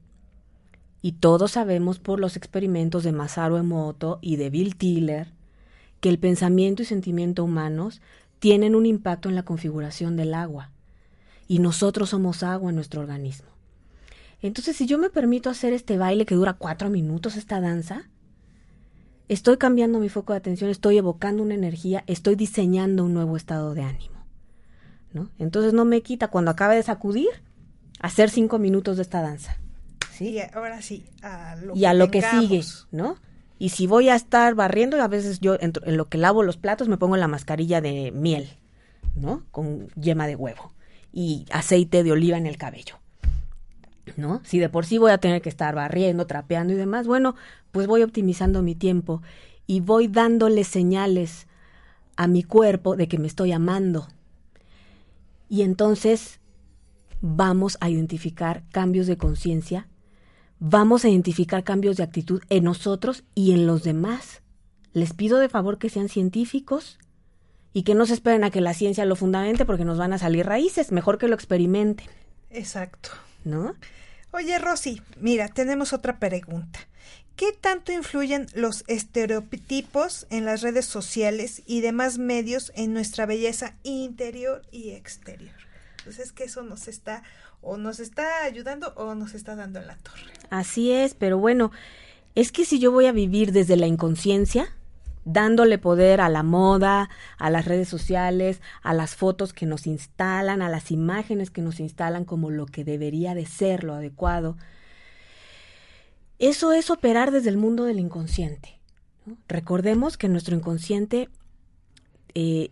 Y 1.03 1.11
todos 1.11 1.51
sabemos 1.51 1.99
por 1.99 2.21
los 2.21 2.37
experimentos 2.37 3.03
de 3.03 3.11
Masaru 3.11 3.57
Emoto 3.57 4.19
y 4.21 4.37
de 4.37 4.49
Bill 4.49 4.77
Tiller 4.77 5.27
que 5.99 6.07
el 6.07 6.17
pensamiento 6.17 6.81
y 6.81 6.85
sentimiento 6.85 7.43
humanos 7.43 8.01
tienen 8.39 8.73
un 8.73 8.85
impacto 8.85 9.27
en 9.27 9.35
la 9.35 9.43
configuración 9.43 10.15
del 10.15 10.33
agua. 10.33 10.71
Y 11.45 11.59
nosotros 11.59 12.11
somos 12.11 12.41
agua 12.41 12.69
en 12.69 12.77
nuestro 12.77 13.01
organismo. 13.01 13.49
Entonces, 14.41 14.77
si 14.77 14.85
yo 14.85 14.97
me 14.97 15.09
permito 15.09 15.49
hacer 15.49 15.73
este 15.73 15.97
baile 15.97 16.25
que 16.25 16.35
dura 16.35 16.53
cuatro 16.53 16.89
minutos, 16.89 17.35
esta 17.35 17.59
danza, 17.59 18.09
estoy 19.27 19.57
cambiando 19.57 19.99
mi 19.99 20.07
foco 20.07 20.31
de 20.31 20.37
atención, 20.37 20.69
estoy 20.69 20.97
evocando 20.97 21.43
una 21.43 21.53
energía, 21.53 22.05
estoy 22.07 22.35
diseñando 22.35 23.03
un 23.03 23.13
nuevo 23.13 23.35
estado 23.35 23.73
de 23.73 23.83
ánimo. 23.83 24.25
¿no? 25.11 25.29
Entonces 25.37 25.73
no 25.73 25.83
me 25.83 26.01
quita 26.01 26.29
cuando 26.29 26.51
acabe 26.51 26.77
de 26.77 26.83
sacudir 26.83 27.29
hacer 27.99 28.29
cinco 28.29 28.57
minutos 28.57 28.95
de 28.95 29.01
esta 29.01 29.21
danza. 29.21 29.57
¿Sí? 30.13 30.29
Y 30.29 30.39
ahora 30.39 30.81
sí, 30.81 31.05
a 31.21 31.55
lo 31.55 31.75
y 31.75 31.81
que 31.81 31.87
a 31.87 31.93
lo 31.93 32.11
que 32.11 32.21
sigue, 32.21 32.61
¿no? 32.91 33.17
Y 33.59 33.69
si 33.69 33.87
voy 33.87 34.09
a 34.09 34.15
estar 34.15 34.55
barriendo, 34.55 35.01
a 35.01 35.07
veces 35.07 35.39
yo 35.39 35.55
en, 35.59 35.73
en 35.83 35.97
lo 35.97 36.09
que 36.09 36.17
lavo 36.17 36.43
los 36.43 36.57
platos 36.57 36.87
me 36.87 36.97
pongo 36.97 37.17
la 37.17 37.27
mascarilla 37.27 37.81
de 37.81 38.11
miel, 38.11 38.49
¿no? 39.15 39.43
Con 39.51 39.87
yema 39.95 40.27
de 40.27 40.35
huevo 40.35 40.73
y 41.11 41.45
aceite 41.51 42.03
de 42.03 42.11
oliva 42.11 42.37
en 42.37 42.47
el 42.47 42.57
cabello. 42.57 42.99
¿no? 44.17 44.41
Si 44.43 44.59
de 44.59 44.69
por 44.69 44.85
sí 44.85 44.97
voy 44.97 45.11
a 45.11 45.17
tener 45.17 45.41
que 45.41 45.49
estar 45.49 45.75
barriendo, 45.75 46.27
trapeando 46.27 46.73
y 46.73 46.75
demás, 46.75 47.07
bueno, 47.07 47.35
pues 47.71 47.87
voy 47.87 48.03
optimizando 48.03 48.61
mi 48.61 48.75
tiempo 48.75 49.21
y 49.65 49.79
voy 49.79 50.07
dándole 50.07 50.63
señales 50.63 51.47
a 52.15 52.27
mi 52.27 52.43
cuerpo 52.43 52.95
de 52.95 53.07
que 53.07 53.17
me 53.17 53.27
estoy 53.27 53.51
amando. 53.51 54.07
Y 55.49 55.61
entonces 55.61 56.39
vamos 57.21 57.77
a 57.79 57.89
identificar 57.89 58.63
cambios 58.71 59.07
de 59.07 59.17
conciencia, 59.17 59.87
vamos 60.65 61.03
a 61.03 61.09
identificar 61.09 61.65
cambios 61.65 61.97
de 61.97 62.03
actitud 62.03 62.41
en 62.49 62.63
nosotros 62.63 63.25
y 63.35 63.51
en 63.51 63.67
los 63.67 63.83
demás. 63.83 64.41
Les 64.93 65.11
pido 65.11 65.39
de 65.39 65.49
favor 65.49 65.77
que 65.77 65.89
sean 65.89 66.07
científicos 66.07 66.99
y 67.73 67.83
que 67.83 67.95
no 67.95 68.05
se 68.05 68.13
esperen 68.13 68.45
a 68.45 68.49
que 68.49 68.61
la 68.61 68.73
ciencia 68.73 69.03
lo 69.03 69.17
fundamente 69.17 69.65
porque 69.65 69.83
nos 69.83 69.97
van 69.97 70.13
a 70.13 70.17
salir 70.17 70.45
raíces, 70.45 70.93
mejor 70.93 71.17
que 71.17 71.27
lo 71.27 71.35
experimenten, 71.35 72.07
Exacto. 72.49 73.09
¿no? 73.43 73.75
Oye, 74.31 74.57
Rosy, 74.57 75.01
mira, 75.19 75.49
tenemos 75.49 75.91
otra 75.91 76.17
pregunta. 76.17 76.79
¿Qué 77.35 77.51
tanto 77.51 77.91
influyen 77.91 78.47
los 78.53 78.85
estereotipos 78.87 80.27
en 80.29 80.45
las 80.45 80.61
redes 80.61 80.85
sociales 80.85 81.61
y 81.65 81.81
demás 81.81 82.19
medios 82.19 82.71
en 82.75 82.93
nuestra 82.93 83.25
belleza 83.25 83.75
interior 83.83 84.61
y 84.71 84.91
exterior? 84.91 85.55
Entonces, 86.03 86.33
que 86.33 86.43
eso 86.43 86.63
nos 86.63 86.89
está 86.89 87.23
o 87.61 87.77
nos 87.77 88.01
está 88.01 88.43
ayudando 88.43 88.93
o 88.97 89.15
nos 89.15 89.33
está 89.33 89.55
dando 89.55 89.79
en 89.79 89.87
la 89.87 89.95
torre. 89.97 90.33
Así 90.49 90.91
es, 90.91 91.13
pero 91.13 91.37
bueno, 91.37 91.71
es 92.35 92.51
que 92.51 92.65
si 92.65 92.77
yo 92.77 92.91
voy 92.91 93.05
a 93.05 93.13
vivir 93.13 93.53
desde 93.53 93.77
la 93.77 93.87
inconsciencia, 93.87 94.67
dándole 95.23 95.77
poder 95.77 96.19
a 96.19 96.27
la 96.27 96.43
moda, 96.43 97.09
a 97.37 97.49
las 97.49 97.63
redes 97.63 97.87
sociales, 97.87 98.61
a 98.81 98.93
las 98.93 99.15
fotos 99.15 99.53
que 99.53 99.65
nos 99.65 99.87
instalan, 99.87 100.61
a 100.61 100.67
las 100.67 100.91
imágenes 100.91 101.51
que 101.51 101.61
nos 101.61 101.79
instalan 101.79 102.25
como 102.25 102.51
lo 102.51 102.65
que 102.65 102.83
debería 102.83 103.33
de 103.33 103.45
ser 103.45 103.85
lo 103.85 103.93
adecuado, 103.93 104.57
eso 106.37 106.73
es 106.73 106.89
operar 106.89 107.31
desde 107.31 107.49
el 107.49 107.57
mundo 107.57 107.85
del 107.85 107.99
inconsciente. 107.99 108.77
Recordemos 109.47 110.17
que 110.17 110.27
nuestro 110.27 110.53
inconsciente 110.53 111.29
eh, 112.33 112.71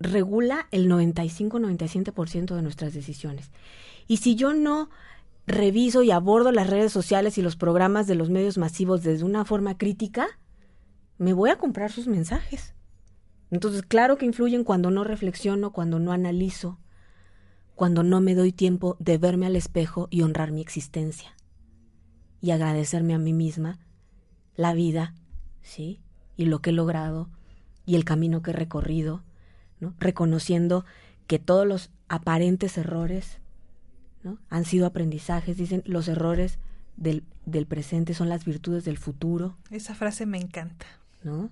regula 0.00 0.66
el 0.70 0.88
95-97% 0.90 2.54
de 2.54 2.62
nuestras 2.62 2.94
decisiones. 2.94 3.50
Y 4.06 4.18
si 4.18 4.34
yo 4.34 4.52
no 4.52 4.90
reviso 5.46 6.02
y 6.02 6.10
abordo 6.10 6.52
las 6.52 6.68
redes 6.68 6.92
sociales 6.92 7.38
y 7.38 7.42
los 7.42 7.56
programas 7.56 8.06
de 8.06 8.14
los 8.14 8.30
medios 8.30 8.58
masivos 8.58 9.02
desde 9.02 9.24
una 9.24 9.44
forma 9.44 9.76
crítica, 9.76 10.26
me 11.18 11.32
voy 11.32 11.50
a 11.50 11.58
comprar 11.58 11.92
sus 11.92 12.06
mensajes. 12.06 12.74
Entonces, 13.50 13.82
claro 13.82 14.16
que 14.16 14.26
influyen 14.26 14.64
cuando 14.64 14.90
no 14.90 15.04
reflexiono, 15.04 15.72
cuando 15.72 15.98
no 15.98 16.12
analizo, 16.12 16.78
cuando 17.74 18.02
no 18.02 18.20
me 18.20 18.34
doy 18.34 18.52
tiempo 18.52 18.96
de 18.98 19.18
verme 19.18 19.46
al 19.46 19.56
espejo 19.56 20.08
y 20.10 20.22
honrar 20.22 20.52
mi 20.52 20.60
existencia 20.60 21.34
y 22.40 22.50
agradecerme 22.50 23.14
a 23.14 23.18
mí 23.18 23.32
misma 23.32 23.78
la 24.56 24.74
vida, 24.74 25.14
¿sí? 25.62 26.00
Y 26.36 26.46
lo 26.46 26.60
que 26.60 26.70
he 26.70 26.72
logrado 26.72 27.30
y 27.86 27.96
el 27.96 28.04
camino 28.04 28.42
que 28.42 28.50
he 28.50 28.54
recorrido, 28.54 29.24
¿no? 29.84 29.94
Reconociendo 29.98 30.84
que 31.26 31.38
todos 31.38 31.66
los 31.66 31.90
aparentes 32.08 32.76
errores, 32.78 33.38
¿no? 34.22 34.38
Han 34.48 34.64
sido 34.64 34.86
aprendizajes, 34.86 35.56
dicen, 35.56 35.82
los 35.86 36.08
errores 36.08 36.58
del, 36.96 37.24
del 37.46 37.66
presente 37.66 38.14
son 38.14 38.28
las 38.28 38.44
virtudes 38.44 38.84
del 38.84 38.98
futuro, 38.98 39.56
Esa 39.70 39.94
frase 39.94 40.26
me 40.26 40.38
encanta. 40.38 40.86
¿no? 41.22 41.50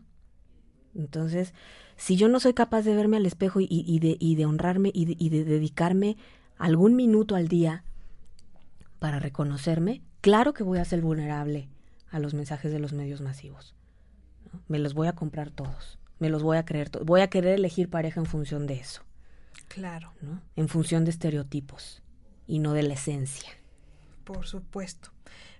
Entonces, 0.94 1.54
si 1.96 2.16
yo 2.16 2.28
no 2.28 2.38
soy 2.38 2.54
capaz 2.54 2.82
de 2.82 2.94
verme 2.94 3.16
al 3.16 3.26
espejo 3.26 3.60
y, 3.60 3.66
y 3.70 3.98
de, 3.98 4.16
y 4.20 4.36
de 4.36 4.46
honrarme 4.46 4.90
y 4.94 5.06
de, 5.06 5.16
y 5.18 5.30
de 5.30 5.44
dedicarme 5.44 6.16
algún 6.58 6.94
minuto 6.94 7.34
al 7.34 7.48
día 7.48 7.84
para 8.98 9.18
reconocerme, 9.18 10.02
claro 10.20 10.52
que 10.52 10.62
voy 10.62 10.78
a 10.78 10.84
ser 10.84 11.00
vulnerable 11.00 11.68
a 12.10 12.18
los 12.18 12.34
mensajes 12.34 12.70
de 12.70 12.78
los 12.78 12.92
medios 12.92 13.20
masivos. 13.20 13.74
¿no? 14.52 14.60
Me 14.68 14.78
los 14.78 14.94
voy 14.94 15.08
a 15.08 15.14
comprar 15.14 15.50
todos, 15.50 15.98
me 16.22 16.30
los 16.30 16.44
voy 16.44 16.56
a 16.56 16.64
creer, 16.64 16.88
voy 17.04 17.20
a 17.20 17.26
querer 17.28 17.54
elegir 17.58 17.90
pareja 17.90 18.20
en 18.20 18.26
función 18.26 18.68
de 18.68 18.74
eso, 18.74 19.02
Claro, 19.66 20.12
¿no? 20.20 20.40
En 20.54 20.68
función 20.68 21.04
de 21.04 21.10
estereotipos 21.10 22.00
y 22.46 22.60
no 22.60 22.74
de 22.74 22.84
la 22.84 22.94
esencia. 22.94 23.50
por 24.24 24.46
supuesto. 24.46 25.10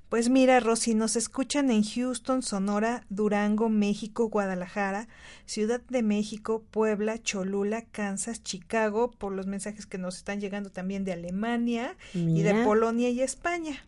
Pues 0.08 0.28
mira, 0.28 0.60
Rosy, 0.60 0.94
nos 0.94 1.16
escuchan 1.16 1.70
en 1.70 1.82
Houston, 1.82 2.42
Sonora, 2.42 3.04
Durango, 3.08 3.70
México, 3.70 4.28
Guadalajara, 4.28 5.08
Ciudad 5.46 5.80
de 5.88 6.02
México, 6.02 6.62
Puebla, 6.70 7.20
Cholula, 7.20 7.82
Kansas, 7.90 8.42
Chicago, 8.44 9.10
por 9.10 9.32
los 9.32 9.46
mensajes 9.46 9.86
que 9.86 9.98
nos 9.98 10.18
están 10.18 10.38
llegando 10.40 10.70
también 10.70 11.04
de 11.04 11.14
Alemania 11.14 11.96
y 12.14 12.42
de. 12.42 12.62
Polonia 12.62 13.08
y 13.10 13.20
España. 13.22 13.84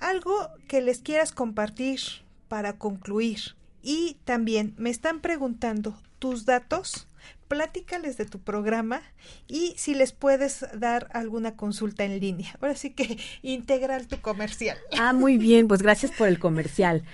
Algo 0.00 0.48
que 0.66 0.80
les 0.80 0.98
quieras 1.00 1.30
compartir 1.32 2.00
para 2.48 2.72
concluir. 2.78 3.54
Y 3.88 4.16
también 4.24 4.74
me 4.78 4.90
están 4.90 5.20
preguntando 5.20 5.96
tus 6.18 6.44
datos, 6.44 7.06
platícales 7.46 8.16
de 8.16 8.24
tu 8.24 8.40
programa 8.40 9.00
y 9.46 9.74
si 9.76 9.94
les 9.94 10.10
puedes 10.10 10.66
dar 10.76 11.08
alguna 11.12 11.54
consulta 11.54 12.02
en 12.02 12.18
línea. 12.18 12.56
Ahora 12.60 12.74
sí 12.74 12.90
que 12.90 13.16
integral 13.42 14.08
tu 14.08 14.20
comercial. 14.20 14.76
Ah, 14.98 15.12
muy 15.12 15.38
bien, 15.38 15.68
pues 15.68 15.82
gracias 15.82 16.10
por 16.10 16.26
el 16.26 16.40
comercial. 16.40 17.04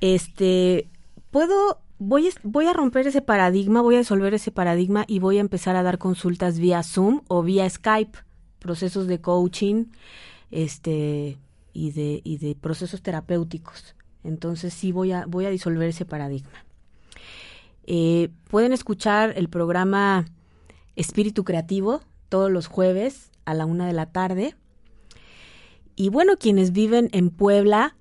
Este, 0.00 0.88
puedo, 1.30 1.82
voy, 1.98 2.30
voy 2.42 2.68
a 2.68 2.72
romper 2.72 3.06
ese 3.06 3.20
paradigma, 3.20 3.82
voy 3.82 3.96
a 3.96 3.98
disolver 3.98 4.32
ese 4.32 4.50
paradigma 4.50 5.04
y 5.06 5.18
voy 5.18 5.36
a 5.36 5.42
empezar 5.42 5.76
a 5.76 5.82
dar 5.82 5.98
consultas 5.98 6.58
vía 6.58 6.82
Zoom 6.82 7.20
o 7.28 7.42
vía 7.42 7.68
Skype, 7.68 8.18
procesos 8.60 9.08
de 9.08 9.20
coaching 9.20 9.88
este, 10.50 11.36
y, 11.74 11.90
de, 11.90 12.22
y 12.24 12.38
de 12.38 12.54
procesos 12.54 13.02
terapéuticos. 13.02 13.94
Entonces 14.24 14.72
sí 14.74 14.90
voy 14.90 15.12
a, 15.12 15.26
voy 15.26 15.44
a 15.44 15.50
disolver 15.50 15.88
ese 15.88 16.06
paradigma. 16.06 16.64
Eh, 17.86 18.30
pueden 18.48 18.72
escuchar 18.72 19.34
el 19.36 19.48
programa 19.48 20.24
Espíritu 20.96 21.44
Creativo 21.44 22.00
todos 22.30 22.50
los 22.50 22.66
jueves 22.66 23.30
a 23.44 23.54
la 23.54 23.66
una 23.66 23.86
de 23.86 23.92
la 23.92 24.06
tarde. 24.06 24.56
Y 25.94 26.08
bueno, 26.08 26.36
quienes 26.38 26.72
viven 26.72 27.10
en 27.12 27.30
Puebla, 27.30 27.96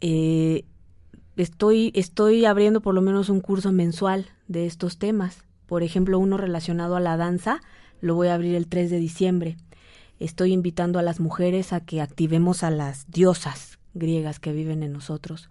eh, 0.00 0.64
estoy, 1.36 1.92
estoy 1.94 2.46
abriendo 2.46 2.80
por 2.80 2.94
lo 2.94 3.02
menos 3.02 3.28
un 3.28 3.40
curso 3.40 3.70
mensual 3.70 4.26
de 4.48 4.66
estos 4.66 4.98
temas. 4.98 5.44
Por 5.66 5.82
ejemplo, 5.82 6.18
uno 6.18 6.38
relacionado 6.38 6.96
a 6.96 7.00
la 7.00 7.16
danza, 7.16 7.60
lo 8.00 8.14
voy 8.14 8.28
a 8.28 8.34
abrir 8.34 8.54
el 8.54 8.66
3 8.66 8.90
de 8.90 8.98
diciembre. 8.98 9.56
Estoy 10.18 10.52
invitando 10.52 10.98
a 10.98 11.02
las 11.02 11.20
mujeres 11.20 11.74
a 11.74 11.80
que 11.80 12.00
activemos 12.00 12.62
a 12.62 12.70
las 12.70 13.10
diosas 13.10 13.75
griegas 13.96 14.38
que 14.38 14.52
viven 14.52 14.82
en 14.82 14.92
nosotros, 14.92 15.50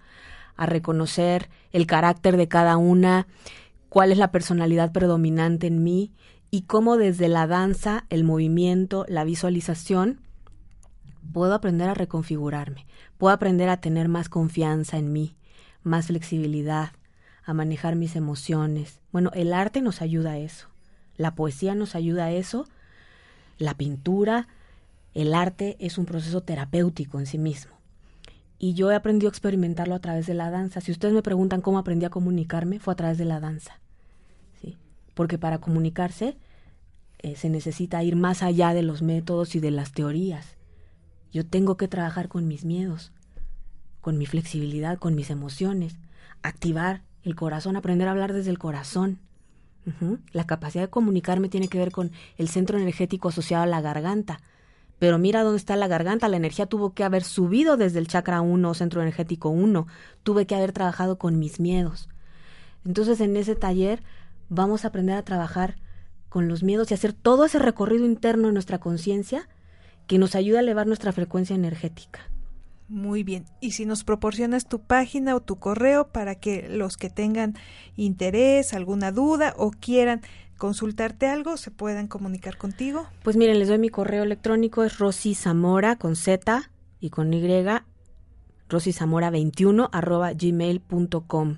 a 0.56 0.66
reconocer 0.66 1.50
el 1.72 1.86
carácter 1.86 2.38
de 2.38 2.48
cada 2.48 2.78
una, 2.78 3.28
cuál 3.90 4.12
es 4.12 4.18
la 4.18 4.32
personalidad 4.32 4.92
predominante 4.92 5.68
en 5.68 5.84
mí 5.84 6.12
y 6.52 6.62
cómo 6.64 6.98
desde 6.98 7.28
la 7.28 7.48
danza, 7.48 8.06
el 8.10 8.24
movimiento, 8.24 9.06
la 9.10 9.24
visualización, 9.24 10.22
puedo 11.34 11.54
aprender 11.54 11.90
a 11.90 11.94
reconfigurarme, 11.94 12.86
puedo 13.18 13.34
aprender 13.34 13.70
a 13.70 13.82
tener 13.82 14.08
más 14.08 14.30
confianza 14.30 14.98
en 14.98 15.12
mí, 15.12 15.36
más 15.84 16.08
flexibilidad, 16.08 16.92
a 17.44 17.54
manejar 17.54 17.96
mis 17.96 18.16
emociones. 18.16 19.02
Bueno, 19.12 19.32
el 19.34 19.54
arte 19.54 19.82
nos 19.82 20.02
ayuda 20.02 20.32
a 20.32 20.38
eso, 20.38 20.68
la 21.18 21.36
poesía 21.36 21.76
nos 21.76 21.96
ayuda 21.96 22.26
a 22.26 22.32
eso, 22.32 22.68
la 23.58 23.76
pintura, 23.76 24.48
el 25.14 25.34
arte 25.34 25.78
es 25.80 25.98
un 25.98 26.06
proceso 26.06 26.42
terapéutico 26.42 27.20
en 27.20 27.26
sí 27.26 27.38
mismo. 27.38 27.75
Y 28.58 28.74
yo 28.74 28.92
he 28.92 28.96
aprendido 28.96 29.30
a 29.30 29.32
experimentarlo 29.32 29.96
a 29.96 30.00
través 30.00 30.28
de 30.28 30.34
la 30.34 30.50
danza. 30.50 30.82
Si 30.82 30.92
ustedes 30.92 31.14
me 31.14 31.22
preguntan 31.22 31.62
cómo 31.62 31.78
aprendí 31.78 32.06
a 32.06 32.10
comunicarme, 32.10 32.80
fue 32.80 32.94
a 32.94 32.98
través 32.98 33.18
de 33.18 33.26
la 33.26 33.40
danza. 33.40 33.80
¿sí? 34.62 34.78
Porque 35.14 35.38
para 35.38 35.60
comunicarse 35.60 36.38
eh, 37.20 37.36
se 37.36 37.50
necesita 37.50 38.04
ir 38.04 38.16
más 38.16 38.44
allá 38.44 38.74
de 38.74 38.84
los 38.84 39.02
métodos 39.02 39.56
y 39.56 39.60
de 39.60 39.72
las 39.72 39.92
teorías. 39.92 40.56
Yo 41.34 41.46
tengo 41.46 41.76
que 41.76 41.88
trabajar 41.88 42.30
con 42.30 42.48
mis 42.48 42.64
miedos, 42.64 43.12
con 44.00 44.18
mi 44.18 44.26
flexibilidad, 44.26 45.00
con 45.00 45.16
mis 45.16 45.30
emociones, 45.30 45.98
activar 46.44 47.02
el 47.24 47.36
corazón, 47.36 47.76
aprender 47.76 48.08
a 48.08 48.12
hablar 48.12 48.32
desde 48.32 48.52
el 48.52 48.60
corazón. 48.60 49.20
La 50.32 50.46
capacidad 50.46 50.84
de 50.84 50.90
comunicarme 50.90 51.50
tiene 51.50 51.68
que 51.68 51.78
ver 51.78 51.92
con 51.92 52.12
el 52.38 52.48
centro 52.48 52.78
energético 52.78 53.30
asociado 53.30 53.64
a 53.64 53.68
la 53.68 53.82
garganta. 53.82 54.40
Pero 55.00 55.18
mira 55.18 55.44
dónde 55.44 55.58
está 55.58 55.76
la 55.76 55.88
garganta, 55.88 56.30
la 56.30 56.38
energía 56.38 56.66
tuvo 56.66 56.94
que 56.94 57.04
haber 57.04 57.24
subido 57.24 57.78
desde 57.78 58.00
el 58.00 58.08
chakra 58.08 58.42
1, 58.42 58.74
centro 58.74 59.02
energético 59.02 59.50
1, 59.50 59.88
tuve 60.24 60.46
que 60.46 60.56
haber 60.56 60.72
trabajado 60.72 61.18
con 61.18 61.38
mis 61.38 61.60
miedos. 61.60 62.10
Entonces 62.86 63.20
en 63.20 63.36
ese 63.36 63.56
taller 63.56 64.04
vamos 64.50 64.86
a 64.86 64.90
aprender 64.90 65.18
a 65.18 65.24
trabajar 65.24 65.76
con 66.30 66.48
los 66.48 66.64
miedos 66.64 66.92
y 66.92 66.94
hacer 66.94 67.14
todo 67.14 67.46
ese 67.46 67.60
recorrido 67.60 68.06
interno 68.06 68.48
en 68.48 68.54
nuestra 68.54 68.80
conciencia 68.80 69.48
que 70.08 70.18
nos 70.18 70.36
ayuda 70.36 70.60
a 70.60 70.62
elevar 70.62 70.88
nuestra 70.88 71.12
frecuencia 71.12 71.56
energética. 71.56 72.20
Muy 72.88 73.24
bien. 73.24 73.46
Y 73.62 73.72
si 73.72 73.86
nos 73.86 74.04
proporcionas 74.04 74.68
tu 74.68 74.80
página 74.80 75.36
o 75.36 75.42
tu 75.42 75.58
correo 75.58 76.10
para 76.10 76.36
que 76.36 76.68
los 76.70 76.98
que 76.98 77.10
tengan 77.10 77.56
interés, 77.96 78.74
alguna 78.74 79.12
duda 79.12 79.56
o 79.58 79.72
quieran 79.72 80.22
consultarte 80.58 81.28
algo, 81.28 81.58
se 81.58 81.72
puedan 81.72 82.08
comunicar 82.08 82.58
contigo. 82.58 83.08
Pues 83.24 83.38
miren, 83.38 83.60
les 83.60 83.68
doy 83.68 83.78
mi 83.78 83.90
correo 83.90 84.24
electrónico, 84.24 84.84
es 84.84 84.98
Rosy 84.98 85.36
Zamora 85.36 85.96
con 85.98 86.16
Z 86.16 86.70
y 87.00 87.10
con 87.10 87.34
Y, 87.34 87.66
Rosy 88.70 88.94
Zamora 88.94 89.30
21 89.30 89.90
arroba 89.92 90.34
gmail.com. 90.34 91.58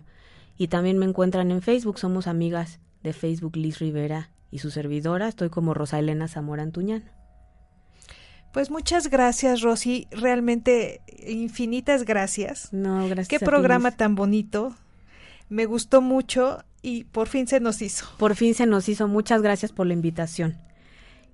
Y 0.57 0.67
también 0.67 0.97
me 0.97 1.05
encuentran 1.05 1.51
en 1.51 1.61
Facebook, 1.61 1.99
somos 1.99 2.27
amigas 2.27 2.79
de 3.03 3.13
Facebook 3.13 3.55
Liz 3.55 3.79
Rivera 3.79 4.31
y 4.51 4.59
su 4.59 4.71
servidora, 4.71 5.27
estoy 5.27 5.49
como 5.49 5.73
Rosa 5.73 5.99
Elena 5.99 6.27
Zamora 6.27 6.63
Antuñán. 6.63 7.03
Pues 8.53 8.71
muchas 8.71 9.09
gracias, 9.09 9.61
Rosy. 9.61 10.07
Realmente 10.09 11.01
infinitas 11.27 12.05
gracias. 12.05 12.73
No, 12.73 13.07
gracias. 13.07 13.27
Qué 13.27 13.39
programa 13.39 13.91
tan 13.91 14.15
bonito. 14.15 14.75
Me 15.49 15.65
gustó 15.65 16.01
mucho 16.01 16.63
y 16.81 17.05
por 17.05 17.27
fin 17.27 17.47
se 17.47 17.59
nos 17.59 17.81
hizo. 17.81 18.05
Por 18.17 18.35
fin 18.35 18.55
se 18.55 18.65
nos 18.65 18.89
hizo. 18.89 19.07
Muchas 19.07 19.41
gracias 19.41 19.71
por 19.71 19.87
la 19.87 19.93
invitación. 19.93 20.57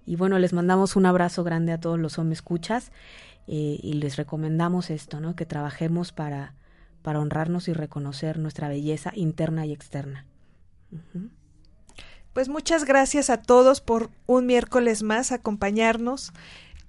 Y 0.06 0.16
bueno, 0.16 0.40
les 0.40 0.54
mandamos 0.54 0.96
un 0.96 1.06
abrazo 1.06 1.44
grande 1.44 1.72
a 1.72 1.80
todos 1.80 2.00
los 2.00 2.20
hombres 2.20 2.40
escuchas 2.40 2.92
eh, 3.48 3.80
y 3.82 3.94
les 3.94 4.16
recomendamos 4.16 4.90
esto, 4.90 5.20
¿no? 5.20 5.36
Que 5.36 5.46
trabajemos 5.46 6.12
para, 6.12 6.56
para 7.02 7.20
honrarnos 7.20 7.68
y 7.68 7.74
reconocer 7.74 8.38
nuestra 8.38 8.68
belleza 8.68 9.12
interna 9.16 9.66
y 9.66 9.72
externa. 9.72 10.26
Pues 12.34 12.50
muchas 12.50 12.86
gracias 12.86 13.30
a 13.30 13.42
todos 13.42 13.82
por 13.82 14.10
un 14.26 14.46
miércoles 14.46 15.04
más 15.04 15.32
acompañarnos 15.32 16.34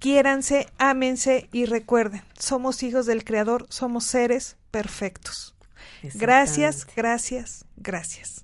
quiéranse, 0.05 0.69
ámense 0.77 1.49
y 1.51 1.65
recuerden, 1.65 2.23
somos 2.39 2.83
hijos 2.83 3.07
del 3.07 3.25
Creador, 3.25 3.67
somos 3.71 4.05
seres 4.05 4.59
perfectos. 4.71 5.55
Gracias, 6.03 6.87
gracias, 6.95 7.65
gracias. 7.79 8.44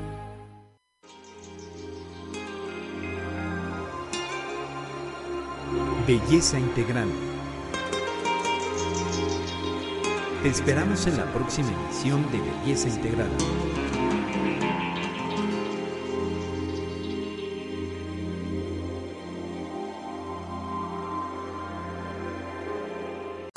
Belleza 6.07 6.57
Integral. 6.57 7.09
Te 10.41 10.49
esperamos 10.49 11.05
en 11.05 11.17
la 11.17 11.25
próxima 11.31 11.69
emisión 11.69 12.25
de 12.31 12.39
Belleza 12.39 12.89
Integral. 12.89 13.29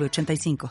85 0.00 0.56